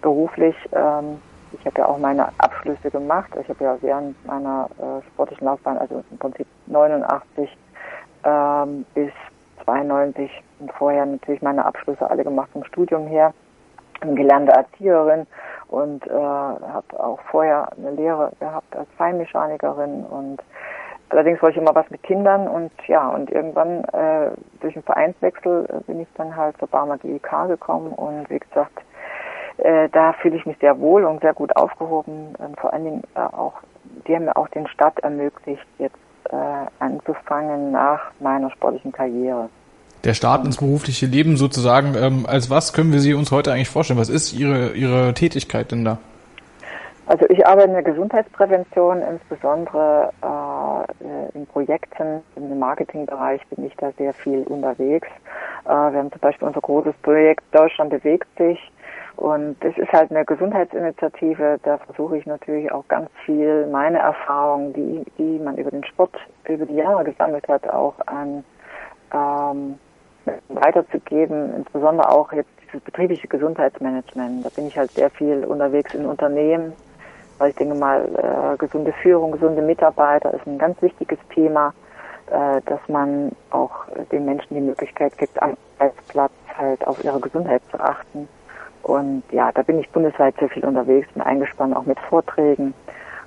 beruflich, 0.00 0.56
ähm, 0.72 1.20
ich 1.52 1.64
habe 1.66 1.78
ja 1.78 1.86
auch 1.86 1.98
meine 1.98 2.28
Abschlüsse 2.38 2.90
gemacht, 2.90 3.30
ich 3.40 3.48
habe 3.48 3.64
ja 3.64 3.76
während 3.80 4.26
meiner 4.26 4.68
äh, 4.78 5.06
sportlichen 5.08 5.46
Laufbahn, 5.46 5.78
also 5.78 6.02
im 6.10 6.18
Prinzip 6.18 6.46
89 6.66 7.56
ähm, 8.24 8.84
bis 8.94 9.12
92 9.64 10.30
und 10.60 10.72
vorher 10.72 11.06
natürlich 11.06 11.42
meine 11.42 11.64
Abschlüsse 11.64 12.08
alle 12.08 12.24
gemacht 12.24 12.50
vom 12.52 12.64
Studium 12.64 13.06
her, 13.06 13.32
gelernte 14.00 14.52
Erzieherin 14.52 15.26
und 15.68 16.06
äh, 16.06 16.10
habe 16.12 16.98
auch 16.98 17.20
vorher 17.30 17.68
eine 17.76 17.90
Lehre 17.90 18.32
gehabt 18.40 18.76
als 18.76 18.88
Feinmechanikerin 18.96 20.04
und 20.04 20.38
allerdings 21.08 21.40
wollte 21.42 21.58
ich 21.58 21.62
immer 21.62 21.74
was 21.74 21.90
mit 21.90 22.02
Kindern 22.02 22.48
und 22.48 22.70
ja 22.86 23.08
und 23.08 23.30
irgendwann 23.30 23.84
äh, 23.84 24.30
durch 24.60 24.76
einen 24.76 24.84
Vereinswechsel 24.84 25.66
äh, 25.68 25.80
bin 25.86 26.00
ich 26.00 26.08
dann 26.16 26.36
halt 26.36 26.56
zur 26.58 26.68
Barmer 26.68 26.98
GEK 26.98 27.48
gekommen 27.48 27.92
und 27.92 28.28
wie 28.30 28.38
gesagt 28.38 28.80
äh, 29.58 29.88
da 29.90 30.12
fühle 30.14 30.36
ich 30.36 30.46
mich 30.46 30.58
sehr 30.58 30.78
wohl 30.78 31.04
und 31.04 31.20
sehr 31.22 31.34
gut 31.34 31.56
aufgehoben 31.56 32.34
und 32.38 32.60
vor 32.60 32.72
allen 32.72 32.84
Dingen 32.84 33.02
äh, 33.14 33.20
auch 33.20 33.54
die 34.06 34.14
haben 34.14 34.26
mir 34.26 34.36
auch 34.36 34.48
den 34.48 34.68
Start 34.68 34.98
ermöglicht 35.00 35.66
jetzt 35.78 35.96
äh, 36.30 36.66
anzufangen 36.78 37.72
nach 37.72 38.12
meiner 38.20 38.50
sportlichen 38.50 38.92
Karriere 38.92 39.48
der 40.04 40.14
Start 40.14 40.44
ins 40.44 40.58
berufliche 40.58 41.06
Leben 41.06 41.36
sozusagen. 41.36 41.94
Ähm, 41.96 42.26
als 42.26 42.50
was 42.50 42.72
können 42.72 42.92
wir 42.92 43.00
sie 43.00 43.14
uns 43.14 43.32
heute 43.32 43.52
eigentlich 43.52 43.68
vorstellen? 43.68 43.98
Was 43.98 44.08
ist 44.08 44.32
Ihre, 44.32 44.72
Ihre 44.72 45.14
Tätigkeit 45.14 45.72
denn 45.72 45.84
da? 45.84 45.98
Also 47.06 47.24
ich 47.28 47.46
arbeite 47.46 47.68
in 47.68 47.74
der 47.74 47.84
Gesundheitsprävention, 47.84 49.00
insbesondere 49.00 50.12
äh, 50.22 51.38
in 51.38 51.46
Projekten, 51.46 52.22
im 52.34 52.58
Marketingbereich 52.58 53.40
bin 53.46 53.64
ich 53.64 53.76
da 53.76 53.92
sehr 53.96 54.12
viel 54.12 54.42
unterwegs. 54.42 55.06
Äh, 55.66 55.68
wir 55.68 55.98
haben 55.98 56.10
zum 56.10 56.20
Beispiel 56.20 56.48
unser 56.48 56.60
großes 56.60 56.94
Projekt 57.02 57.44
Deutschland 57.52 57.90
bewegt 57.90 58.26
sich 58.36 58.58
und 59.16 59.56
das 59.60 59.76
ist 59.78 59.92
halt 59.92 60.10
eine 60.10 60.24
Gesundheitsinitiative. 60.24 61.60
Da 61.62 61.78
versuche 61.78 62.18
ich 62.18 62.26
natürlich 62.26 62.70
auch 62.72 62.86
ganz 62.88 63.08
viel 63.24 63.66
meine 63.68 63.98
Erfahrungen, 63.98 64.72
die, 64.72 65.04
die 65.16 65.38
man 65.38 65.56
über 65.56 65.70
den 65.70 65.84
Sport 65.84 66.16
über 66.48 66.66
die 66.66 66.74
Jahre 66.74 67.04
gesammelt 67.04 67.46
hat, 67.48 67.68
auch 67.68 67.94
an 68.06 68.44
ähm, 69.14 69.78
weiterzugeben, 70.48 71.54
insbesondere 71.56 72.10
auch 72.10 72.32
jetzt 72.32 72.50
dieses 72.62 72.80
betriebliche 72.82 73.28
Gesundheitsmanagement. 73.28 74.44
Da 74.44 74.48
bin 74.50 74.66
ich 74.66 74.76
halt 74.76 74.90
sehr 74.92 75.10
viel 75.10 75.44
unterwegs 75.44 75.94
in 75.94 76.06
Unternehmen, 76.06 76.72
weil 77.38 77.50
ich 77.50 77.56
denke 77.56 77.74
mal, 77.74 78.04
äh, 78.04 78.56
gesunde 78.56 78.92
Führung, 79.02 79.32
gesunde 79.32 79.62
Mitarbeiter 79.62 80.32
ist 80.34 80.46
ein 80.46 80.58
ganz 80.58 80.80
wichtiges 80.82 81.18
Thema, 81.34 81.72
äh, 82.30 82.60
dass 82.66 82.80
man 82.88 83.32
auch 83.50 83.84
den 84.10 84.24
Menschen 84.24 84.54
die 84.54 84.60
Möglichkeit 84.60 85.16
gibt, 85.18 85.40
am 85.42 85.56
Arbeitsplatz 85.78 86.32
halt 86.56 86.86
auf 86.86 87.02
ihre 87.04 87.20
Gesundheit 87.20 87.62
zu 87.70 87.78
achten. 87.78 88.28
Und 88.82 89.24
ja, 89.30 89.50
da 89.52 89.62
bin 89.62 89.78
ich 89.80 89.90
bundesweit 89.90 90.36
sehr 90.38 90.48
viel 90.48 90.64
unterwegs, 90.64 91.08
bin 91.12 91.22
eingespannt 91.22 91.74
auch 91.76 91.86
mit 91.86 91.98
Vorträgen. 92.00 92.72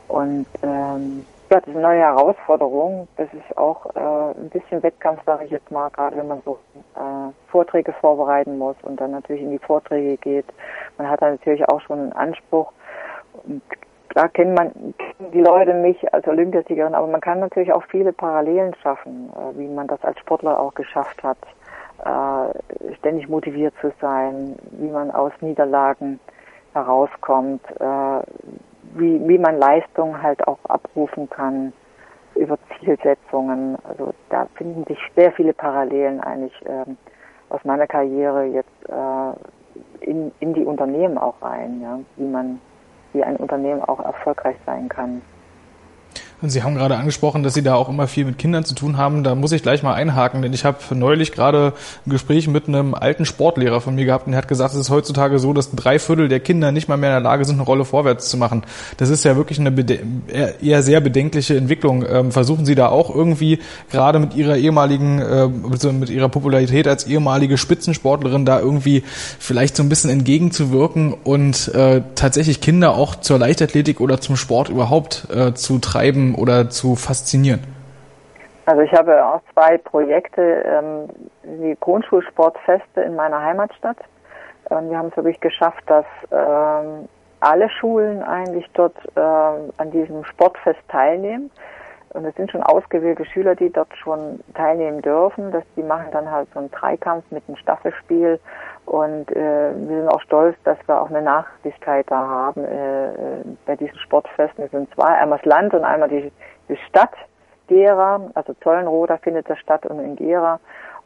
Und 0.08 0.48
ähm, 0.64 1.26
ja, 1.50 1.60
das 1.60 1.68
ist 1.68 1.76
eine 1.76 1.82
neue 1.82 2.00
Herausforderung. 2.00 3.08
Das 3.18 3.28
ist 3.34 3.58
auch 3.58 3.86
äh, 3.96 4.40
ein 4.40 4.50
bisschen 4.50 4.84
Wettkampf, 4.84 5.22
sage 5.26 5.46
ich 5.46 5.52
jetzt 5.52 5.72
mal, 5.72 5.90
gerade 5.90 6.16
wenn 6.18 6.28
man 6.28 6.42
so 6.46 6.60
äh, 6.96 7.32
Vorträge 7.48 7.94
vorbereiten 7.94 8.58
muss 8.58 8.76
und 8.84 9.02
dann 9.02 9.12
natürlich 9.12 9.42
in 9.42 9.52
die 9.52 9.60
Vorträge 9.60 10.18
geht. 10.18 10.46
Man 10.98 11.10
hat 11.10 11.22
dann 11.22 11.32
natürlich 11.32 11.68
auch 11.68 11.82
schon 11.82 12.00
einen 12.00 12.14
Anspruch. 12.14 12.72
Und 13.46 13.62
klar 14.10 14.30
kennt 14.30 14.56
man 14.56 14.72
kennen 14.98 15.32
die 15.34 15.42
Leute 15.42 15.74
mich 15.74 16.14
als 16.14 16.28
Olympiasiegerin, 16.28 16.94
aber 16.94 17.08
man 17.08 17.22
kann 17.22 17.40
natürlich 17.40 17.74
auch 17.74 17.84
viele 17.90 18.14
Parallelen 18.14 18.76
schaffen, 18.84 19.32
äh, 19.34 19.58
wie 19.58 19.68
man 19.68 19.88
das 19.88 20.04
als 20.04 20.20
Sportler 20.20 20.60
auch 20.60 20.76
geschafft 20.76 21.24
hat, 21.24 21.38
äh, 22.06 22.94
ständig 22.96 23.28
motiviert 23.28 23.74
zu 23.82 23.92
sein, 24.00 24.56
wie 24.72 24.90
man 24.90 25.10
aus 25.10 25.32
Niederlagen 25.42 26.20
herauskommt, 26.74 27.62
äh, 27.80 28.22
wie, 28.96 29.28
wie 29.28 29.38
man 29.38 29.58
Leistung 29.58 30.22
halt 30.22 30.48
auch 30.48 30.60
abrufen 30.66 31.30
kann 31.30 31.74
über 32.36 32.58
Zielsetzungen. 32.80 33.78
Also 33.84 34.14
da 34.30 34.48
finden 34.56 34.86
sich 34.86 35.00
sehr 35.16 35.32
viele 35.34 35.54
Parallelen 35.54 36.20
eigentlich 36.22 36.54
ähm, 36.66 36.98
aus 37.50 37.64
meiner 37.64 37.88
Karriere 37.88 38.46
jetzt 38.46 38.90
äh, 38.90 40.06
in, 40.06 40.32
in 40.40 40.54
die 40.54 40.64
Unternehmen 40.64 41.18
auch 41.18 41.42
rein, 41.42 41.82
ja, 41.82 42.00
wie 42.18 42.28
man, 42.28 42.62
wie 43.14 43.24
ein 43.24 43.38
Unternehmen 43.38 43.82
auch 43.84 44.00
erfolgreich 44.00 44.56
sein 44.66 44.90
kann. 44.90 45.22
Und 46.42 46.50
Sie 46.50 46.64
haben 46.64 46.76
gerade 46.76 46.96
angesprochen, 46.96 47.44
dass 47.44 47.54
Sie 47.54 47.64
da 47.64 47.76
auch 47.76 47.90
immer 47.90 48.08
viel 48.08 48.24
mit 48.24 48.38
Kindern 48.38 48.64
zu 48.64 48.74
tun 48.74 48.98
haben. 48.98 49.24
Da 49.24 49.36
muss 49.36 49.52
ich 49.52 49.62
gleich 49.62 49.84
mal 49.84 49.94
einhaken, 49.94 50.42
denn 50.42 50.54
ich 50.54 50.64
habe 50.64 50.78
neulich 50.96 51.34
gerade 51.34 51.74
ein 52.06 52.12
Gespräch 52.12 52.48
mit 52.48 52.68
einem 52.68 52.94
alten 52.94 53.26
Sportlehrer 53.26 53.82
von 53.82 53.96
mir 53.96 54.06
gehabt 54.06 54.26
und 54.26 54.34
er 54.34 54.38
hat 54.38 54.48
gesagt, 54.48 54.74
es 54.74 54.80
ist 54.80 54.90
heutzutage 54.90 55.40
so, 55.40 55.52
dass 55.52 55.72
drei 55.72 56.00
Viertel 56.00 56.30
der 56.30 56.40
Kinder 56.40 56.72
nicht 56.72 56.88
mal 56.88 56.98
mehr 56.98 57.10
in 57.10 57.24
der 57.24 57.30
Lage 57.30 57.44
sind, 57.44 57.56
eine 57.56 57.64
Rolle 57.64 57.84
vorwärts 57.84 58.30
zu 58.30 58.38
machen. 58.38 58.64
Das 58.98 59.10
ist 59.10 59.26
ja 59.26 59.36
wirklich 59.36 59.60
eine 59.60 59.74
eher 60.62 60.82
sehr 60.82 61.02
bedenkliche 61.02 61.58
Entwicklung. 61.58 62.06
Ähm, 62.10 62.32
versuchen 62.32 62.66
Sie 62.66 62.76
da 62.76 62.88
auch 62.88 63.14
irgendwie 63.14 63.60
gerade 63.92 64.20
mit 64.20 64.34
Ihrer 64.34 64.56
ehemaligen, 64.56 65.20
äh, 65.20 65.48
mit 65.92 66.10
Ihrer 66.10 66.30
Popularität 66.30 66.88
als 66.88 67.06
ehemalige 67.06 67.58
Spitzensportlerin 67.58 68.46
da 68.46 68.60
irgendwie 68.60 69.04
vielleicht 69.40 69.76
so 69.76 69.84
ein 69.84 69.90
bisschen 69.90 70.10
entgegenzuwirken 70.10 71.14
und 71.24 71.74
äh, 71.76 72.02
tatsächlich 72.16 72.62
Kinder 72.62 72.96
auch 72.96 73.16
zur 73.16 73.40
Leichtathletik 73.40 74.00
oder 74.00 74.22
zum 74.22 74.38
Sport 74.38 74.70
überhaupt 74.70 75.28
äh, 75.34 75.54
zu 75.54 75.80
treiben, 75.80 76.29
oder 76.36 76.70
zu 76.70 76.96
faszinieren? 76.96 77.62
Also 78.66 78.82
ich 78.82 78.92
habe 78.94 79.26
auch 79.26 79.42
zwei 79.54 79.78
Projekte, 79.78 80.42
ähm, 80.42 81.10
die 81.44 81.76
Grundschulsportfeste 81.80 83.02
in 83.02 83.16
meiner 83.16 83.42
Heimatstadt. 83.42 83.98
Ähm, 84.70 84.90
wir 84.90 84.98
haben 84.98 85.08
es 85.08 85.16
wirklich 85.16 85.40
geschafft, 85.40 85.84
dass 85.88 86.06
ähm, 86.32 87.10
alle 87.40 87.70
Schulen 87.70 88.22
eigentlich 88.22 88.70
dort 88.74 88.96
äh, 89.16 89.20
an 89.20 89.92
diesem 89.92 90.24
Sportfest 90.26 90.80
teilnehmen. 90.90 91.50
Und 92.10 92.26
es 92.26 92.36
sind 92.36 92.52
schon 92.52 92.64
ausgewählte 92.64 93.26
Schüler, 93.26 93.56
die 93.56 93.72
dort 93.72 93.96
schon 93.98 94.40
teilnehmen 94.56 95.02
dürfen. 95.02 95.52
Das, 95.52 95.64
die 95.76 95.84
machen 95.84 96.08
dann 96.12 96.30
halt 96.30 96.48
so 96.54 96.60
einen 96.60 96.72
Dreikampf 96.72 97.24
mit 97.30 97.44
einem 97.48 97.58
Staffelspiel. 97.58 98.40
Und 98.90 99.32
äh, 99.36 99.72
wir 99.76 100.00
sind 100.00 100.10
auch 100.10 100.22
stolz, 100.22 100.58
dass 100.64 100.78
wir 100.88 101.00
auch 101.00 101.10
eine 101.10 101.22
Nachhaltigkeit 101.22 102.10
da 102.10 102.28
haben 102.28 102.66
äh, 102.66 103.12
bei 103.68 103.76
diesen 103.76 103.98
Sportfesten. 104.00 104.66
Es 104.66 104.72
sind 104.72 104.92
zwei, 104.96 105.10
einmal 105.10 105.38
das 105.38 105.46
Land 105.46 105.74
und 105.76 105.84
einmal 105.84 106.10
die, 106.10 106.32
die 106.68 106.78
Stadt 106.88 107.14
Gera, 107.68 108.20
also 108.34 108.56
Zollenroda 108.64 109.18
findet 109.18 109.48
das 109.48 109.60
statt 109.60 109.86
und 109.86 110.00
in 110.00 110.16
Gera. 110.16 110.60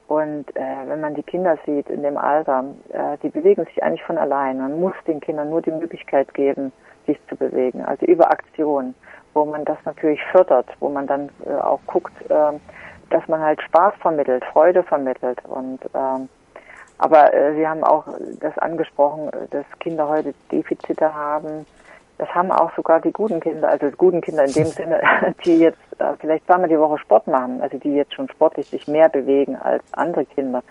Und 0.08 0.56
äh, 0.56 0.62
wenn 0.88 1.02
man 1.02 1.14
die 1.14 1.24
Kinder 1.24 1.58
sieht 1.66 1.90
in 1.90 2.04
dem 2.04 2.18
Alter, 2.18 2.64
äh, 2.90 3.18
die 3.22 3.30
bewegen 3.30 3.66
sich 3.66 3.84
eigentlich 3.84 4.04
von 4.04 4.18
allein. 4.18 4.60
Man 4.60 4.80
muss 4.80 4.94
den 5.06 5.20
Kindern 5.20 5.50
nur 5.50 5.62
die 5.62 5.72
Möglichkeit 5.72 6.34
geben, 6.34 6.72
sich 7.06 7.20
zu 7.28 7.36
bewegen, 7.36 7.84
also 7.84 8.06
über 8.06 8.32
Aktion 8.32 8.96
wo 9.34 9.46
man 9.46 9.66
das 9.66 9.78
natürlich 9.86 10.22
fördert, 10.32 10.68
wo 10.80 10.90
man 10.90 11.08
dann 11.08 11.30
äh, 11.46 11.54
auch 11.54 11.80
guckt, 11.88 12.14
äh, 12.30 12.54
dass 13.10 13.28
man 13.28 13.42
halt 13.42 13.62
Spaß 13.62 13.94
vermittelt, 14.00 14.44
Freude 14.46 14.84
vermittelt 14.84 15.40
und 15.46 15.80
ähm, 15.94 16.30
aber 17.04 17.34
äh, 17.34 17.54
Sie 17.56 17.68
haben 17.68 17.84
auch 17.84 18.06
das 18.40 18.58
angesprochen, 18.58 19.28
äh, 19.30 19.48
dass 19.52 19.66
Kinder 19.80 20.08
heute 20.08 20.34
Defizite 20.52 21.14
haben. 21.14 21.66
Das 22.18 22.30
haben 22.34 22.52
auch 22.52 22.74
sogar 22.76 23.02
die 23.02 23.12
guten 23.12 23.42
Kinder, 23.42 23.68
also 23.68 23.90
die 23.90 23.98
guten 23.98 24.22
Kinder 24.22 24.46
in 24.46 24.54
dem 24.54 24.66
Sinne, 24.80 25.02
die 25.46 25.60
jetzt 25.60 25.80
äh, 26.00 26.14
vielleicht 26.20 26.46
zweimal 26.46 26.70
die 26.70 26.80
Woche 26.80 26.98
Sport 27.00 27.28
machen, 27.28 27.62
also 27.62 27.78
die 27.78 27.94
jetzt 27.94 28.14
schon 28.14 28.30
sportlich 28.30 28.68
sich 28.70 28.88
mehr 28.88 29.10
bewegen 29.10 29.58
als 29.58 29.84
andere 29.92 30.26
Kinder. 30.26 30.64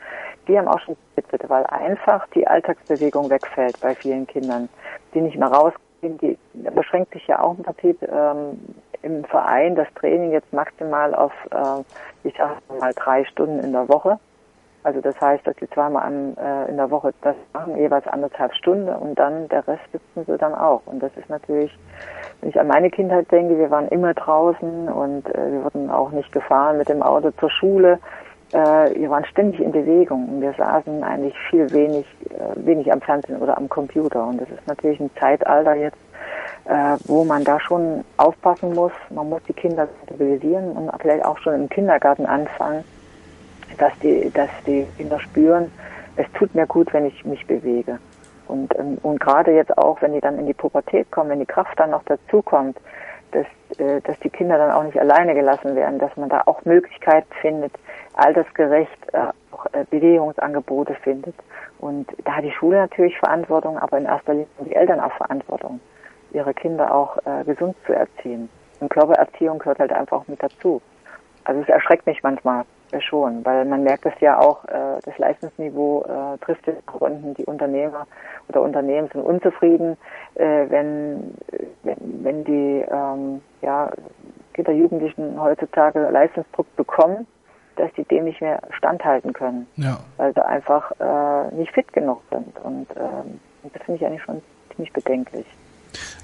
Die 0.48 0.58
haben 0.58 0.68
auch 0.68 0.80
schon 0.80 0.96
Defizite, 1.16 1.50
weil 1.50 1.66
einfach 1.66 2.26
die 2.28 2.46
Alltagsbewegung 2.46 3.28
wegfällt 3.28 3.78
bei 3.80 3.94
vielen 3.94 4.26
Kindern, 4.26 4.68
die 5.14 5.20
nicht 5.20 5.38
mehr 5.38 5.48
rausgehen 5.48 5.82
die 6.02 6.36
beschränkt 6.74 7.12
sich 7.12 7.26
ja 7.28 7.40
auch 7.40 7.56
im 7.56 7.62
Prinzip 7.62 8.02
ähm, 8.02 8.58
im 9.02 9.24
Verein 9.24 9.76
das 9.76 9.86
Training 9.94 10.32
jetzt 10.32 10.52
maximal 10.52 11.14
auf, 11.14 11.32
äh, 11.50 12.26
ich 12.26 12.36
sage 12.36 12.56
mal, 12.80 12.92
drei 12.94 13.24
Stunden 13.24 13.60
in 13.60 13.72
der 13.72 13.88
Woche. 13.88 14.18
Also 14.84 15.00
das 15.00 15.20
heißt, 15.20 15.46
dass 15.46 15.54
sie 15.56 15.70
zweimal 15.70 16.02
an, 16.02 16.36
äh, 16.36 16.68
in 16.68 16.76
der 16.76 16.90
Woche 16.90 17.14
das 17.22 17.36
machen, 17.52 17.76
jeweils 17.76 18.06
anderthalb 18.08 18.52
Stunden 18.54 18.88
und 18.88 19.16
dann 19.16 19.48
der 19.48 19.66
Rest 19.68 19.82
sitzen 19.92 20.24
sie 20.26 20.36
dann 20.38 20.54
auch. 20.54 20.82
Und 20.86 21.00
das 21.00 21.12
ist 21.16 21.28
natürlich, 21.28 21.76
wenn 22.40 22.50
ich 22.50 22.58
an 22.58 22.66
meine 22.66 22.90
Kindheit 22.90 23.30
denke, 23.30 23.58
wir 23.58 23.70
waren 23.70 23.86
immer 23.88 24.12
draußen 24.12 24.88
und 24.88 25.28
äh, 25.28 25.52
wir 25.52 25.64
wurden 25.64 25.88
auch 25.88 26.10
nicht 26.10 26.32
gefahren 26.32 26.78
mit 26.78 26.88
dem 26.88 27.02
Auto 27.02 27.30
zur 27.38 27.50
Schule. 27.50 28.00
Äh, 28.52 28.94
wir 28.96 29.08
waren 29.08 29.24
ständig 29.24 29.60
in 29.60 29.70
Bewegung 29.70 30.28
und 30.28 30.40
wir 30.40 30.52
saßen 30.54 31.04
eigentlich 31.04 31.34
viel 31.48 31.70
wenig, 31.72 32.04
äh, 32.30 32.66
wenig 32.66 32.92
am 32.92 33.00
Fernsehen 33.00 33.40
oder 33.40 33.56
am 33.56 33.68
Computer. 33.68 34.26
Und 34.26 34.40
das 34.40 34.50
ist 34.50 34.66
natürlich 34.66 34.98
ein 34.98 35.10
Zeitalter 35.18 35.74
jetzt, 35.74 35.98
äh, 36.64 36.96
wo 37.06 37.22
man 37.22 37.44
da 37.44 37.60
schon 37.60 38.04
aufpassen 38.16 38.74
muss. 38.74 38.92
Man 39.10 39.28
muss 39.28 39.42
die 39.44 39.52
Kinder 39.52 39.86
sensibilisieren 40.00 40.72
und 40.72 40.90
vielleicht 41.00 41.24
auch 41.24 41.38
schon 41.38 41.54
im 41.54 41.68
Kindergarten 41.68 42.26
anfangen, 42.26 42.84
dass 43.78 43.92
die, 44.00 44.30
dass 44.30 44.50
die 44.66 44.86
Kinder 44.96 45.20
spüren, 45.20 45.70
es 46.16 46.26
tut 46.32 46.54
mir 46.54 46.66
gut, 46.66 46.92
wenn 46.92 47.06
ich 47.06 47.24
mich 47.24 47.46
bewege. 47.46 47.98
Und, 48.48 48.76
ähm, 48.78 48.98
und 49.02 49.20
gerade 49.20 49.52
jetzt 49.52 49.76
auch, 49.78 50.02
wenn 50.02 50.12
die 50.12 50.20
dann 50.20 50.38
in 50.38 50.46
die 50.46 50.54
Pubertät 50.54 51.10
kommen, 51.10 51.30
wenn 51.30 51.40
die 51.40 51.46
Kraft 51.46 51.78
dann 51.78 51.90
noch 51.90 52.02
dazukommt, 52.04 52.76
dass, 53.32 53.46
äh, 53.78 54.00
dass 54.02 54.18
die 54.20 54.30
Kinder 54.30 54.58
dann 54.58 54.70
auch 54.70 54.84
nicht 54.84 54.98
alleine 54.98 55.34
gelassen 55.34 55.74
werden, 55.74 55.98
dass 55.98 56.14
man 56.16 56.28
da 56.28 56.42
auch 56.46 56.64
Möglichkeiten 56.64 57.32
findet, 57.40 57.72
altersgerecht 58.14 59.14
äh, 59.14 59.26
auch 59.52 59.66
äh, 59.72 59.84
Bewegungsangebote 59.90 60.94
findet. 61.02 61.34
Und 61.78 62.08
da 62.24 62.36
hat 62.36 62.44
die 62.44 62.52
Schule 62.52 62.76
natürlich 62.76 63.18
Verantwortung, 63.18 63.78
aber 63.78 63.98
in 63.98 64.04
erster 64.04 64.34
Linie 64.34 64.48
haben 64.58 64.68
die 64.68 64.76
Eltern 64.76 65.00
auch 65.00 65.12
Verantwortung, 65.14 65.80
ihre 66.32 66.54
Kinder 66.54 66.94
auch 66.94 67.18
gesund 67.44 67.74
zu 67.84 67.92
erziehen. 67.92 68.48
Und 68.78 68.88
Körpererziehung 68.88 69.58
gehört 69.58 69.80
halt 69.80 69.92
einfach 69.92 70.26
mit 70.28 70.40
dazu. 70.40 70.80
Also 71.42 71.60
es 71.60 71.68
erschreckt 71.68 72.06
mich 72.06 72.22
manchmal 72.22 72.64
schon, 73.00 73.44
weil 73.44 73.64
man 73.64 73.84
merkt 73.84 74.06
es 74.06 74.12
ja 74.20 74.38
auch, 74.38 74.64
äh, 74.64 75.00
das 75.04 75.16
Leistungsniveau 75.18 76.02
äh, 76.02 76.38
trifft 76.38 76.66
es 76.68 76.74
auch 76.86 77.00
unten. 77.00 77.34
Die 77.34 77.44
Unternehmer 77.44 78.06
oder 78.48 78.62
Unternehmen 78.62 79.08
sind 79.12 79.22
unzufrieden, 79.22 79.96
äh, 80.34 80.66
wenn, 80.68 81.34
wenn, 81.82 81.96
wenn 82.22 82.44
die 82.44 82.84
ähm, 82.90 83.40
ja, 83.62 83.90
Kinder, 84.54 84.72
Jugendlichen 84.72 85.40
heutzutage 85.40 86.08
Leistungsdruck 86.10 86.74
bekommen 86.76 87.26
dass 87.76 87.92
die 87.94 88.04
dem 88.04 88.24
nicht 88.24 88.40
mehr 88.40 88.60
standhalten 88.76 89.32
können, 89.32 89.66
ja. 89.76 89.98
weil 90.16 90.34
sie 90.34 90.44
einfach 90.44 90.92
äh, 91.00 91.54
nicht 91.54 91.72
fit 91.72 91.92
genug 91.92 92.20
sind. 92.30 92.58
Und 92.62 92.86
ähm, 92.96 93.40
das 93.72 93.82
finde 93.84 94.00
ich 94.00 94.06
eigentlich 94.06 94.22
schon 94.22 94.42
ziemlich 94.74 94.92
bedenklich. 94.92 95.46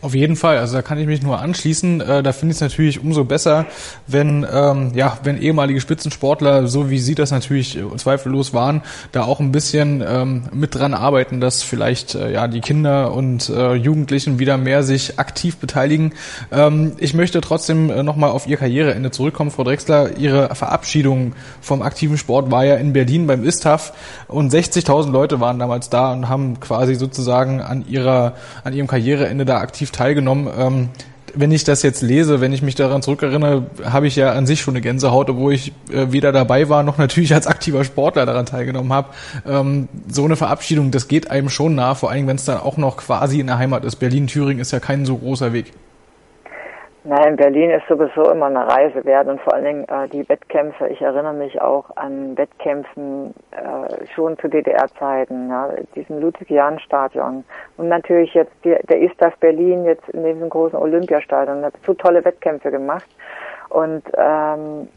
Auf 0.01 0.15
jeden 0.15 0.37
Fall, 0.37 0.59
also 0.59 0.75
da 0.75 0.83
kann 0.83 0.99
ich 0.99 1.07
mich 1.07 1.23
nur 1.23 1.41
anschließen. 1.41 2.01
Äh, 2.01 2.23
da 2.23 2.33
finde 2.33 2.53
ich 2.53 2.59
es 2.59 2.61
natürlich 2.61 3.01
umso 3.01 3.25
besser, 3.25 3.67
wenn 4.07 4.47
ähm, 4.51 4.93
ja, 4.95 5.19
wenn 5.25 5.41
ehemalige 5.41 5.81
Spitzensportler, 5.81 6.69
so 6.69 6.89
wie 6.89 7.01
Sie 7.01 7.17
das 7.17 7.33
natürlich 7.33 7.77
äh, 7.77 7.97
zweifellos 7.97 8.55
waren, 8.55 8.83
da 9.11 9.25
auch 9.25 9.41
ein 9.41 9.51
bisschen 9.51 10.05
ähm, 10.07 10.45
mit 10.53 10.77
dran 10.77 10.95
arbeiten, 10.95 11.41
dass 11.41 11.65
vielleicht 11.65 12.15
äh, 12.15 12.33
ja 12.33 12.47
die 12.47 12.61
Kinder 12.61 13.13
und 13.13 13.49
äh, 13.49 13.75
Jugendlichen 13.75 14.39
wieder 14.39 14.57
mehr 14.57 14.85
sich 14.85 15.19
aktiv 15.19 15.57
beteiligen. 15.57 16.13
Ähm, 16.53 16.93
ich 16.99 17.15
möchte 17.15 17.41
trotzdem 17.41 17.91
äh, 17.91 18.05
nochmal 18.05 18.31
auf 18.31 18.47
Ihr 18.47 18.57
Karriereende 18.57 19.11
zurückkommen, 19.11 19.51
Frau 19.51 19.65
Drexler. 19.65 20.17
Ihre 20.17 20.55
Verabschiedung 20.55 21.33
vom 21.61 21.83
aktiven 21.83 22.19
Sport 22.19 22.53
war 22.53 22.65
ja 22.65 22.77
in 22.77 22.93
Berlin 22.93 23.27
beim 23.27 23.45
ISTAF 23.45 23.93
und 24.29 24.53
60.000 24.53 25.11
Leute 25.11 25.41
waren 25.41 25.59
damals 25.59 25.91
da 25.91 26.13
und 26.13 26.29
haben 26.29 26.61
quasi 26.61 26.95
sozusagen 26.95 27.61
an 27.61 27.85
ihrer 27.89 28.35
an 28.63 28.73
ihrem 28.73 28.87
Karriereende 28.87 29.45
da 29.45 29.58
aktiv 29.61 29.91
teilgenommen. 29.91 30.49
Ähm, 30.57 30.89
wenn 31.35 31.53
ich 31.53 31.65
das 31.65 31.83
jetzt 31.83 32.03
lese, 32.03 32.41
wenn 32.41 32.53
ich 32.53 32.63
mich 32.63 32.75
daran 32.75 33.03
zurückerinnere, 33.03 33.67
habe 33.85 34.07
ich 34.07 34.17
ja 34.17 34.33
an 34.33 34.47
sich 34.47 34.61
schon 34.61 34.73
eine 34.75 34.81
Gänsehaut, 34.81 35.31
obwohl 35.31 35.55
ich 35.55 35.73
äh, 35.93 36.11
weder 36.11 36.33
dabei 36.33 36.69
war 36.69 36.83
noch 36.83 36.99
natürlich 36.99 37.35
als 37.35 37.47
aktiver 37.47 37.85
Sportler 37.85 38.27
daran 38.27 38.47
teilgenommen 38.47 38.93
habe. 38.93 39.09
Ähm, 39.47 39.89
so 40.09 40.25
eine 40.25 40.37
Verabschiedung, 40.37 40.91
das 40.91 41.09
geht 41.09 41.31
einem 41.31 41.49
schon 41.49 41.75
nah, 41.75 41.95
vor 41.95 42.11
allem 42.11 42.27
wenn 42.27 42.37
es 42.37 42.45
dann 42.45 42.59
auch 42.59 42.77
noch 42.77 42.97
quasi 42.97 43.41
in 43.41 43.47
der 43.47 43.59
Heimat 43.59 43.85
ist. 43.85 43.97
Berlin-Thüringen 43.97 44.61
ist 44.61 44.73
ja 44.73 44.81
kein 44.81 45.07
so 45.07 45.17
großer 45.17 45.53
Weg. 45.53 45.73
Nein, 47.05 47.37
Berlin 47.37 47.71
ist 47.71 47.87
sowieso 47.89 48.31
immer 48.31 48.47
eine 48.47 48.67
Reise 48.67 49.05
wert 49.05 49.29
und 49.29 49.41
vor 49.41 49.55
allen 49.55 49.65
Dingen 49.65 49.85
äh, 49.89 50.09
die 50.09 50.29
Wettkämpfe. 50.29 50.89
Ich 50.89 51.01
erinnere 51.01 51.33
mich 51.33 51.61
auch 51.61 51.97
an 51.97 52.37
Wettkämpfen 52.37 53.35
äh, 53.53 54.07
schon 54.15 54.37
zu 54.39 54.49
DDR-Zeiten, 54.49 55.49
ja, 55.49 55.71
diesem 55.95 56.21
Ludwig-Jahn-Stadion 56.21 57.45
und 57.77 57.89
natürlich 57.89 58.35
jetzt 58.35 58.53
die, 58.65 58.77
der 58.89 59.01
Istas 59.01 59.33
Berlin 59.39 59.85
jetzt 59.85 60.09
in 60.09 60.25
diesem 60.25 60.49
großen 60.49 60.79
Olympiastadion. 60.79 61.61
Da 61.63 61.69
hat 61.69 61.75
so 61.87 61.95
tolle 61.95 62.25
Wettkämpfe 62.25 62.71
gemacht 62.71 63.09
und 63.69 64.03
ähm, 64.17 64.89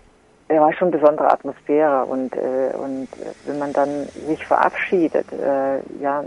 ja, 0.52 0.62
war 0.62 0.74
schon 0.74 0.90
eine 0.90 0.98
besondere 0.98 1.32
Atmosphäre 1.32 2.06
und 2.06 2.36
äh, 2.36 2.76
und 2.76 3.08
wenn 3.46 3.60
man 3.60 3.74
dann 3.74 4.06
sich 4.28 4.46
verabschiedet, 4.46 5.32
äh, 5.32 5.80
ja, 6.02 6.24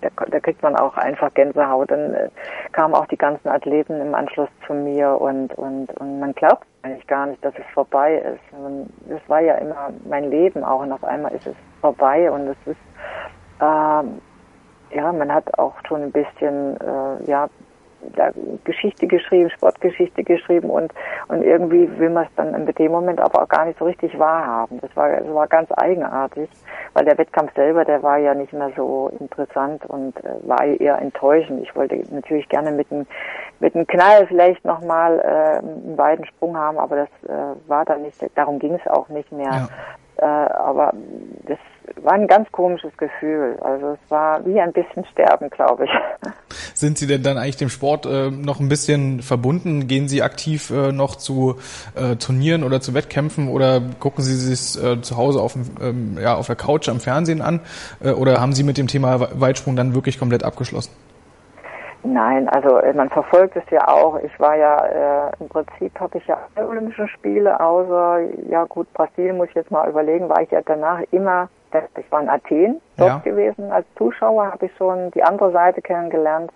da, 0.00 0.08
da 0.26 0.40
kriegt 0.40 0.62
man 0.62 0.76
auch 0.76 0.96
einfach 0.96 1.32
Gänsehaut. 1.34 1.90
Dann 1.90 2.14
äh, 2.14 2.28
kamen 2.72 2.94
auch 2.94 3.06
die 3.06 3.16
ganzen 3.16 3.48
Athleten 3.48 4.00
im 4.00 4.14
Anschluss 4.14 4.48
zu 4.66 4.74
mir 4.74 5.20
und 5.20 5.54
und 5.54 5.92
und 5.98 6.20
man 6.20 6.32
glaubt 6.32 6.66
eigentlich 6.82 7.06
gar 7.06 7.26
nicht, 7.26 7.44
dass 7.44 7.54
es 7.58 7.66
vorbei 7.74 8.16
ist. 8.16 8.58
Und 8.58 8.90
das 9.08 9.20
war 9.28 9.40
ja 9.40 9.54
immer 9.56 9.90
mein 10.08 10.30
Leben 10.30 10.64
auch 10.64 10.80
und 10.80 10.92
auf 10.92 11.04
einmal 11.04 11.32
ist 11.32 11.46
es 11.46 11.56
vorbei 11.80 12.30
und 12.30 12.48
es 12.48 12.56
ist 12.66 12.80
ähm, 13.60 14.20
ja, 14.90 15.12
man 15.12 15.32
hat 15.32 15.58
auch 15.58 15.74
schon 15.86 16.02
ein 16.02 16.12
bisschen 16.12 16.76
äh, 16.80 17.24
ja 17.26 17.48
da 18.16 18.30
Geschichte 18.64 19.06
geschrieben, 19.06 19.50
Sportgeschichte 19.50 20.22
geschrieben 20.22 20.70
und, 20.70 20.92
und 21.28 21.42
irgendwie 21.42 21.88
will 21.98 22.10
man 22.10 22.24
es 22.24 22.30
dann 22.36 22.54
in 22.54 22.66
dem 22.66 22.92
Moment 22.92 23.20
aber 23.20 23.42
auch 23.42 23.48
gar 23.48 23.64
nicht 23.64 23.78
so 23.78 23.84
richtig 23.84 24.18
wahrhaben. 24.18 24.80
Das 24.80 24.94
war, 24.96 25.08
das 25.10 25.32
war 25.32 25.46
ganz 25.46 25.70
eigenartig, 25.76 26.48
weil 26.94 27.04
der 27.04 27.18
Wettkampf 27.18 27.54
selber, 27.54 27.84
der 27.84 28.02
war 28.02 28.18
ja 28.18 28.34
nicht 28.34 28.52
mehr 28.52 28.70
so 28.76 29.10
interessant 29.18 29.84
und 29.86 30.16
äh, 30.24 30.48
war 30.48 30.64
eher 30.64 30.98
enttäuschend. 30.98 31.62
Ich 31.62 31.74
wollte 31.74 32.02
natürlich 32.10 32.48
gerne 32.48 32.72
mit 32.72 32.90
einem 32.90 33.06
mit 33.60 33.74
einem 33.74 33.86
Knall 33.86 34.26
vielleicht 34.26 34.64
nochmal 34.64 35.18
äh, 35.18 35.58
einen 35.58 35.96
beiden 35.96 36.24
Sprung 36.26 36.56
haben, 36.56 36.78
aber 36.78 36.96
das 36.96 37.08
äh, 37.28 37.68
war 37.68 37.84
dann 37.84 38.02
nicht, 38.02 38.24
darum 38.36 38.58
ging 38.58 38.74
es 38.74 38.86
auch 38.86 39.08
nicht 39.08 39.32
mehr. 39.32 39.50
Ja. 39.50 39.68
Äh, 40.18 40.24
aber 40.24 40.92
das 41.46 41.58
war 42.02 42.12
ein 42.12 42.26
ganz 42.26 42.50
komisches 42.52 42.96
Gefühl. 42.96 43.56
Also 43.60 43.92
es 43.92 44.10
war 44.10 44.44
wie 44.44 44.60
ein 44.60 44.72
bisschen 44.72 45.04
Sterben, 45.12 45.48
glaube 45.50 45.84
ich. 45.84 45.90
Sind 46.74 46.98
Sie 46.98 47.06
denn 47.06 47.22
dann 47.22 47.38
eigentlich 47.38 47.56
dem 47.56 47.68
Sport 47.68 48.06
äh, 48.06 48.30
noch 48.30 48.60
ein 48.60 48.68
bisschen 48.68 49.22
verbunden? 49.22 49.86
Gehen 49.86 50.08
Sie 50.08 50.22
aktiv 50.22 50.70
äh, 50.70 50.92
noch 50.92 51.16
zu 51.16 51.56
äh, 51.94 52.16
Turnieren 52.16 52.64
oder 52.64 52.80
zu 52.80 52.94
Wettkämpfen 52.94 53.48
oder 53.48 53.80
gucken 54.00 54.24
Sie 54.24 54.34
sich 54.34 54.82
äh, 54.82 55.00
zu 55.00 55.16
Hause 55.16 55.40
auf, 55.40 55.56
ähm, 55.80 56.18
ja, 56.20 56.34
auf 56.34 56.46
der 56.46 56.56
Couch 56.56 56.88
am 56.88 57.00
Fernsehen 57.00 57.40
an? 57.40 57.60
Äh, 58.00 58.10
oder 58.10 58.40
haben 58.40 58.52
Sie 58.52 58.64
mit 58.64 58.76
dem 58.76 58.86
Thema 58.86 59.40
Weitsprung 59.40 59.76
dann 59.76 59.94
wirklich 59.94 60.18
komplett 60.18 60.44
abgeschlossen? 60.44 60.92
Nein, 62.04 62.48
also 62.48 62.78
äh, 62.78 62.92
man 62.92 63.10
verfolgt 63.10 63.56
es 63.56 63.68
ja 63.70 63.88
auch. 63.88 64.18
Ich 64.20 64.38
war 64.38 64.56
ja, 64.56 65.28
äh, 65.28 65.32
im 65.40 65.48
Prinzip 65.48 65.98
habe 65.98 66.18
ich 66.18 66.26
ja 66.26 66.38
alle 66.54 66.68
Olympischen 66.68 67.08
Spiele, 67.08 67.58
außer, 67.58 68.20
ja 68.48 68.64
gut, 68.64 68.92
Brasilien 68.94 69.36
muss 69.36 69.48
ich 69.48 69.54
jetzt 69.54 69.70
mal 69.70 69.88
überlegen, 69.88 70.28
war 70.28 70.40
ich 70.40 70.50
ja 70.50 70.60
danach 70.64 71.00
immer, 71.10 71.48
ich 71.96 72.10
war 72.10 72.20
in 72.20 72.28
Athen 72.28 72.80
dort 72.96 73.10
ja. 73.10 73.18
gewesen. 73.18 73.70
Als 73.70 73.86
Zuschauer 73.96 74.52
habe 74.52 74.66
ich 74.66 74.76
schon 74.76 75.10
die 75.12 75.22
andere 75.22 75.52
Seite 75.52 75.82
kennengelernt. 75.82 76.50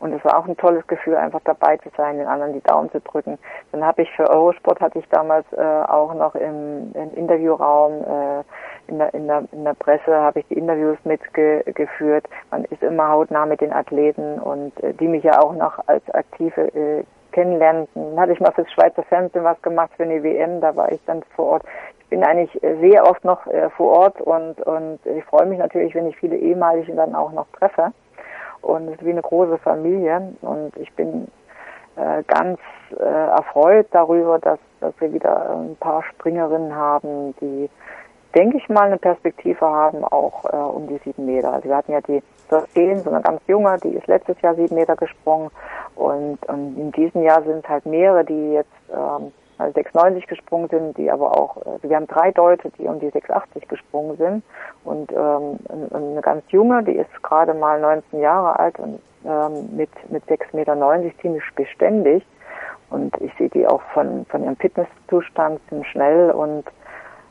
Und 0.00 0.12
es 0.12 0.24
war 0.24 0.38
auch 0.38 0.46
ein 0.46 0.56
tolles 0.56 0.86
Gefühl, 0.86 1.16
einfach 1.16 1.40
dabei 1.44 1.76
zu 1.78 1.88
sein, 1.96 2.18
den 2.18 2.28
anderen 2.28 2.52
die 2.52 2.62
Daumen 2.62 2.90
zu 2.92 3.00
drücken. 3.00 3.36
Dann 3.72 3.84
habe 3.84 4.02
ich 4.02 4.10
für 4.12 4.30
Eurosport 4.30 4.80
hatte 4.80 5.00
ich 5.00 5.08
damals 5.08 5.44
äh, 5.52 5.60
auch 5.60 6.14
noch 6.14 6.36
im, 6.36 6.92
im 6.94 7.14
Interviewraum 7.14 8.04
äh, 8.04 8.44
in 8.86 8.98
der, 8.98 9.12
in 9.12 9.26
der, 9.26 9.44
in 9.52 9.64
der 9.64 9.74
Presse 9.74 10.14
habe 10.14 10.40
ich 10.40 10.46
die 10.46 10.54
Interviews 10.54 10.98
mitgeführt. 11.04 12.26
Man 12.50 12.64
ist 12.64 12.82
immer 12.82 13.08
hautnah 13.08 13.44
mit 13.46 13.60
den 13.60 13.72
Athleten 13.72 14.38
und 14.38 14.72
äh, 14.82 14.94
die 14.94 15.08
mich 15.08 15.24
ja 15.24 15.42
auch 15.42 15.54
noch 15.54 15.78
als 15.86 16.08
Aktive 16.10 16.74
äh, 16.74 17.04
kennenlernen. 17.38 17.86
Dann 17.94 18.18
hatte 18.18 18.32
ich 18.32 18.40
mal 18.40 18.52
fürs 18.52 18.70
Schweizer 18.72 19.04
Fernsehen 19.04 19.44
was 19.44 19.60
gemacht 19.62 19.90
für 19.96 20.02
eine 20.02 20.22
WM, 20.24 20.60
da 20.60 20.74
war 20.74 20.90
ich 20.90 21.00
dann 21.06 21.22
vor 21.36 21.46
Ort. 21.46 21.62
Ich 22.00 22.06
bin 22.06 22.24
eigentlich 22.24 22.62
äh, 22.64 22.76
sehr 22.80 23.08
oft 23.08 23.24
noch 23.24 23.46
äh, 23.46 23.70
vor 23.70 23.96
Ort 23.96 24.20
und, 24.20 24.60
und 24.62 24.98
ich 25.04 25.24
freue 25.24 25.46
mich 25.46 25.58
natürlich, 25.58 25.94
wenn 25.94 26.08
ich 26.08 26.16
viele 26.16 26.36
ehemalige 26.36 26.94
dann 26.94 27.14
auch 27.14 27.32
noch 27.32 27.46
treffe. 27.52 27.92
Und 28.60 28.88
es 28.88 28.94
ist 28.94 29.04
wie 29.04 29.10
eine 29.10 29.22
große 29.22 29.58
Familie 29.58 30.32
und 30.40 30.76
ich 30.76 30.92
bin 30.94 31.28
äh, 31.94 32.24
ganz 32.26 32.58
äh, 32.98 33.04
erfreut 33.04 33.86
darüber, 33.92 34.40
dass, 34.40 34.58
dass 34.80 34.92
wir 34.98 35.12
wieder 35.12 35.50
ein 35.50 35.76
paar 35.76 36.02
Springerinnen 36.02 36.74
haben, 36.74 37.36
die 37.40 37.70
denke 38.34 38.58
ich 38.58 38.68
mal, 38.68 38.86
eine 38.86 38.98
Perspektive 38.98 39.66
haben, 39.66 40.04
auch 40.04 40.44
äh, 40.44 40.56
um 40.56 40.86
die 40.86 40.98
sieben 41.04 41.26
Meter. 41.26 41.52
Also 41.52 41.68
wir 41.68 41.76
hatten 41.76 41.92
ja 41.92 42.00
die 42.00 42.22
Zehn, 42.72 42.98
so 43.00 43.10
eine 43.10 43.20
ganz 43.20 43.40
junge, 43.46 43.76
die 43.82 43.90
ist 43.90 44.06
letztes 44.06 44.40
Jahr 44.40 44.54
sieben 44.54 44.74
Meter 44.74 44.96
gesprungen. 44.96 45.50
Und, 45.96 46.38
und 46.46 46.78
in 46.78 46.92
diesem 46.92 47.22
Jahr 47.22 47.42
sind 47.42 47.68
halt 47.68 47.84
mehrere, 47.84 48.24
die 48.24 48.52
jetzt 48.54 48.70
ähm, 48.90 49.32
6,90 49.58 50.26
gesprungen 50.26 50.68
sind, 50.68 50.96
die 50.96 51.10
aber 51.10 51.36
auch, 51.36 51.56
also 51.66 51.88
wir 51.88 51.96
haben 51.96 52.06
drei 52.06 52.30
Deutsche, 52.30 52.70
die 52.78 52.86
um 52.86 53.00
die 53.00 53.10
6,80 53.10 53.66
gesprungen 53.68 54.16
sind. 54.16 54.44
Und 54.84 55.12
ähm, 55.12 55.58
eine 55.92 56.20
ganz 56.20 56.44
junge, 56.48 56.82
die 56.84 56.92
ist 56.92 57.22
gerade 57.22 57.54
mal 57.54 57.80
19 57.80 58.20
Jahre 58.20 58.58
alt 58.58 58.78
und 58.78 59.00
ähm, 59.24 59.76
mit, 59.76 59.90
mit 60.10 60.24
6,90 60.24 60.56
Meter 60.56 61.20
ziemlich 61.20 61.42
beständig. 61.56 62.24
Und 62.90 63.20
ich 63.20 63.32
sehe 63.36 63.50
die 63.50 63.66
auch 63.66 63.82
von, 63.92 64.24
von 64.26 64.44
ihrem 64.44 64.56
Fitnesszustand 64.56 65.60
ziemlich 65.68 65.88
schnell 65.88 66.30
und 66.30 66.64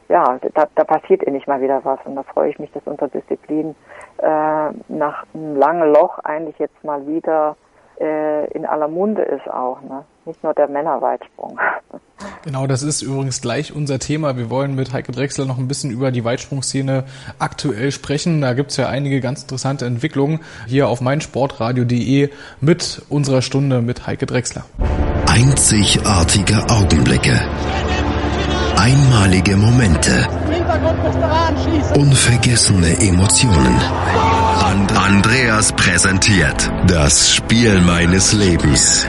ja, 0.09 0.39
da, 0.53 0.67
da 0.73 0.83
passiert 0.83 1.23
endlich 1.23 1.47
mal 1.47 1.61
wieder 1.61 1.83
was 1.83 1.99
und 2.05 2.15
da 2.15 2.23
freue 2.23 2.49
ich 2.49 2.59
mich, 2.59 2.71
dass 2.71 2.83
unsere 2.85 3.09
Disziplin 3.09 3.75
äh, 4.17 4.69
nach 4.87 5.25
einem 5.33 5.55
langen 5.55 5.93
Loch 5.93 6.19
eigentlich 6.19 6.57
jetzt 6.59 6.83
mal 6.83 7.05
wieder 7.07 7.55
äh, 7.99 8.49
in 8.51 8.65
aller 8.65 8.87
Munde 8.87 9.23
ist 9.23 9.49
auch, 9.49 9.81
ne? 9.81 10.05
Nicht 10.25 10.43
nur 10.43 10.53
der 10.53 10.67
Männerweitsprung. 10.67 11.59
Genau, 12.43 12.65
das 12.65 12.81
ist 12.81 13.01
übrigens 13.01 13.41
gleich 13.41 13.75
unser 13.75 13.99
Thema. 13.99 14.37
Wir 14.37 14.49
wollen 14.49 14.73
mit 14.73 14.93
Heike 14.93 15.11
Drechsler 15.11 15.45
noch 15.45 15.57
ein 15.57 15.67
bisschen 15.67 15.91
über 15.91 16.11
die 16.11 16.23
Weitsprungszene 16.23 17.03
aktuell 17.39 17.91
sprechen. 17.91 18.39
Da 18.39 18.53
gibt's 18.53 18.77
ja 18.77 18.87
einige 18.87 19.19
ganz 19.19 19.41
interessante 19.41 19.85
Entwicklungen 19.85 20.39
hier 20.65 20.87
auf 20.87 21.01
meinsportradio.de 21.01 22.29
mit 22.61 23.01
unserer 23.09 23.41
Stunde 23.41 23.81
mit 23.81 24.07
Heike 24.07 24.25
Drechsler. 24.27 24.63
Einzigartige 25.27 26.55
Augenblicke 26.69 27.37
Einmalige 28.87 29.57
Momente. 29.57 30.25
Unvergessene 31.95 32.97
Emotionen. 33.01 33.75
Andreas 34.95 35.73
präsentiert 35.73 36.71
das 36.87 37.33
Spiel 37.33 37.81
meines 37.81 38.31
Lebens. 38.31 39.05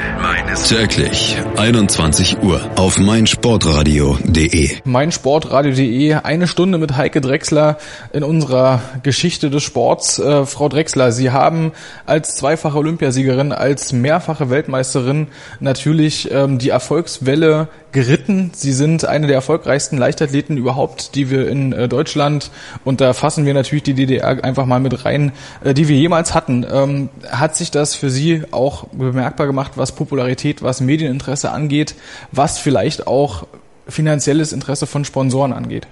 Täglich 0.68 1.36
21 1.56 2.42
Uhr 2.42 2.60
auf 2.76 2.98
meinsportradio.de. 2.98 4.78
Meinsportradio.de. 4.84 6.14
Eine 6.14 6.48
Stunde 6.48 6.78
mit 6.78 6.96
Heike 6.96 7.20
Drechsler 7.20 7.78
in 8.12 8.24
unserer 8.24 8.80
Geschichte 9.04 9.48
des 9.48 9.62
Sports. 9.62 10.18
Äh, 10.18 10.44
Frau 10.44 10.68
Drechsler, 10.68 11.12
Sie 11.12 11.30
haben 11.30 11.72
als 12.04 12.36
zweifache 12.36 12.76
Olympiasiegerin, 12.76 13.52
als 13.52 13.92
mehrfache 13.92 14.50
Weltmeisterin 14.50 15.28
natürlich 15.60 16.30
ähm, 16.32 16.58
die 16.58 16.70
Erfolgswelle 16.70 17.68
geritten. 17.92 18.50
Sie 18.54 18.72
sind 18.72 19.04
eine 19.04 19.26
der 19.26 19.36
erfolgreichsten 19.36 19.96
Leichtathleten 19.96 20.56
überhaupt, 20.56 21.14
die 21.14 21.30
wir 21.30 21.48
in 21.48 21.72
äh, 21.72 21.88
Deutschland, 21.88 22.50
und 22.84 23.00
da 23.00 23.12
fassen 23.12 23.46
wir 23.46 23.54
natürlich 23.54 23.82
die 23.82 23.94
DDR 23.94 24.44
einfach 24.44 24.66
mal 24.66 24.80
mit 24.80 25.04
rein, 25.04 25.32
äh, 25.64 25.74
die 25.74 25.88
wir 25.88 25.96
jemals 25.96 26.34
hatten. 26.34 26.66
Ähm, 26.70 27.08
hat 27.30 27.56
sich 27.56 27.70
das 27.70 27.94
für 27.94 28.10
Sie 28.10 28.42
auch 28.50 28.88
bemerkbar 28.88 29.46
gemacht, 29.46 29.72
was 29.76 29.92
Popularität, 29.92 30.62
was 30.62 30.80
Medieninteresse 30.80 31.50
angeht, 31.50 31.94
was 32.32 32.58
vielleicht 32.58 33.06
auch 33.06 33.46
finanzielles 33.88 34.52
Interesse 34.52 34.86
von 34.86 35.04
Sponsoren 35.04 35.52
angeht? 35.52 35.86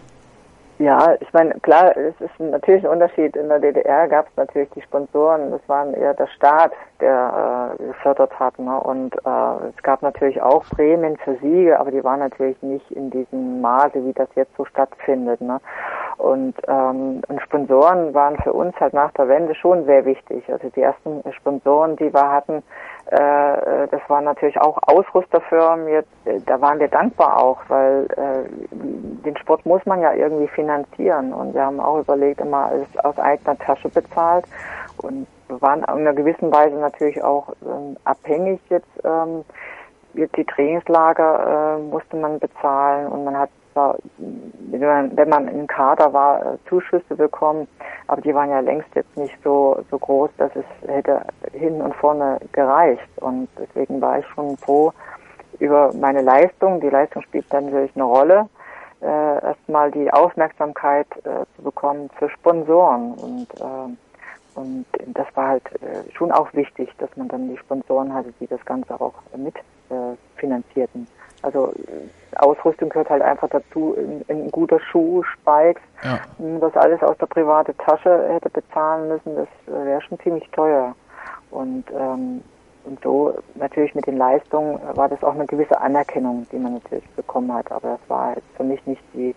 Ja, 0.79 1.15
ich 1.21 1.33
meine, 1.33 1.55
klar, 1.61 1.97
es 1.97 2.15
ist 2.21 2.39
natürlich 2.39 2.85
ein 2.85 2.91
Unterschied. 2.91 3.35
In 3.35 3.49
der 3.49 3.61
DDR 3.61 4.09
gab 4.09 4.29
es 4.29 4.37
natürlich 4.37 4.69
die 4.77 4.83
Sponsoren, 4.83 5.51
das 5.51 5.67
waren 5.69 5.95
eher 5.95 6.13
der 6.13 6.27
Staat, 6.27 6.73
der 7.01 7.77
äh, 7.81 7.83
gefördert 7.83 8.39
hat. 8.39 8.59
Ne? 8.59 8.79
Und 8.81 9.15
äh, 9.17 9.69
es 9.75 9.83
gab 9.83 10.03
natürlich 10.03 10.43
auch 10.43 10.65
Prämien 10.65 11.17
für 11.25 11.37
Siege, 11.37 11.81
aber 11.81 11.91
die 11.91 12.05
waren 12.05 12.21
natürlich 12.21 12.61
nicht 12.61 12.91
in 12.91 13.09
diesem 13.11 13.63
Maße, 13.63 14.05
wie 14.05 14.13
das 14.13 14.29
jetzt 14.35 14.55
so 14.59 14.67
stattfindet. 14.67 15.41
Ne? 15.41 15.61
Und, 16.19 16.55
ähm, 16.67 17.21
und 17.29 17.43
Sponsoren 17.43 18.15
waren 18.15 18.37
für 18.39 18.53
uns 18.53 18.75
halt 18.81 18.95
nach 18.95 19.13
der 19.13 19.29
Wende 19.29 19.55
schon 19.55 19.85
sehr 19.85 20.05
wichtig. 20.07 20.51
Also 20.51 20.71
die 20.71 20.81
ersten 20.81 21.23
Sponsoren, 21.33 21.97
die 21.97 22.13
wir 22.13 22.31
hatten, 22.31 22.63
äh, 23.11 23.89
das 23.89 24.01
waren 24.09 24.25
natürlich 24.25 24.59
auch 24.61 24.79
Ausrüsterfirmen. 24.87 25.89
Jetzt, 25.89 26.09
äh, 26.25 26.41
da 26.47 26.61
waren 26.61 26.81
wir 26.81 26.89
dankbar 26.89 27.43
auch, 27.43 27.61
weil 27.69 28.07
äh, 28.17 28.49
den 29.25 29.37
Sport 29.37 29.67
muss 29.67 29.85
man 29.85 30.01
ja 30.01 30.15
irgendwie 30.15 30.49
finanzieren. 30.49 31.33
Und 31.33 31.55
wir 31.55 31.65
haben 31.65 31.81
auch 31.81 32.01
überlegt, 32.01 32.41
immer 32.41 32.67
alles 32.67 32.89
aus 33.05 33.19
eigener 33.19 33.59
Tasche 33.59 33.89
bezahlt. 33.91 34.47
Und 35.03 35.27
wir 35.49 35.61
waren 35.61 35.81
in 35.81 35.85
einer 35.85 36.15
gewissen 36.15 36.53
Weise 36.53 36.77
natürlich 36.77 37.23
auch 37.23 37.53
ähm, 37.63 37.97
abhängig 38.05 38.61
jetzt. 38.71 38.89
Ähm, 39.05 39.45
die 40.15 40.45
Trainingslager 40.45 41.77
äh, 41.77 41.83
musste 41.83 42.17
man 42.17 42.39
bezahlen 42.39 43.07
und 43.09 43.25
man 43.25 43.39
hat 43.39 43.51
zwar, 43.77 43.99
wenn 44.17 45.29
man, 45.29 45.49
im 45.49 45.67
Kader 45.67 46.13
war, 46.15 46.41
äh, 46.41 46.59
Zuschüsse 46.67 47.15
bekommen, 47.15 47.69
aber 48.07 48.23
die 48.23 48.35
waren 48.35 48.49
ja 48.51 48.61
längst 48.61 48.89
jetzt 48.95 49.15
nicht 49.19 49.37
so, 49.45 49.85
so 49.91 49.99
groß, 49.99 50.31
dass 50.39 50.51
es 50.57 50.65
hätte 50.89 51.21
hin 51.53 51.83
und 51.83 51.95
vorne 51.97 52.39
gereicht. 52.53 53.07
Und 53.17 53.49
deswegen 53.59 54.01
war 54.01 54.19
ich 54.21 54.27
schon 54.29 54.57
froh 54.57 54.93
über 55.59 55.93
meine 55.95 56.23
Leistung. 56.23 56.81
Die 56.81 56.89
Leistung 56.89 57.23
spielt 57.23 57.53
dann 57.53 57.67
natürlich 57.67 57.95
eine 57.95 58.05
Rolle. 58.05 58.49
Äh, 59.03 59.45
erstmal 59.45 59.91
die 59.91 60.11
Aufmerksamkeit 60.11 61.07
äh, 61.25 61.45
zu 61.57 61.63
bekommen 61.63 62.09
für 62.19 62.31
Sponsoren 62.31 63.13
und 63.13 63.47
äh, 63.61 63.95
und 64.55 64.87
das 65.09 65.27
war 65.35 65.49
halt 65.49 65.67
äh, 65.83 66.11
schon 66.15 66.33
auch 66.33 66.51
wichtig, 66.55 66.89
dass 66.97 67.15
man 67.15 67.29
dann 67.29 67.51
die 67.51 67.59
Sponsoren 67.59 68.15
hatte, 68.15 68.33
die 68.41 68.47
das 68.47 68.65
Ganze 68.65 68.99
auch 68.99 69.13
mit 69.37 69.55
äh. 69.91 70.17
Also 71.43 71.73
äh, 71.73 72.37
Ausrüstung 72.37 72.89
gehört 72.89 73.11
halt 73.11 73.23
einfach 73.23 73.49
dazu, 73.49 73.97
ein, 74.29 74.51
guter 74.51 74.81
Schuh, 74.81 75.23
Spikes, 75.23 75.83
ja. 76.03 76.19
das 76.61 76.77
alles 76.77 77.03
aus 77.03 77.17
der 77.19 77.27
privaten 77.27 77.77
Tasche 77.79 78.29
hätte 78.29 78.51
bezahlen 78.51 79.09
müssen, 79.09 79.37
das 79.37 79.49
äh, 79.67 79.87
wäre 79.87 80.03
schon 80.03 80.19
ziemlich 80.21 80.49
teuer. 80.51 80.95
Und, 81.51 81.85
ähm, 81.91 82.43
und 82.85 83.03
so 83.03 83.35
natürlich 83.55 83.95
mit 83.95 84.07
den 84.07 84.17
Leistungen 84.17 84.79
war 84.95 85.09
das 85.09 85.23
auch 85.23 85.35
eine 85.35 85.47
gewisse 85.47 85.81
Anerkennung, 85.81 86.47
die 86.53 86.59
man 86.59 86.75
natürlich 86.75 87.09
bekommen 87.11 87.53
hat. 87.53 87.71
Aber 87.73 87.99
das 87.99 88.09
war 88.09 88.35
jetzt 88.35 88.57
für 88.57 88.65
mich 88.65 88.85
nicht 88.87 89.03
die 89.15 89.35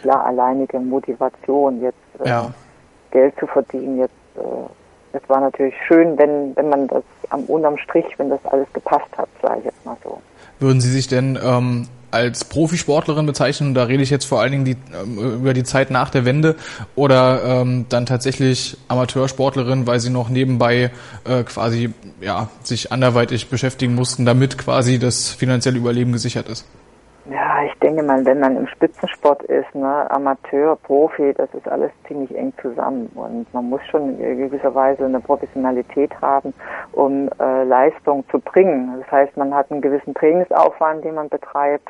klar 0.00 0.26
alleinige 0.26 0.78
Motivation, 0.78 1.80
jetzt 1.80 1.96
äh, 2.20 2.28
ja. 2.28 2.50
Geld 3.10 3.34
zu 3.38 3.46
verdienen, 3.46 3.98
jetzt 3.98 4.12
äh, 4.36 4.68
es 5.12 5.28
war 5.28 5.40
natürlich 5.40 5.74
schön, 5.86 6.18
wenn, 6.18 6.54
wenn 6.56 6.68
man 6.68 6.86
das 6.88 7.02
am 7.30 7.44
unterm 7.44 7.78
Strich, 7.78 8.06
wenn 8.18 8.30
das 8.30 8.44
alles 8.46 8.70
gepasst 8.72 9.08
hat, 9.16 9.28
sage 9.42 9.60
ich 9.60 9.64
jetzt 9.66 9.84
mal 9.86 9.96
so. 10.04 10.20
Würden 10.60 10.80
Sie 10.80 10.90
sich 10.90 11.08
denn 11.08 11.38
ähm, 11.42 11.88
als 12.10 12.44
Profisportlerin 12.44 13.26
bezeichnen, 13.26 13.74
da 13.74 13.84
rede 13.84 14.02
ich 14.02 14.10
jetzt 14.10 14.24
vor 14.24 14.40
allen 14.40 14.52
Dingen 14.52 14.64
die, 14.64 14.76
ähm, 14.94 15.18
über 15.40 15.54
die 15.54 15.64
Zeit 15.64 15.90
nach 15.90 16.10
der 16.10 16.24
Wende, 16.24 16.56
oder 16.94 17.42
ähm, 17.44 17.86
dann 17.88 18.06
tatsächlich 18.06 18.76
Amateursportlerin, 18.88 19.86
weil 19.86 20.00
sie 20.00 20.10
noch 20.10 20.28
nebenbei 20.28 20.90
äh, 21.24 21.42
quasi 21.44 21.90
ja, 22.20 22.48
sich 22.62 22.92
anderweitig 22.92 23.48
beschäftigen 23.48 23.94
mussten, 23.94 24.24
damit 24.24 24.58
quasi 24.58 24.98
das 24.98 25.30
finanzielle 25.30 25.78
Überleben 25.78 26.12
gesichert 26.12 26.48
ist? 26.48 26.64
Denke 27.88 28.02
mal, 28.02 28.22
wenn 28.26 28.40
man 28.40 28.54
im 28.54 28.66
Spitzensport 28.66 29.44
ist, 29.44 29.74
ne, 29.74 30.10
Amateur, 30.10 30.76
Profi, 30.76 31.32
das 31.32 31.48
ist 31.54 31.66
alles 31.66 31.90
ziemlich 32.06 32.36
eng 32.36 32.52
zusammen 32.60 33.10
und 33.14 33.46
man 33.54 33.70
muss 33.70 33.80
schon 33.90 34.20
in 34.20 34.36
gewisser 34.36 34.74
Weise 34.74 35.06
eine 35.06 35.20
Professionalität 35.20 36.10
haben, 36.20 36.52
um 36.92 37.30
äh, 37.40 37.64
Leistung 37.64 38.24
zu 38.30 38.40
bringen. 38.40 38.92
Das 39.00 39.10
heißt, 39.10 39.38
man 39.38 39.54
hat 39.54 39.70
einen 39.72 39.80
gewissen 39.80 40.12
Trainingsaufwand, 40.12 41.02
den 41.02 41.14
man 41.14 41.30
betreibt. 41.30 41.88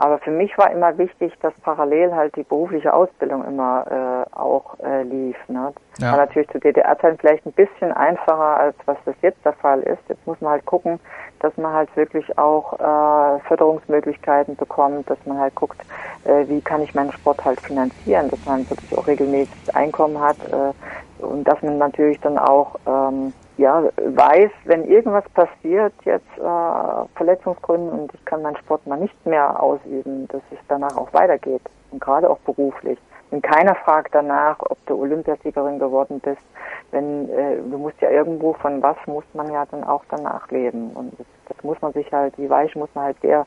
Aber 0.00 0.18
für 0.18 0.30
mich 0.30 0.56
war 0.56 0.70
immer 0.70 0.96
wichtig, 0.96 1.30
dass 1.42 1.52
parallel 1.62 2.14
halt 2.14 2.34
die 2.34 2.42
berufliche 2.42 2.94
Ausbildung 2.94 3.44
immer 3.44 4.24
äh, 4.32 4.34
auch 4.34 4.78
äh, 4.80 5.02
lief. 5.02 5.36
Ne? 5.46 5.74
Ja. 5.98 6.12
War 6.12 6.20
natürlich 6.20 6.48
zu 6.48 6.58
DDR-Zeiten 6.58 7.18
vielleicht 7.18 7.44
ein 7.44 7.52
bisschen 7.52 7.92
einfacher, 7.92 8.56
als 8.60 8.74
was 8.86 8.96
das 9.04 9.14
jetzt 9.20 9.44
der 9.44 9.52
Fall 9.52 9.80
ist. 9.80 9.98
Jetzt 10.08 10.26
muss 10.26 10.40
man 10.40 10.52
halt 10.52 10.64
gucken, 10.64 10.98
dass 11.40 11.54
man 11.58 11.74
halt 11.74 11.94
wirklich 11.96 12.38
auch 12.38 12.72
äh, 12.80 13.40
Förderungsmöglichkeiten 13.40 14.56
bekommt, 14.56 15.10
dass 15.10 15.18
man 15.26 15.38
halt 15.38 15.54
guckt, 15.54 15.78
äh, 16.24 16.48
wie 16.48 16.62
kann 16.62 16.80
ich 16.80 16.94
meinen 16.94 17.12
Sport 17.12 17.44
halt 17.44 17.60
finanzieren, 17.60 18.30
dass 18.30 18.42
man 18.46 18.70
wirklich 18.70 18.96
auch 18.96 19.06
regelmäßig 19.06 19.76
Einkommen 19.76 20.18
hat 20.18 20.38
äh, 20.50 21.22
und 21.22 21.44
dass 21.44 21.60
man 21.60 21.76
natürlich 21.76 22.18
dann 22.20 22.38
auch 22.38 22.76
ähm, 22.86 23.34
ja 23.60 23.84
weiß, 23.96 24.50
wenn 24.64 24.84
irgendwas 24.84 25.24
passiert, 25.30 25.92
jetzt 26.04 26.38
äh, 26.38 27.16
Verletzungsgründen 27.16 27.90
und 27.90 28.14
ich 28.14 28.24
kann 28.24 28.42
meinen 28.42 28.56
Sport 28.56 28.86
mal 28.86 28.98
nicht 28.98 29.26
mehr 29.26 29.62
ausüben, 29.62 30.26
dass 30.28 30.42
es 30.50 30.58
danach 30.68 30.96
auch 30.96 31.12
weitergeht 31.12 31.62
und 31.90 32.00
gerade 32.00 32.28
auch 32.28 32.38
beruflich. 32.38 32.98
Und 33.30 33.42
keiner 33.42 33.76
fragt 33.76 34.14
danach, 34.14 34.58
ob 34.60 34.78
du 34.86 35.00
Olympiasiegerin 35.00 35.78
geworden 35.78 36.20
bist, 36.20 36.42
wenn 36.90 37.28
äh, 37.28 37.56
du 37.58 37.78
musst 37.78 38.00
ja 38.00 38.10
irgendwo 38.10 38.54
von 38.54 38.82
was 38.82 38.96
muss 39.06 39.24
man 39.34 39.52
ja 39.52 39.64
dann 39.66 39.84
auch 39.84 40.02
danach 40.10 40.50
leben 40.50 40.90
und 40.94 41.16
das, 41.18 41.26
das 41.48 41.62
muss 41.62 41.80
man 41.82 41.92
sich 41.92 42.10
halt, 42.12 42.36
die 42.38 42.50
Weiche 42.50 42.78
muss 42.78 42.90
man 42.94 43.04
halt 43.04 43.20
sehr 43.20 43.46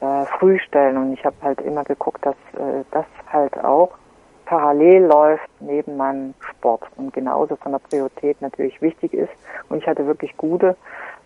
äh, 0.00 0.24
früh 0.38 0.58
stellen 0.58 0.96
und 0.98 1.12
ich 1.14 1.24
habe 1.24 1.36
halt 1.42 1.60
immer 1.62 1.84
geguckt, 1.84 2.24
dass 2.24 2.36
äh, 2.54 2.84
das 2.92 3.06
halt 3.32 3.58
auch 3.64 3.90
parallel 4.48 5.04
läuft 5.04 5.48
neben 5.60 5.98
meinem 5.98 6.32
Sport 6.40 6.82
und 6.96 7.12
genauso 7.12 7.56
von 7.56 7.72
der 7.72 7.80
Priorität 7.80 8.40
natürlich 8.40 8.80
wichtig 8.80 9.12
ist 9.12 9.30
und 9.68 9.78
ich 9.78 9.86
hatte 9.86 10.06
wirklich 10.06 10.36
gute 10.38 10.74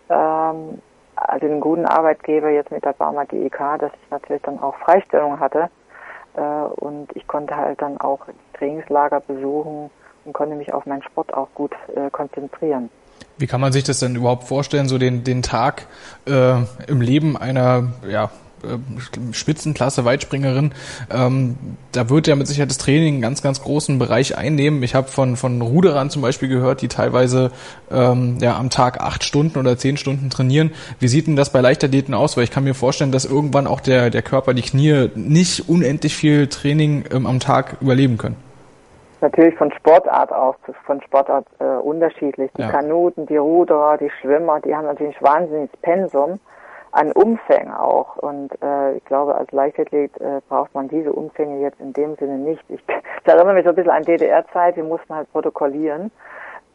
ähm, 0.09 0.81
also 1.15 1.45
einen 1.45 1.61
guten 1.61 1.85
Arbeitgeber 1.85 2.49
jetzt 2.49 2.71
mit 2.71 2.83
der 2.83 2.91
Barmer 2.93 3.25
GEK, 3.25 3.79
dass 3.79 3.91
ich 3.93 4.11
natürlich 4.11 4.41
dann 4.41 4.59
auch 4.59 4.75
Freistellung 4.75 5.39
hatte 5.39 5.69
äh, 6.35 6.41
und 6.41 7.15
ich 7.15 7.25
konnte 7.25 7.55
halt 7.55 7.81
dann 7.81 7.97
auch 8.01 8.19
Trainingslager 8.57 9.21
besuchen 9.21 9.89
und 10.25 10.33
konnte 10.33 10.55
mich 10.55 10.73
auf 10.73 10.85
meinen 10.85 11.03
Sport 11.03 11.33
auch 11.33 11.47
gut 11.55 11.71
äh, 11.95 12.09
konzentrieren. 12.09 12.89
Wie 13.37 13.47
kann 13.47 13.61
man 13.61 13.71
sich 13.71 13.85
das 13.85 13.99
denn 13.99 14.15
überhaupt 14.15 14.43
vorstellen, 14.43 14.87
so 14.87 14.97
den, 14.97 15.23
den 15.23 15.43
Tag 15.43 15.87
äh, 16.27 16.55
im 16.87 16.99
Leben 16.99 17.37
einer 17.37 17.87
ja, 18.09 18.31
äh, 18.63 19.33
Spitzenklasse 19.33 20.05
Weitspringerin? 20.05 20.73
Ähm, 21.11 21.55
da 21.91 22.09
wird 22.09 22.27
ja 22.27 22.35
mit 22.35 22.47
Sicherheit 22.47 22.69
das 22.69 22.77
Training 22.77 23.15
einen 23.15 23.21
ganz, 23.21 23.41
ganz 23.41 23.61
großen 23.61 23.99
Bereich 23.99 24.37
einnehmen. 24.37 24.83
Ich 24.83 24.95
habe 24.95 25.07
von, 25.07 25.35
von 25.35 25.61
Ruderern 25.61 26.09
zum 26.09 26.21
Beispiel 26.21 26.49
gehört, 26.49 26.81
die 26.81 26.87
teilweise 26.87 27.51
ähm, 27.91 28.37
ja, 28.39 28.57
am 28.57 28.69
Tag 28.69 29.01
acht 29.01 29.23
Stunden 29.23 29.59
oder 29.59 29.77
zehn 29.77 29.97
Stunden 29.97 30.29
trainieren. 30.29 30.71
Wie 30.99 31.07
sieht 31.07 31.27
denn 31.27 31.35
das 31.35 31.51
bei 31.51 31.61
Leichtathleten 31.61 32.13
aus? 32.13 32.37
Weil 32.37 32.43
ich 32.43 32.51
kann 32.51 32.63
mir 32.63 32.75
vorstellen, 32.75 33.11
dass 33.11 33.25
irgendwann 33.25 33.67
auch 33.67 33.81
der, 33.81 34.09
der 34.09 34.21
Körper, 34.21 34.53
die 34.53 34.61
Knie 34.61 35.09
nicht 35.15 35.69
unendlich 35.69 36.15
viel 36.15 36.47
Training 36.47 37.05
ähm, 37.11 37.25
am 37.27 37.39
Tag 37.39 37.77
überleben 37.81 38.17
können 38.17 38.37
natürlich 39.23 39.55
von 39.55 39.71
Sportart 39.71 40.31
aus, 40.31 40.55
von 40.85 41.01
Sportart 41.01 41.47
äh, 41.59 41.63
unterschiedlich. 41.63 42.51
Die 42.57 42.61
ja. 42.61 42.69
Kanuten, 42.69 43.25
die 43.25 43.37
Ruderer, 43.37 43.97
die 43.97 44.11
Schwimmer, 44.21 44.59
die 44.59 44.75
haben 44.75 44.85
natürlich 44.85 45.19
ein 45.19 45.25
wahnsinniges 45.25 45.75
Pensum 45.81 46.39
an 46.93 47.11
Umfängen 47.11 47.73
auch. 47.73 48.17
Und 48.17 48.51
äh, 48.61 48.95
ich 48.95 49.05
glaube, 49.05 49.35
als 49.35 49.51
Leichtathlet 49.51 50.15
äh, 50.21 50.41
braucht 50.47 50.73
man 50.73 50.87
diese 50.87 51.11
Umfänge 51.11 51.59
jetzt 51.59 51.79
in 51.79 51.91
dem 51.93 52.15
Sinne 52.15 52.37
nicht. 52.37 52.63
Ich, 52.69 52.81
ich 53.21 53.27
erinnere 53.27 53.55
mich 53.55 53.63
so 53.63 53.69
ein 53.69 53.75
bisschen 53.75 53.91
an 53.91 54.03
DDR-Zeit, 54.03 54.75
wir 54.75 54.83
mussten 54.83 55.13
halt 55.13 55.31
protokollieren. 55.31 56.11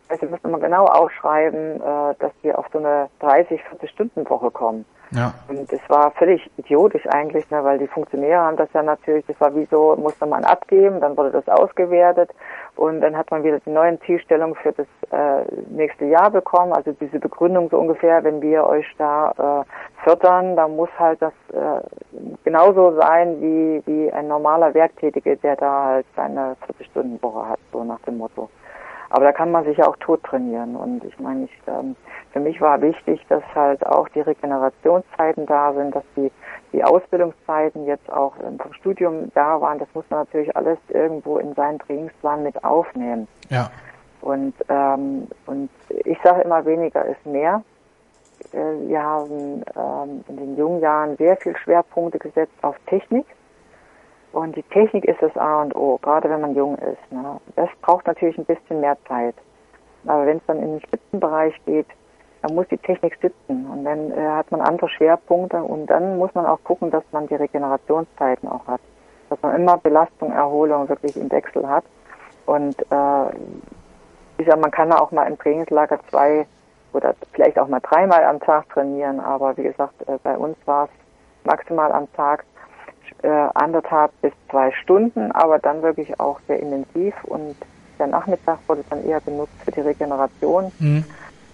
Also 0.08 0.22
wir 0.22 0.30
mussten 0.30 0.50
mal 0.50 0.60
genau 0.60 0.86
aufschreiben, 0.86 1.80
äh, 1.80 2.14
dass 2.18 2.32
wir 2.42 2.58
auf 2.58 2.66
so 2.72 2.78
eine 2.78 3.08
30, 3.20 3.62
40 3.62 3.90
Stunden 3.90 4.28
Woche 4.28 4.50
kommen. 4.50 4.84
Ja. 5.10 5.32
Und 5.48 5.72
es 5.72 5.80
war 5.88 6.10
völlig 6.12 6.50
idiotisch 6.58 7.06
eigentlich, 7.08 7.50
ne, 7.50 7.64
weil 7.64 7.78
die 7.78 7.86
Funktionäre 7.86 8.42
haben 8.42 8.56
das 8.58 8.68
ja 8.74 8.82
natürlich, 8.82 9.24
das 9.26 9.40
war 9.40 9.54
wie 9.54 9.66
so, 9.70 9.96
musste 9.96 10.26
man 10.26 10.44
abgeben, 10.44 11.00
dann 11.00 11.16
wurde 11.16 11.30
das 11.30 11.48
ausgewertet 11.48 12.30
und 12.76 13.00
dann 13.00 13.16
hat 13.16 13.30
man 13.30 13.42
wieder 13.42 13.58
die 13.60 13.70
neuen 13.70 13.98
Zielstellungen 14.02 14.54
für 14.56 14.72
das 14.72 14.86
äh, 15.10 15.44
nächste 15.70 16.04
Jahr 16.04 16.30
bekommen, 16.30 16.74
also 16.74 16.92
diese 16.92 17.18
Begründung 17.18 17.70
so 17.70 17.78
ungefähr, 17.78 18.22
wenn 18.22 18.42
wir 18.42 18.66
euch 18.66 18.86
da 18.98 19.64
äh, 19.64 20.04
fördern, 20.04 20.56
dann 20.56 20.76
muss 20.76 20.90
halt 20.98 21.22
das 21.22 21.32
äh, 21.52 21.80
genauso 22.44 22.94
sein 23.00 23.40
wie, 23.40 23.82
wie 23.86 24.12
ein 24.12 24.28
normaler 24.28 24.74
Werktätige, 24.74 25.38
der 25.38 25.56
da 25.56 25.84
halt 25.84 26.06
seine 26.16 26.54
40-Stunden-Woche 26.66 27.48
hat, 27.48 27.58
so 27.72 27.82
nach 27.82 28.00
dem 28.00 28.18
Motto. 28.18 28.50
Aber 29.10 29.24
da 29.24 29.32
kann 29.32 29.50
man 29.50 29.64
sich 29.64 29.78
ja 29.78 29.86
auch 29.86 29.96
tot 29.96 30.22
trainieren. 30.22 30.76
Und 30.76 31.04
ich 31.04 31.18
meine, 31.18 31.44
ich, 31.44 31.50
ähm, 31.66 31.96
für 32.32 32.40
mich 32.40 32.60
war 32.60 32.80
wichtig, 32.82 33.24
dass 33.28 33.42
halt 33.54 33.84
auch 33.86 34.08
die 34.10 34.20
Regenerationszeiten 34.20 35.46
da 35.46 35.72
sind, 35.72 35.94
dass 35.94 36.04
die, 36.16 36.30
die 36.72 36.84
Ausbildungszeiten 36.84 37.86
jetzt 37.86 38.10
auch 38.12 38.34
ähm, 38.44 38.58
vom 38.58 38.72
Studium 38.74 39.30
da 39.34 39.60
waren. 39.60 39.78
Das 39.78 39.88
muss 39.94 40.04
man 40.10 40.20
natürlich 40.20 40.54
alles 40.56 40.78
irgendwo 40.88 41.38
in 41.38 41.54
seinen 41.54 41.78
Trainingsplan 41.78 42.42
mit 42.42 42.62
aufnehmen. 42.64 43.28
Ja. 43.48 43.70
Und, 44.20 44.54
ähm, 44.68 45.28
und 45.46 45.70
ich 45.88 46.18
sage 46.22 46.42
immer, 46.42 46.64
weniger 46.66 47.04
ist 47.04 47.24
mehr. 47.24 47.62
Äh, 48.52 48.88
wir 48.88 49.02
haben 49.02 49.62
ähm, 49.76 50.24
in 50.28 50.36
den 50.36 50.56
jungen 50.56 50.80
Jahren 50.80 51.16
sehr 51.16 51.36
viel 51.36 51.56
Schwerpunkte 51.56 52.18
gesetzt 52.18 52.54
auf 52.62 52.76
Technik. 52.86 53.24
Und 54.38 54.54
die 54.54 54.62
Technik 54.62 55.04
ist 55.04 55.20
das 55.20 55.36
A 55.36 55.62
und 55.62 55.74
O, 55.74 55.98
gerade 56.00 56.30
wenn 56.30 56.40
man 56.40 56.54
jung 56.54 56.76
ist. 56.78 57.10
Ne? 57.10 57.40
Das 57.56 57.68
braucht 57.82 58.06
natürlich 58.06 58.38
ein 58.38 58.44
bisschen 58.44 58.80
mehr 58.80 58.96
Zeit. 59.08 59.34
Aber 60.06 60.26
wenn 60.26 60.36
es 60.36 60.46
dann 60.46 60.58
in 60.62 60.78
den 60.78 60.80
Spitzenbereich 60.80 61.54
geht, 61.66 61.88
dann 62.42 62.54
muss 62.54 62.68
die 62.68 62.78
Technik 62.78 63.18
sitzen. 63.20 63.66
Und 63.68 63.84
dann 63.84 64.12
äh, 64.12 64.28
hat 64.28 64.48
man 64.52 64.60
andere 64.60 64.88
Schwerpunkte 64.90 65.60
und 65.60 65.86
dann 65.86 66.18
muss 66.18 66.32
man 66.34 66.46
auch 66.46 66.62
gucken, 66.62 66.92
dass 66.92 67.02
man 67.10 67.26
die 67.26 67.34
Regenerationszeiten 67.34 68.48
auch 68.48 68.64
hat. 68.68 68.80
Dass 69.28 69.42
man 69.42 69.56
immer 69.56 69.76
Belastung, 69.76 70.30
Erholung 70.30 70.88
wirklich 70.88 71.16
im 71.16 71.28
Wechsel 71.32 71.68
hat. 71.68 71.82
Und 72.46 72.78
äh, 72.92 73.30
ich 74.38 74.46
sag, 74.46 74.60
man 74.60 74.70
kann 74.70 74.92
auch 74.92 75.10
mal 75.10 75.24
im 75.24 75.36
Trainingslager 75.36 75.98
zwei 76.10 76.46
oder 76.92 77.16
vielleicht 77.32 77.58
auch 77.58 77.66
mal 77.66 77.80
dreimal 77.80 78.22
am 78.22 78.38
Tag 78.38 78.68
trainieren, 78.68 79.18
aber 79.18 79.56
wie 79.56 79.64
gesagt, 79.64 80.08
äh, 80.08 80.16
bei 80.22 80.38
uns 80.38 80.56
war 80.64 80.84
es 80.84 80.90
maximal 81.44 81.90
am 81.90 82.10
Tag 82.12 82.44
äh, 83.22 83.28
anderthalb 83.54 84.12
bis 84.22 84.32
zwei 84.50 84.70
Stunden, 84.72 85.32
aber 85.32 85.58
dann 85.58 85.82
wirklich 85.82 86.18
auch 86.20 86.40
sehr 86.46 86.60
intensiv 86.60 87.14
und 87.24 87.56
der 87.98 88.06
Nachmittag 88.06 88.58
wurde 88.66 88.84
dann 88.90 89.04
eher 89.04 89.20
benutzt 89.20 89.52
für 89.64 89.72
die 89.72 89.80
Regeneration 89.80 90.70
mhm. 90.78 91.04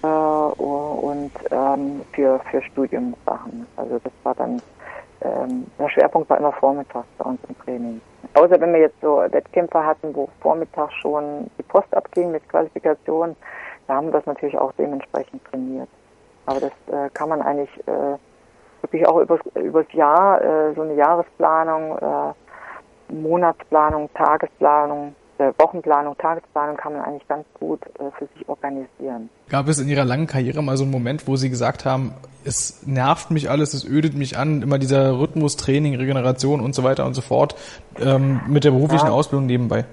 äh, 0.02 0.06
und 0.06 1.32
ähm, 1.50 2.02
für, 2.12 2.40
für 2.50 2.62
Studiumsachen. 2.62 3.66
Also 3.76 3.98
das 4.02 4.12
war 4.22 4.34
dann, 4.34 4.60
ähm, 5.22 5.66
der 5.78 5.88
Schwerpunkt 5.88 6.28
war 6.28 6.38
immer 6.38 6.52
vormittags 6.52 7.08
bei 7.18 7.24
uns 7.24 7.40
im 7.48 7.58
Training. 7.60 8.00
Außer 8.34 8.60
wenn 8.60 8.72
wir 8.72 8.80
jetzt 8.80 9.00
so 9.00 9.22
Wettkämpfe 9.30 9.84
hatten, 9.84 10.14
wo 10.14 10.28
vormittags 10.40 10.94
schon 10.94 11.50
die 11.58 11.62
Post 11.62 11.94
abging 11.94 12.30
mit 12.30 12.48
Qualifikation, 12.48 13.36
da 13.86 13.94
haben 13.94 14.08
wir 14.08 14.12
das 14.12 14.26
natürlich 14.26 14.58
auch 14.58 14.72
dementsprechend 14.78 15.44
trainiert. 15.46 15.88
Aber 16.46 16.60
das 16.60 16.72
äh, 16.92 17.08
kann 17.14 17.28
man 17.28 17.40
eigentlich 17.40 17.70
äh, 17.86 18.16
wirklich 18.84 19.06
auch 19.08 19.20
übers, 19.20 19.40
übers 19.54 19.86
Jahr, 19.92 20.40
äh, 20.42 20.74
so 20.74 20.82
eine 20.82 20.94
Jahresplanung, 20.94 21.98
äh, 21.98 23.12
Monatsplanung, 23.12 24.08
Tagesplanung, 24.14 25.14
äh, 25.38 25.52
Wochenplanung, 25.58 26.16
Tagesplanung 26.18 26.76
kann 26.76 26.92
man 26.92 27.02
eigentlich 27.02 27.26
ganz 27.28 27.44
gut 27.58 27.80
äh, 27.98 28.10
für 28.18 28.26
sich 28.34 28.48
organisieren. 28.48 29.30
Gab 29.48 29.68
es 29.68 29.78
in 29.78 29.88
Ihrer 29.88 30.04
langen 30.04 30.26
Karriere 30.26 30.62
mal 30.62 30.76
so 30.76 30.84
einen 30.84 30.92
Moment, 30.92 31.26
wo 31.26 31.36
Sie 31.36 31.50
gesagt 31.50 31.84
haben, 31.84 32.12
es 32.44 32.86
nervt 32.86 33.30
mich 33.30 33.50
alles, 33.50 33.74
es 33.74 33.84
ödet 33.84 34.14
mich 34.14 34.36
an, 34.36 34.62
immer 34.62 34.78
dieser 34.78 35.18
Rhythmus, 35.18 35.56
Training, 35.56 35.96
Regeneration 35.96 36.60
und 36.60 36.74
so 36.74 36.84
weiter 36.84 37.06
und 37.06 37.14
so 37.14 37.22
fort, 37.22 37.56
ähm, 37.98 38.42
mit 38.48 38.64
der 38.64 38.70
beruflichen 38.70 39.06
ja. 39.06 39.12
Ausbildung 39.12 39.46
nebenbei? 39.46 39.86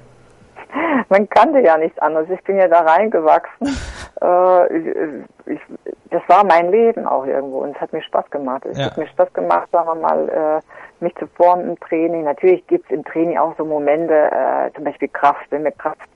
Man 1.12 1.28
kannte 1.28 1.59
ja 1.59 1.78
nichts 1.78 1.99
anderes. 1.99 2.30
Ich 2.30 2.41
bin 2.45 2.57
ja 2.57 2.70
da 2.70 2.80
reingewachsen. 2.80 3.68
äh, 4.22 4.78
ich, 5.45 5.59
das 6.09 6.22
war 6.28 6.45
mein 6.45 6.72
Leben 6.72 7.05
auch 7.05 7.26
irgendwo 7.26 7.59
und 7.59 7.76
es 7.76 7.82
hat 7.82 7.91
mir 7.91 8.01
Spaß 8.01 8.30
gemacht. 8.32 8.66
Es 8.66 8.78
ja. 8.78 8.86
hat 8.86 8.97
mir 8.97 9.07
Spaß 9.07 9.34
gemacht, 9.34 9.68
sagen 9.74 9.88
wir 9.88 9.95
mal, 9.95 10.30
äh, 10.30 11.03
mich 11.03 11.14
zu 11.16 11.28
formen 11.28 11.72
im 11.72 11.80
Training. 11.82 12.24
Natürlich 12.24 12.66
gibt 12.68 12.86
es 12.86 12.91
im 12.91 13.03
Training 13.03 13.38
auch 13.38 13.53
so 13.57 13.66
Momente, 13.66 14.14
äh, 14.14 14.72
zum 14.74 14.86
Beispiel 14.86 15.09
Kraft, 15.09 15.45
wenn 15.49 15.64
mir 15.64 15.74
Kraft 15.74 16.07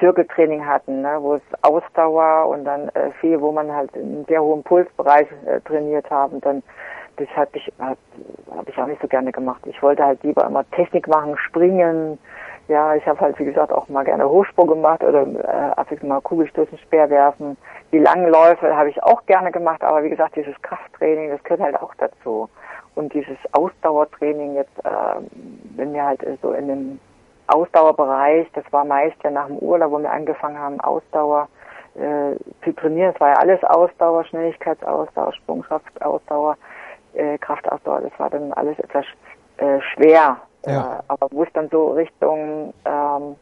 Zirkeltraining 0.00 0.66
hatten, 0.66 1.02
ne, 1.02 1.18
wo 1.20 1.34
es 1.34 1.42
Ausdauer 1.62 2.48
und 2.48 2.64
dann 2.64 2.88
äh, 2.88 3.12
viel, 3.20 3.40
wo 3.40 3.52
man 3.52 3.72
halt 3.72 3.94
in 3.94 4.24
sehr 4.24 4.42
hohem 4.42 4.64
Pulsbereich 4.64 5.28
äh, 5.46 5.60
trainiert 5.60 6.10
haben, 6.10 6.40
dann 6.40 6.64
das 7.18 7.28
hat 7.36 7.50
ich 7.52 7.72
hab, 7.78 7.98
hab 8.50 8.68
ich 8.68 8.78
auch 8.78 8.86
nicht 8.86 9.00
so 9.00 9.08
gerne 9.08 9.32
gemacht. 9.32 9.60
Ich 9.66 9.80
wollte 9.82 10.04
halt 10.04 10.22
lieber 10.22 10.44
immer 10.44 10.68
Technik 10.70 11.06
machen, 11.06 11.36
springen. 11.36 12.18
Ja, 12.68 12.94
ich 12.94 13.06
habe 13.06 13.20
halt 13.20 13.38
wie 13.38 13.46
gesagt 13.46 13.72
auch 13.72 13.88
mal 13.88 14.04
gerne 14.04 14.28
Hochsprung 14.28 14.68
gemacht 14.68 15.02
oder 15.02 15.26
äh, 15.26 15.80
ab 15.80 15.90
und 15.90 16.02
mal 16.04 16.20
Kugelstoßen, 16.20 16.76
Speer 16.78 17.08
werfen. 17.08 17.56
Die 17.92 17.98
langen 17.98 18.28
Läufe 18.28 18.76
habe 18.76 18.90
ich 18.90 19.02
auch 19.02 19.24
gerne 19.24 19.50
gemacht, 19.50 19.82
aber 19.82 20.04
wie 20.04 20.10
gesagt, 20.10 20.36
dieses 20.36 20.54
Krafttraining, 20.60 21.30
das 21.30 21.42
gehört 21.44 21.62
halt 21.62 21.82
auch 21.82 21.94
dazu. 21.94 22.50
Und 22.94 23.14
dieses 23.14 23.38
Ausdauertraining 23.52 24.54
jetzt, 24.54 24.78
äh, 24.84 24.90
wenn 25.76 25.94
wir 25.94 26.04
halt 26.04 26.20
so 26.42 26.52
in 26.52 26.68
dem 26.68 27.00
Ausdauerbereich, 27.46 28.46
das 28.52 28.64
war 28.70 28.84
meist 28.84 29.16
ja 29.24 29.30
nach 29.30 29.46
dem 29.46 29.58
Urlaub, 29.58 29.92
wo 29.92 29.98
wir 29.98 30.12
angefangen 30.12 30.58
haben, 30.58 30.78
Ausdauer 30.80 31.48
äh, 31.94 32.36
zu 32.64 32.72
trainieren. 32.72 33.12
Es 33.14 33.20
war 33.20 33.28
ja 33.30 33.36
alles 33.36 33.64
Ausdauer, 33.64 34.24
Schnelligkeitsausdauer, 34.24 35.32
Sprungkraftausdauer, 35.32 36.56
äh, 37.14 37.38
Kraftausdauer. 37.38 38.02
Das 38.02 38.12
war 38.18 38.28
dann 38.28 38.52
alles 38.52 38.78
etwas 38.78 39.06
äh, 39.56 39.80
schwer. 39.94 40.36
Ja. 40.66 40.98
Äh, 40.98 41.02
aber 41.08 41.28
wo 41.30 41.42
es 41.42 41.52
dann 41.52 41.68
so 41.70 41.92
Richtung, 41.92 42.74
ähm, 42.84 43.36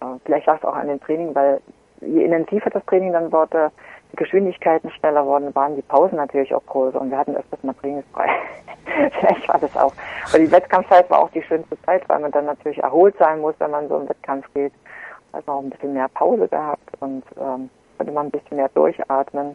äh, 0.00 0.18
vielleicht 0.24 0.46
lag 0.46 0.58
es 0.58 0.64
auch 0.64 0.74
an 0.74 0.88
dem 0.88 1.00
Training, 1.00 1.34
weil 1.34 1.60
je 2.00 2.24
intensiver 2.24 2.70
das 2.70 2.84
Training 2.86 3.12
dann 3.12 3.32
wurde, 3.32 3.70
die 4.12 4.16
Geschwindigkeiten 4.16 4.90
schneller 4.90 5.26
wurden, 5.26 5.54
waren 5.54 5.76
die 5.76 5.82
Pausen 5.82 6.16
natürlich 6.16 6.54
auch 6.54 6.64
größer 6.66 7.00
und 7.00 7.10
wir 7.10 7.18
hatten 7.18 7.36
öfters 7.36 7.62
mal 7.62 7.74
trainingsfrei. 7.74 8.28
Vielleicht 9.20 9.48
war 9.48 9.58
das 9.58 9.76
auch. 9.76 9.92
Aber 10.28 10.38
die 10.38 10.50
Wettkampfzeit 10.50 11.10
war 11.10 11.20
auch 11.20 11.30
die 11.30 11.42
schönste 11.42 11.80
Zeit, 11.82 12.08
weil 12.08 12.20
man 12.20 12.30
dann 12.30 12.46
natürlich 12.46 12.78
erholt 12.78 13.16
sein 13.18 13.40
muss, 13.40 13.54
wenn 13.58 13.70
man 13.70 13.88
so 13.88 13.96
einen 13.96 14.08
Wettkampf 14.08 14.46
geht. 14.54 14.72
Also 15.32 15.52
auch 15.52 15.62
ein 15.62 15.70
bisschen 15.70 15.92
mehr 15.92 16.08
Pause 16.08 16.48
gehabt 16.48 16.90
und 17.00 17.22
ähm, 17.38 17.68
konnte 17.98 18.12
man 18.12 18.26
ein 18.26 18.30
bisschen 18.30 18.56
mehr 18.56 18.70
durchatmen. 18.70 19.54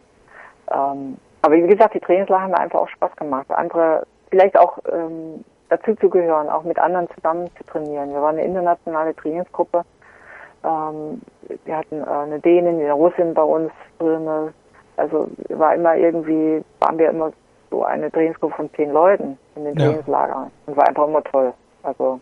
Ähm, 0.72 1.18
aber 1.42 1.54
wie 1.56 1.66
gesagt, 1.66 1.94
die 1.94 2.00
Trainingslager 2.00 2.42
haben 2.42 2.50
mir 2.52 2.60
einfach 2.60 2.80
auch 2.80 2.88
Spaß 2.88 3.16
gemacht. 3.16 3.50
Andere, 3.50 4.06
vielleicht 4.30 4.56
auch 4.56 4.78
ähm, 4.90 5.44
dazu 5.68 5.94
zu 5.96 6.08
gehören, 6.08 6.48
auch 6.48 6.64
mit 6.64 6.78
anderen 6.78 7.08
zusammen 7.14 7.48
zu 7.56 7.64
trainieren. 7.64 8.10
Wir 8.10 8.22
waren 8.22 8.36
eine 8.36 8.44
internationale 8.44 9.14
Trainingsgruppe. 9.14 9.82
Ähm, 10.64 11.20
wir 11.64 11.76
hatten 11.76 12.00
äh, 12.00 12.06
eine 12.06 12.40
Dänin, 12.40 12.80
eine 12.80 12.92
Russin 12.92 13.34
bei 13.34 13.42
uns 13.42 13.72
drin. 13.98 14.52
Also 14.96 15.28
war 15.48 15.74
immer 15.74 15.96
irgendwie, 15.96 16.62
waren 16.80 16.98
wir 16.98 17.10
immer 17.10 17.32
so 17.70 17.84
eine 17.84 18.10
Trainingsgruppe 18.10 18.54
von 18.54 18.70
zehn 18.74 18.92
Leuten 18.92 19.38
in 19.56 19.64
den 19.64 19.76
ja. 19.76 19.86
Trainingslagern 19.86 20.50
und 20.66 20.76
war 20.76 20.88
einfach 20.88 21.08
immer 21.08 21.24
toll. 21.24 21.52
Also 21.82 22.20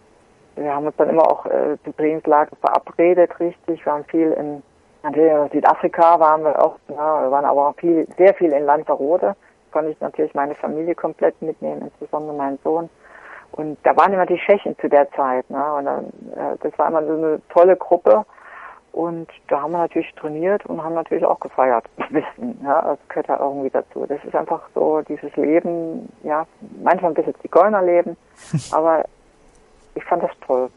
wir 0.56 0.74
haben 0.74 0.86
uns 0.86 0.96
dann 0.96 1.10
immer 1.10 1.30
auch 1.30 1.46
äh, 1.46 1.76
die 1.86 1.92
Trainingslager 1.92 2.56
verabredet, 2.56 3.38
richtig. 3.40 3.84
Wir 3.84 3.92
haben 3.92 4.04
viel 4.04 4.32
in 4.32 4.62
natürlich 5.02 5.52
Südafrika 5.52 6.18
waren 6.20 6.44
wir 6.44 6.64
auch, 6.64 6.76
na, 6.88 7.24
wir 7.24 7.30
waren 7.30 7.44
aber 7.44 7.68
auch 7.68 7.76
viel, 7.76 8.06
sehr 8.16 8.34
viel 8.34 8.52
in 8.52 8.64
Lanzarote. 8.64 9.34
Konnte 9.72 9.90
ich 9.90 10.00
natürlich 10.00 10.34
meine 10.34 10.54
Familie 10.54 10.94
komplett 10.94 11.40
mitnehmen, 11.40 11.82
insbesondere 11.82 12.36
meinen 12.36 12.58
Sohn. 12.62 12.88
Und 13.52 13.78
da 13.84 13.96
waren 13.96 14.12
immer 14.12 14.26
die 14.26 14.38
Tschechen 14.38 14.76
zu 14.78 14.88
der 14.88 15.10
Zeit, 15.12 15.48
ne? 15.50 15.74
Und 15.74 15.84
dann, 15.84 16.04
äh, 16.34 16.56
das 16.62 16.78
war 16.78 16.88
immer 16.88 17.04
so 17.04 17.12
eine 17.12 17.40
tolle 17.50 17.76
Gruppe. 17.76 18.24
Und 18.92 19.28
da 19.48 19.62
haben 19.62 19.72
wir 19.72 19.78
natürlich 19.78 20.12
trainiert 20.14 20.66
und 20.66 20.82
haben 20.82 20.94
natürlich 20.94 21.24
auch 21.24 21.40
gefeiert. 21.40 21.84
Wissen, 22.10 22.60
ja, 22.62 22.82
das 22.82 22.98
gehört 23.08 23.28
ja 23.28 23.38
irgendwie 23.40 23.70
dazu. 23.70 24.06
Das 24.06 24.22
ist 24.24 24.34
einfach 24.34 24.62
so 24.74 25.00
dieses 25.02 25.34
Leben, 25.36 26.08
ja, 26.22 26.46
manchmal 26.82 27.12
ein 27.12 27.14
bisschen 27.14 27.34
Zigeunerleben, 27.40 28.16
aber 28.72 29.04
ich 29.94 30.04
fand 30.04 30.22
das 30.22 30.30
toll. 30.46 30.68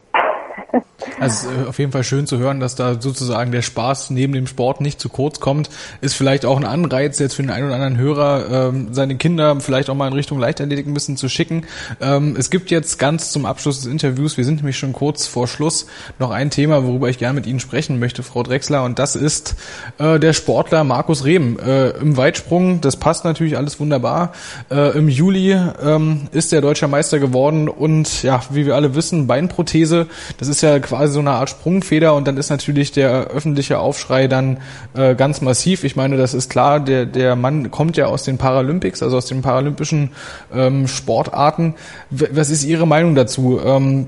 Also 1.20 1.48
äh, 1.48 1.68
auf 1.68 1.78
jeden 1.78 1.92
Fall 1.92 2.04
schön 2.04 2.26
zu 2.26 2.38
hören, 2.38 2.60
dass 2.60 2.74
da 2.74 3.00
sozusagen 3.00 3.52
der 3.52 3.62
Spaß 3.62 4.10
neben 4.10 4.32
dem 4.32 4.46
Sport 4.46 4.80
nicht 4.80 5.00
zu 5.00 5.08
kurz 5.08 5.40
kommt. 5.40 5.70
Ist 6.00 6.14
vielleicht 6.14 6.44
auch 6.44 6.56
ein 6.56 6.64
Anreiz 6.64 7.18
jetzt 7.18 7.34
für 7.34 7.42
den 7.42 7.50
einen 7.50 7.66
oder 7.66 7.74
anderen 7.74 7.96
Hörer, 7.96 8.68
ähm, 8.68 8.88
seine 8.92 9.16
Kinder 9.16 9.60
vielleicht 9.60 9.88
auch 9.90 9.94
mal 9.94 10.08
in 10.08 10.12
Richtung 10.12 10.38
Leichtathletik 10.38 10.86
ein 10.86 10.94
bisschen 10.94 11.16
zu 11.16 11.28
schicken. 11.28 11.64
Ähm, 12.00 12.36
es 12.38 12.50
gibt 12.50 12.70
jetzt 12.70 12.98
ganz 12.98 13.30
zum 13.30 13.46
Abschluss 13.46 13.80
des 13.80 13.86
Interviews, 13.86 14.36
wir 14.36 14.44
sind 14.44 14.56
nämlich 14.56 14.78
schon 14.78 14.92
kurz 14.92 15.26
vor 15.26 15.48
Schluss, 15.48 15.86
noch 16.18 16.30
ein 16.30 16.50
Thema, 16.50 16.84
worüber 16.84 17.08
ich 17.08 17.18
gerne 17.18 17.34
mit 17.34 17.46
Ihnen 17.46 17.60
sprechen 17.60 17.98
möchte, 17.98 18.22
Frau 18.22 18.42
Drexler, 18.42 18.84
und 18.84 18.98
das 18.98 19.16
ist 19.16 19.56
äh, 19.98 20.18
der 20.18 20.32
Sportler 20.32 20.84
Markus 20.84 21.24
Rehm. 21.24 21.58
Äh, 21.58 21.90
Im 21.90 22.16
Weitsprung, 22.16 22.80
das 22.80 22.96
passt 22.96 23.24
natürlich 23.24 23.56
alles 23.56 23.80
wunderbar. 23.80 24.32
Äh, 24.70 24.96
Im 24.98 25.08
Juli 25.08 25.52
ähm, 25.52 26.28
ist 26.32 26.52
er 26.52 26.60
deutscher 26.60 26.88
Meister 26.88 27.18
geworden 27.18 27.68
und 27.68 28.22
ja, 28.22 28.42
wie 28.50 28.66
wir 28.66 28.74
alle 28.74 28.94
wissen, 28.94 29.26
Beinprothese, 29.26 30.06
das 30.38 30.45
ist 30.48 30.62
ja 30.62 30.78
quasi 30.78 31.12
so 31.12 31.20
eine 31.20 31.32
Art 31.32 31.50
Sprungfeder 31.50 32.14
und 32.14 32.26
dann 32.26 32.36
ist 32.36 32.50
natürlich 32.50 32.92
der 32.92 33.28
öffentliche 33.28 33.78
Aufschrei 33.78 34.26
dann 34.28 34.58
äh, 34.94 35.14
ganz 35.14 35.40
massiv. 35.40 35.84
Ich 35.84 35.96
meine, 35.96 36.16
das 36.16 36.34
ist 36.34 36.50
klar, 36.50 36.80
der, 36.80 37.06
der 37.06 37.36
Mann 37.36 37.70
kommt 37.70 37.96
ja 37.96 38.06
aus 38.06 38.22
den 38.22 38.38
Paralympics, 38.38 39.02
also 39.02 39.16
aus 39.16 39.26
den 39.26 39.42
paralympischen 39.42 40.10
ähm, 40.54 40.88
Sportarten. 40.88 41.74
Was 42.10 42.50
ist 42.50 42.64
Ihre 42.64 42.86
Meinung 42.86 43.14
dazu? 43.14 43.60
Ähm, 43.64 44.06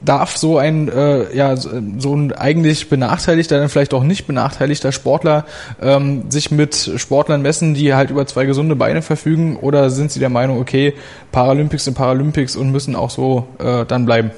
darf 0.00 0.36
so 0.36 0.58
ein 0.58 0.88
äh, 0.88 1.34
ja 1.36 1.56
so 1.56 2.14
ein 2.14 2.32
eigentlich 2.32 2.88
benachteiligter, 2.88 3.58
dann 3.58 3.68
vielleicht 3.68 3.94
auch 3.94 4.04
nicht 4.04 4.26
benachteiligter 4.26 4.92
Sportler 4.92 5.44
ähm, 5.80 6.30
sich 6.30 6.50
mit 6.50 6.92
Sportlern 6.96 7.42
messen, 7.42 7.74
die 7.74 7.94
halt 7.94 8.10
über 8.10 8.26
zwei 8.26 8.44
gesunde 8.44 8.76
Beine 8.76 9.02
verfügen, 9.02 9.56
oder 9.56 9.90
sind 9.90 10.12
Sie 10.12 10.20
der 10.20 10.28
Meinung, 10.28 10.60
okay, 10.60 10.94
Paralympics 11.32 11.84
sind 11.84 11.94
Paralympics 11.94 12.56
und 12.56 12.70
müssen 12.70 12.96
auch 12.96 13.10
so 13.10 13.48
äh, 13.58 13.84
dann 13.86 14.04
bleiben? 14.04 14.30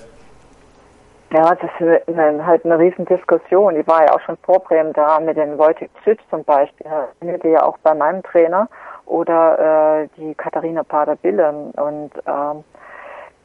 Ja, 1.33 1.55
das 1.55 1.71
ist 1.79 2.17
halt 2.45 2.65
eine 2.65 2.79
Riesendiskussion. 2.79 3.75
Die 3.77 3.87
war 3.87 4.05
ja 4.05 4.13
auch 4.13 4.21
schon 4.21 4.37
vor 4.39 4.59
Bremen 4.61 4.93
da 4.93 5.21
mit 5.21 5.37
den 5.37 5.59
Wojtek 5.59 5.91
Zütz 6.03 6.21
zum 6.29 6.43
Beispiel. 6.43 6.87
Die 7.23 7.49
ja 7.49 7.63
auch 7.63 7.79
bei 7.79 7.95
meinem 7.95 8.23
Trainer 8.25 8.69
oder 9.07 10.03
äh, 10.03 10.09
die 10.17 10.35
Katharina 10.35 10.83
Pader-Bille. 10.83 11.73
Und 11.77 12.11
ähm, 12.27 12.65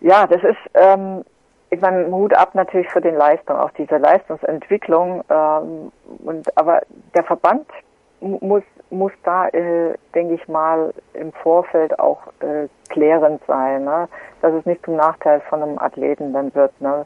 ja, 0.02 0.26
das 0.26 0.44
ist, 0.44 0.58
ähm, 0.74 1.24
ich 1.70 1.80
meine, 1.80 2.08
Hut 2.08 2.34
ab 2.34 2.56
natürlich 2.56 2.90
für 2.90 3.02
den 3.02 3.16
Leistung, 3.16 3.58
auch 3.58 3.72
diese 3.72 3.98
Leistungsentwicklung. 3.98 5.24
Ähm, 5.30 5.92
und 6.26 6.58
aber 6.58 6.82
der 7.14 7.24
Verband 7.24 7.68
muss 8.20 8.64
muss 8.90 9.12
da, 9.24 9.48
äh, 9.50 9.96
denke 10.14 10.36
ich 10.36 10.48
mal, 10.48 10.94
im 11.14 11.32
Vorfeld 11.34 12.00
auch 12.00 12.22
äh, 12.40 12.68
klärend 12.90 13.42
sein, 13.48 13.84
ne? 13.84 14.08
dass 14.42 14.54
es 14.54 14.66
nicht 14.66 14.84
zum 14.86 14.96
Nachteil 14.96 15.42
von 15.50 15.62
einem 15.62 15.80
Athleten 15.80 16.34
dann 16.34 16.54
wird. 16.56 16.80
Ne? 16.82 17.06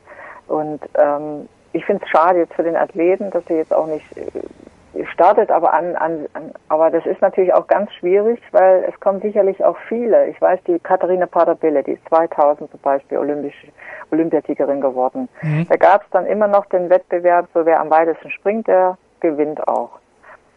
Und 0.50 0.82
ähm, 0.95 1.47
ich 1.74 1.86
finde 1.86 2.04
es 2.04 2.10
schade 2.10 2.39
jetzt 2.39 2.54
für 2.54 2.64
den 2.64 2.76
Athleten, 2.76 3.30
dass 3.32 3.43
er 3.47 3.58
jetzt 3.58 3.74
auch 3.74 3.88
nicht 3.88 4.06
äh, 4.18 5.06
startet, 5.14 5.52
aber 5.52 5.74
an, 5.74 5.95
an, 5.95 6.26
an, 6.34 6.52
aber 6.68 6.89
das 6.89 7.06
ist 7.06 7.22
natürlich 7.22 7.54
auch 7.54 7.68
ganz 7.68 7.91
schwierig, 7.93 8.41
weil 8.52 8.84
es 8.88 9.00
kommen 9.00 9.22
sicherlich 9.22 9.64
auch 9.64 9.78
viele. 9.88 10.28
Ich 10.28 10.41
weiß, 10.41 10.60
die 10.68 10.80
Katharina 10.80 11.28
Paderbille, 11.28 11.84
die 11.84 11.91
ist 11.91 12.08
2000 12.10 12.72
zum 12.72 12.80
Beispiel 12.82 13.18
olympische 13.18 13.68
Olympiasiegerin 14.12 14.82
geworden. 14.82 15.30
Mhm. 15.41 15.68
Da 15.70 15.76
gab 15.76 16.04
es 16.04 16.10
dann 16.12 16.26
immer 16.26 16.47
noch 16.47 16.66
den 16.68 16.89
Wettbewerb, 16.89 17.47
so 17.54 17.66
wer 17.66 17.80
am 17.80 17.91
weitesten 17.91 18.32
springt, 18.32 18.68
der 18.68 18.97
gewinnt 19.20 19.68
auch. 19.68 19.91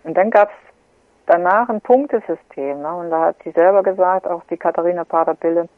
Und 0.04 0.16
dann 0.16 0.30
gab 0.30 0.48
es 0.48 0.54
danach 1.26 1.68
ein 1.68 1.80
Punktesystem, 1.80 2.80
ne? 2.80 2.94
und 2.94 3.10
da 3.10 3.26
hat 3.26 3.36
sie 3.44 3.50
selber 3.50 3.82
gesagt, 3.82 4.26
auch 4.26 4.42
die 4.50 4.56
Katharina 4.56 5.04
Paderbille, 5.04 5.68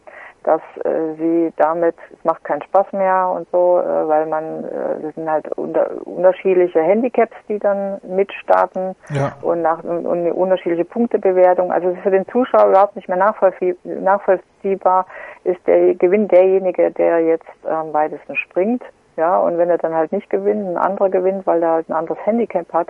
dass 0.44 0.60
äh, 0.84 1.14
sie 1.18 1.52
damit, 1.56 1.96
es 2.12 2.24
macht 2.24 2.44
keinen 2.44 2.62
Spaß 2.62 2.92
mehr 2.92 3.28
und 3.34 3.48
so, 3.50 3.80
äh, 3.80 4.08
weil 4.08 4.26
man, 4.26 4.64
äh, 4.64 5.02
das 5.02 5.14
sind 5.14 5.28
halt 5.28 5.48
unter, 5.56 5.90
unterschiedliche 6.06 6.80
Handicaps, 6.80 7.36
die 7.48 7.58
dann 7.58 8.00
mitstarten 8.02 8.94
ja. 9.10 9.32
und, 9.42 9.62
nach, 9.62 9.82
und 9.82 10.06
eine 10.06 10.32
unterschiedliche 10.32 10.84
Punktebewertung. 10.84 11.72
Also 11.72 11.88
es 11.88 11.96
ist 11.96 12.02
für 12.02 12.10
den 12.10 12.28
Zuschauer 12.28 12.68
überhaupt 12.68 12.96
nicht 12.96 13.08
mehr 13.08 13.18
nachvollziehbar, 13.18 15.06
ist 15.44 15.66
der 15.66 15.94
Gewinn 15.94 16.28
derjenige, 16.28 16.90
der 16.90 17.20
jetzt 17.20 17.66
am 17.68 17.92
weitesten 17.92 18.36
springt. 18.36 18.82
Ja, 19.16 19.38
und 19.38 19.58
wenn 19.58 19.70
er 19.70 19.78
dann 19.78 19.94
halt 19.94 20.10
nicht 20.10 20.28
gewinnt, 20.28 20.66
ein 20.68 20.76
anderer 20.76 21.08
gewinnt, 21.08 21.46
weil 21.46 21.62
er 21.62 21.70
halt 21.70 21.88
ein 21.88 21.92
anderes 21.92 22.18
Handicap 22.26 22.72
hat. 22.72 22.88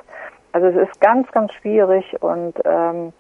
Also 0.52 0.68
es 0.68 0.88
ist 0.88 1.00
ganz, 1.00 1.30
ganz 1.32 1.52
schwierig 1.52 2.16
und 2.22 2.54
ähm, 2.64 3.12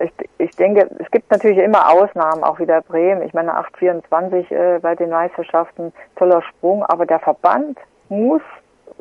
ich, 0.00 0.12
ich 0.38 0.50
denke, 0.56 0.88
es 0.98 1.10
gibt 1.10 1.30
natürlich 1.30 1.58
immer 1.58 1.90
Ausnahmen, 1.90 2.44
auch 2.44 2.58
wieder 2.58 2.80
Bremen. 2.82 3.22
Ich 3.22 3.34
meine, 3.34 3.54
824 3.56 4.50
äh, 4.50 4.78
bei 4.80 4.94
den 4.94 5.10
Meisterschaften, 5.10 5.92
toller 6.16 6.42
Sprung, 6.42 6.84
aber 6.84 7.06
der 7.06 7.18
Verband 7.18 7.78
muss, 8.08 8.42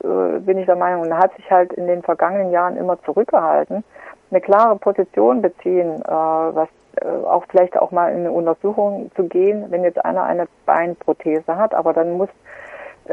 äh, 0.03 0.39
bin 0.39 0.57
ich 0.57 0.65
der 0.65 0.75
Meinung, 0.75 1.01
und 1.01 1.17
hat 1.17 1.35
sich 1.35 1.49
halt 1.51 1.73
in 1.73 1.87
den 1.87 2.01
vergangenen 2.01 2.51
Jahren 2.51 2.77
immer 2.77 3.01
zurückgehalten, 3.03 3.83
eine 4.31 4.41
klare 4.41 4.75
Position 4.77 5.41
beziehen, 5.41 6.01
äh, 6.01 6.09
was 6.09 6.69
äh, 7.01 7.05
auch 7.05 7.45
vielleicht 7.49 7.77
auch 7.77 7.91
mal 7.91 8.11
in 8.11 8.19
eine 8.19 8.31
Untersuchung 8.31 9.11
zu 9.15 9.25
gehen, 9.25 9.65
wenn 9.69 9.83
jetzt 9.83 10.03
einer 10.03 10.23
eine 10.23 10.47
Beinprothese 10.65 11.55
hat, 11.55 11.73
aber 11.73 11.93
dann 11.93 12.17
muss 12.17 12.29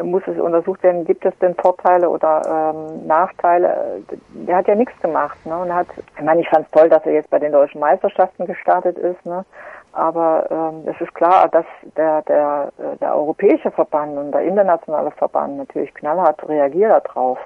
muss 0.02 0.22
es 0.26 0.38
untersucht 0.38 0.82
werden, 0.82 1.04
gibt 1.04 1.24
es 1.24 1.36
denn 1.38 1.54
Vorteile 1.54 2.08
oder 2.08 2.74
ähm, 2.74 3.06
Nachteile? 3.06 4.02
Der 4.32 4.56
hat 4.56 4.68
ja 4.68 4.74
nichts 4.74 4.98
gemacht. 5.00 5.38
Ne? 5.46 5.56
Und 5.56 5.74
hat, 5.74 5.86
ich 6.16 6.22
meine, 6.22 6.40
ich 6.40 6.48
fand 6.48 6.66
es 6.66 6.70
toll, 6.72 6.88
dass 6.88 7.04
er 7.06 7.12
jetzt 7.12 7.30
bei 7.30 7.38
den 7.38 7.52
deutschen 7.52 7.80
Meisterschaften 7.80 8.46
gestartet 8.46 8.98
ist. 8.98 9.24
Ne? 9.24 9.44
Aber 9.92 10.46
ähm, 10.50 10.88
es 10.92 11.00
ist 11.00 11.14
klar, 11.14 11.48
dass 11.48 11.66
der, 11.96 12.22
der, 12.22 12.72
der 13.00 13.14
europäische 13.14 13.70
Verband 13.70 14.16
und 14.18 14.32
der 14.32 14.42
internationale 14.42 15.12
Verband 15.12 15.56
natürlich 15.56 15.94
knallhart 15.94 16.48
reagiert 16.48 17.06
darauf. 17.06 17.38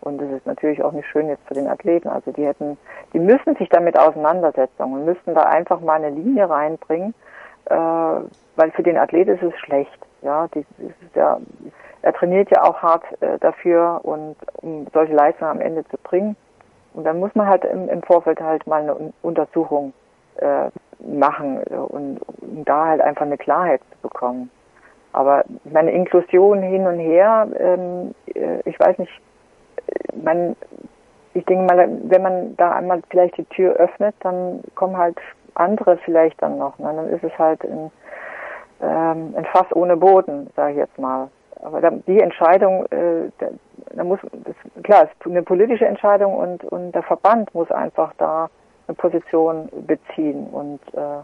Und 0.00 0.20
das 0.20 0.30
ist 0.30 0.46
natürlich 0.46 0.82
auch 0.82 0.92
nicht 0.92 1.06
schön 1.08 1.28
jetzt 1.28 1.46
für 1.46 1.54
den 1.54 1.68
Athleten. 1.68 2.08
Also 2.08 2.32
die 2.32 2.44
hätten, 2.46 2.76
die 3.12 3.20
müssen 3.20 3.54
sich 3.56 3.68
damit 3.68 3.98
auseinandersetzen 3.98 4.82
und 4.82 5.04
müssten 5.04 5.34
da 5.34 5.42
einfach 5.42 5.80
mal 5.80 5.94
eine 5.94 6.10
Linie 6.10 6.48
reinbringen, 6.48 7.14
äh, 7.66 7.74
weil 7.74 8.70
für 8.72 8.82
den 8.82 8.96
Athlet 8.96 9.28
ist 9.28 9.42
es 9.42 9.56
schlecht. 9.60 9.98
Ja, 10.22 10.48
die, 10.48 10.64
ja, 11.14 11.40
er 12.02 12.12
trainiert 12.12 12.50
ja 12.50 12.62
auch 12.62 12.82
hart 12.82 13.04
äh, 13.20 13.38
dafür 13.38 14.00
und 14.02 14.36
um 14.56 14.86
solche 14.92 15.14
Leistungen 15.14 15.50
am 15.50 15.60
Ende 15.60 15.84
zu 15.88 15.96
bringen. 15.98 16.36
Und 16.94 17.04
dann 17.04 17.18
muss 17.18 17.34
man 17.34 17.48
halt 17.48 17.64
im, 17.64 17.88
im 17.88 18.02
Vorfeld 18.02 18.40
halt 18.40 18.66
mal 18.66 18.82
eine 18.82 19.12
Untersuchung 19.22 19.92
äh, 20.36 20.70
machen 21.00 21.58
und 21.64 22.20
um 22.40 22.64
da 22.64 22.86
halt 22.86 23.00
einfach 23.00 23.22
eine 23.22 23.38
Klarheit 23.38 23.80
zu 23.92 24.08
bekommen. 24.08 24.50
Aber 25.12 25.44
meine 25.64 25.90
Inklusion 25.90 26.62
hin 26.62 26.86
und 26.86 26.98
her, 26.98 27.48
ähm, 27.58 28.14
äh, 28.34 28.60
ich 28.64 28.78
weiß 28.78 28.98
nicht, 28.98 29.12
man, 30.22 30.56
ich 31.34 31.44
denke 31.44 31.64
mal, 31.64 31.88
wenn 32.04 32.22
man 32.22 32.56
da 32.56 32.72
einmal 32.72 33.02
vielleicht 33.10 33.36
die 33.36 33.44
Tür 33.44 33.74
öffnet, 33.74 34.14
dann 34.20 34.62
kommen 34.74 34.96
halt 34.96 35.18
andere 35.54 35.98
vielleicht 35.98 36.40
dann 36.42 36.58
noch. 36.58 36.78
Ne? 36.78 36.92
Dann 36.94 37.08
ist 37.08 37.24
es 37.24 37.36
halt 37.38 37.62
ein, 37.64 37.90
ähm, 38.82 39.34
ein 39.36 39.44
Fass 39.46 39.66
ohne 39.74 39.96
Boden, 39.96 40.50
sage 40.56 40.72
ich 40.72 40.78
jetzt 40.78 40.98
mal. 40.98 41.28
Aber 41.62 41.90
die 41.90 42.20
Entscheidung, 42.20 42.86
äh, 42.86 43.30
da, 43.94 44.04
muss, 44.04 44.18
das, 44.32 44.82
klar, 44.82 45.04
ist 45.04 45.12
eine 45.24 45.42
politische 45.42 45.86
Entscheidung 45.86 46.34
und, 46.34 46.64
und 46.64 46.92
der 46.92 47.04
Verband 47.04 47.54
muss 47.54 47.70
einfach 47.70 48.12
da 48.18 48.50
eine 48.88 48.96
Position 48.96 49.68
beziehen 49.86 50.48
und, 50.48 50.80
äh, 50.94 51.22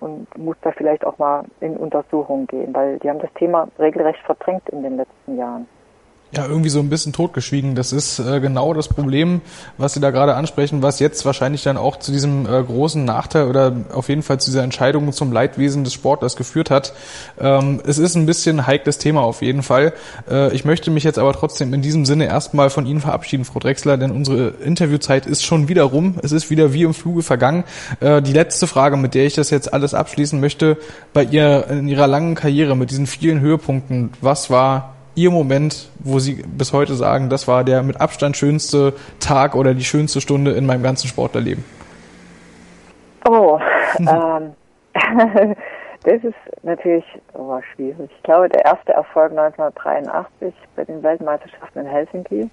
und 0.00 0.26
muss 0.36 0.56
da 0.62 0.72
vielleicht 0.72 1.04
auch 1.06 1.16
mal 1.18 1.44
in 1.60 1.76
Untersuchung 1.76 2.46
gehen, 2.46 2.74
weil 2.74 2.98
die 2.98 3.08
haben 3.08 3.20
das 3.20 3.32
Thema 3.34 3.68
regelrecht 3.78 4.20
verdrängt 4.20 4.68
in 4.68 4.82
den 4.82 4.98
letzten 4.98 5.38
Jahren 5.38 5.66
ja 6.32 6.46
irgendwie 6.46 6.68
so 6.68 6.78
ein 6.78 6.88
bisschen 6.88 7.12
totgeschwiegen. 7.12 7.74
Das 7.74 7.92
ist 7.92 8.18
äh, 8.20 8.40
genau 8.40 8.72
das 8.72 8.88
Problem, 8.88 9.40
was 9.78 9.94
Sie 9.94 10.00
da 10.00 10.10
gerade 10.10 10.34
ansprechen, 10.34 10.82
was 10.82 11.00
jetzt 11.00 11.24
wahrscheinlich 11.24 11.62
dann 11.62 11.76
auch 11.76 11.98
zu 11.98 12.12
diesem 12.12 12.46
äh, 12.46 12.62
großen 12.62 13.04
Nachteil 13.04 13.48
oder 13.48 13.74
auf 13.92 14.08
jeden 14.08 14.22
Fall 14.22 14.38
zu 14.38 14.50
dieser 14.50 14.62
Entscheidung 14.62 15.12
zum 15.12 15.32
Leidwesen 15.32 15.82
des 15.82 15.92
Sportlers 15.92 16.36
geführt 16.36 16.70
hat. 16.70 16.92
Ähm, 17.40 17.80
es 17.84 17.98
ist 17.98 18.14
ein 18.14 18.26
bisschen 18.26 18.66
heikles 18.66 18.98
Thema 18.98 19.22
auf 19.22 19.42
jeden 19.42 19.62
Fall. 19.62 19.92
Äh, 20.30 20.54
ich 20.54 20.64
möchte 20.64 20.90
mich 20.90 21.02
jetzt 21.02 21.18
aber 21.18 21.32
trotzdem 21.32 21.74
in 21.74 21.82
diesem 21.82 22.06
Sinne 22.06 22.26
erstmal 22.26 22.70
von 22.70 22.86
Ihnen 22.86 23.00
verabschieden, 23.00 23.44
Frau 23.44 23.58
Drexler, 23.58 23.96
denn 23.96 24.12
unsere 24.12 24.48
Interviewzeit 24.64 25.26
ist 25.26 25.44
schon 25.44 25.68
wieder 25.68 25.82
rum. 25.82 26.14
Es 26.22 26.30
ist 26.30 26.48
wieder 26.50 26.72
wie 26.72 26.82
im 26.82 26.94
Fluge 26.94 27.22
vergangen. 27.22 27.64
Äh, 27.98 28.22
die 28.22 28.32
letzte 28.32 28.68
Frage, 28.68 28.96
mit 28.96 29.14
der 29.14 29.26
ich 29.26 29.34
das 29.34 29.50
jetzt 29.50 29.72
alles 29.72 29.94
abschließen 29.94 30.40
möchte, 30.40 30.76
bei 31.12 31.24
ihr 31.24 31.66
in 31.68 31.88
Ihrer 31.88 32.06
langen 32.06 32.36
Karriere 32.36 32.76
mit 32.76 32.90
diesen 32.90 33.08
vielen 33.08 33.40
Höhepunkten, 33.40 34.10
was 34.20 34.48
war 34.48 34.94
Ihr 35.20 35.30
Moment, 35.30 35.90
wo 35.98 36.18
Sie 36.18 36.42
bis 36.46 36.72
heute 36.72 36.94
sagen, 36.94 37.28
das 37.28 37.46
war 37.46 37.62
der 37.62 37.82
mit 37.82 38.00
Abstand 38.00 38.38
schönste 38.38 38.94
Tag 39.20 39.54
oder 39.54 39.74
die 39.74 39.84
schönste 39.84 40.22
Stunde 40.22 40.52
in 40.52 40.64
meinem 40.64 40.82
ganzen 40.82 41.08
Sportlerleben? 41.08 41.62
Oh, 43.28 43.60
ähm, 43.98 44.54
das 46.04 46.24
ist 46.24 46.62
natürlich 46.62 47.04
oh, 47.34 47.60
schwierig. 47.74 48.10
Ich 48.16 48.22
glaube, 48.22 48.48
der 48.48 48.64
erste 48.64 48.94
Erfolg 48.94 49.32
1983 49.32 50.54
bei 50.74 50.84
den 50.84 51.02
Weltmeisterschaften 51.02 51.80
in 51.80 51.86
Helsinki, 51.86 52.50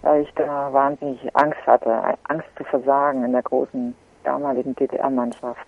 weil 0.00 0.22
ich 0.22 0.32
da 0.36 0.72
wahnsinnig 0.72 1.20
Angst 1.34 1.60
hatte, 1.66 2.16
Angst 2.28 2.48
zu 2.56 2.64
versagen 2.64 3.26
in 3.26 3.32
der 3.32 3.42
großen 3.42 3.94
damaligen 4.24 4.74
DDR-Mannschaft. 4.74 5.66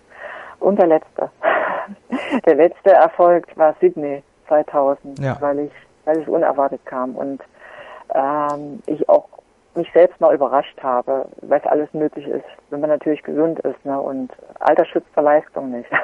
Und 0.61 0.79
der 0.79 0.87
letzte. 0.87 1.29
Der 2.45 2.55
letzte 2.55 2.91
Erfolg 2.91 3.45
war 3.55 3.73
Sydney 3.79 4.21
2000, 4.47 5.19
ja. 5.19 5.37
weil 5.39 5.59
ich 5.59 5.71
weil 6.07 6.21
es 6.21 6.27
unerwartet 6.27 6.83
kam 6.85 7.15
und 7.15 7.41
ähm, 8.15 8.81
ich 8.87 9.07
auch 9.09 9.27
mich 9.75 9.91
selbst 9.93 10.19
mal 10.19 10.33
überrascht 10.33 10.81
habe, 10.81 11.27
was 11.41 11.63
alles 11.65 11.93
möglich 11.93 12.25
ist, 12.25 12.45
wenn 12.69 12.79
man 12.79 12.89
natürlich 12.89 13.21
gesund 13.21 13.59
ist. 13.59 13.85
Ne? 13.85 13.99
Und 13.99 14.31
Alter 14.59 14.85
schützt 14.85 15.13
vor 15.13 15.23
Leistung 15.23 15.71
nicht. 15.71 15.89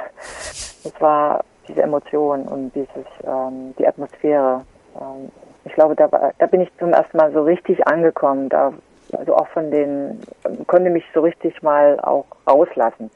Es 0.86 1.00
war 1.00 1.46
diese 1.66 1.82
Emotion 1.82 2.42
und 2.44 2.76
dieses 2.76 3.08
ähm, 3.24 3.74
die 3.80 3.88
Atmosphäre. 3.88 4.66
Ähm, 5.00 5.32
ich 5.64 5.72
glaube, 5.72 5.96
da, 5.96 6.12
war, 6.12 6.34
da 6.38 6.46
bin 6.46 6.60
ich 6.60 6.70
zum 6.78 6.92
ersten 6.92 7.16
Mal 7.16 7.32
so 7.32 7.42
richtig 7.42 7.88
angekommen. 7.88 8.50
Da 8.50 8.74
also 9.18 9.34
auch 9.38 9.48
von 9.48 9.72
den 9.72 10.20
konnte 10.68 10.90
mich 10.90 11.06
so 11.14 11.22
richtig 11.22 11.64
mal 11.64 12.02
auch 12.02 12.26
rauslassen. 12.46 13.12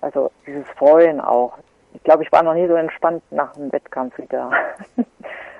Also 0.00 0.32
dieses 0.44 0.66
Freuen 0.76 1.20
auch. 1.20 1.52
Ich 1.94 2.02
glaube, 2.02 2.24
ich 2.24 2.32
war 2.32 2.42
noch 2.42 2.54
nie 2.54 2.66
so 2.66 2.74
entspannt 2.74 3.22
nach 3.30 3.52
dem 3.52 3.72
Wettkampf 3.72 4.18
wieder. 4.18 4.50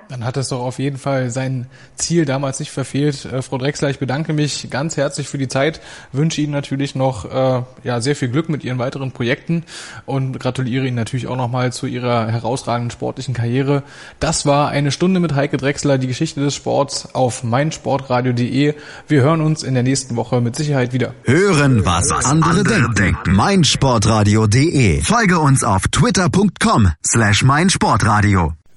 Dann 0.09 0.25
hat 0.25 0.37
es 0.37 0.49
doch 0.49 0.61
auf 0.61 0.79
jeden 0.79 0.97
Fall 0.97 1.29
sein 1.29 1.67
Ziel 1.95 2.25
damals 2.25 2.59
nicht 2.59 2.71
verfehlt. 2.71 3.25
Äh, 3.25 3.43
Frau 3.43 3.59
Drexler, 3.59 3.91
ich 3.91 3.99
bedanke 3.99 4.33
mich 4.33 4.67
ganz 4.71 4.97
herzlich 4.97 5.27
für 5.27 5.37
die 5.37 5.47
Zeit, 5.47 5.81
wünsche 6.11 6.41
Ihnen 6.41 6.51
natürlich 6.51 6.95
noch 6.95 7.25
äh, 7.25 7.61
ja, 7.83 8.01
sehr 8.01 8.15
viel 8.15 8.29
Glück 8.29 8.49
mit 8.49 8.63
Ihren 8.63 8.79
weiteren 8.79 9.11
Projekten 9.11 9.63
und 10.07 10.39
gratuliere 10.39 10.87
Ihnen 10.87 10.95
natürlich 10.95 11.27
auch 11.27 11.37
nochmal 11.37 11.71
zu 11.71 11.85
Ihrer 11.85 12.27
herausragenden 12.27 12.89
sportlichen 12.89 13.35
Karriere. 13.35 13.83
Das 14.19 14.47
war 14.47 14.69
eine 14.69 14.91
Stunde 14.91 15.19
mit 15.19 15.35
Heike 15.35 15.57
Drexler, 15.57 15.99
die 15.99 16.07
Geschichte 16.07 16.39
des 16.41 16.55
Sports 16.55 17.13
auf 17.13 17.43
meinsportradio.de. 17.43 18.73
Wir 19.07 19.21
hören 19.21 19.41
uns 19.41 19.61
in 19.61 19.75
der 19.75 19.83
nächsten 19.83 20.15
Woche 20.15 20.41
mit 20.41 20.55
Sicherheit 20.55 20.91
wieder. 20.91 21.13
Hören, 21.23 21.85
was, 21.85 22.09
was 22.09 22.25
andere, 22.25 22.61
andere 22.61 22.93
denken. 22.95 23.33
meinsportradio.de. 23.35 25.01
Folge 25.01 25.37
uns 25.37 25.63
auf 25.63 25.87
twitter.com 25.87 26.89
slash 27.05 27.43
meinsportradio. 27.43 28.58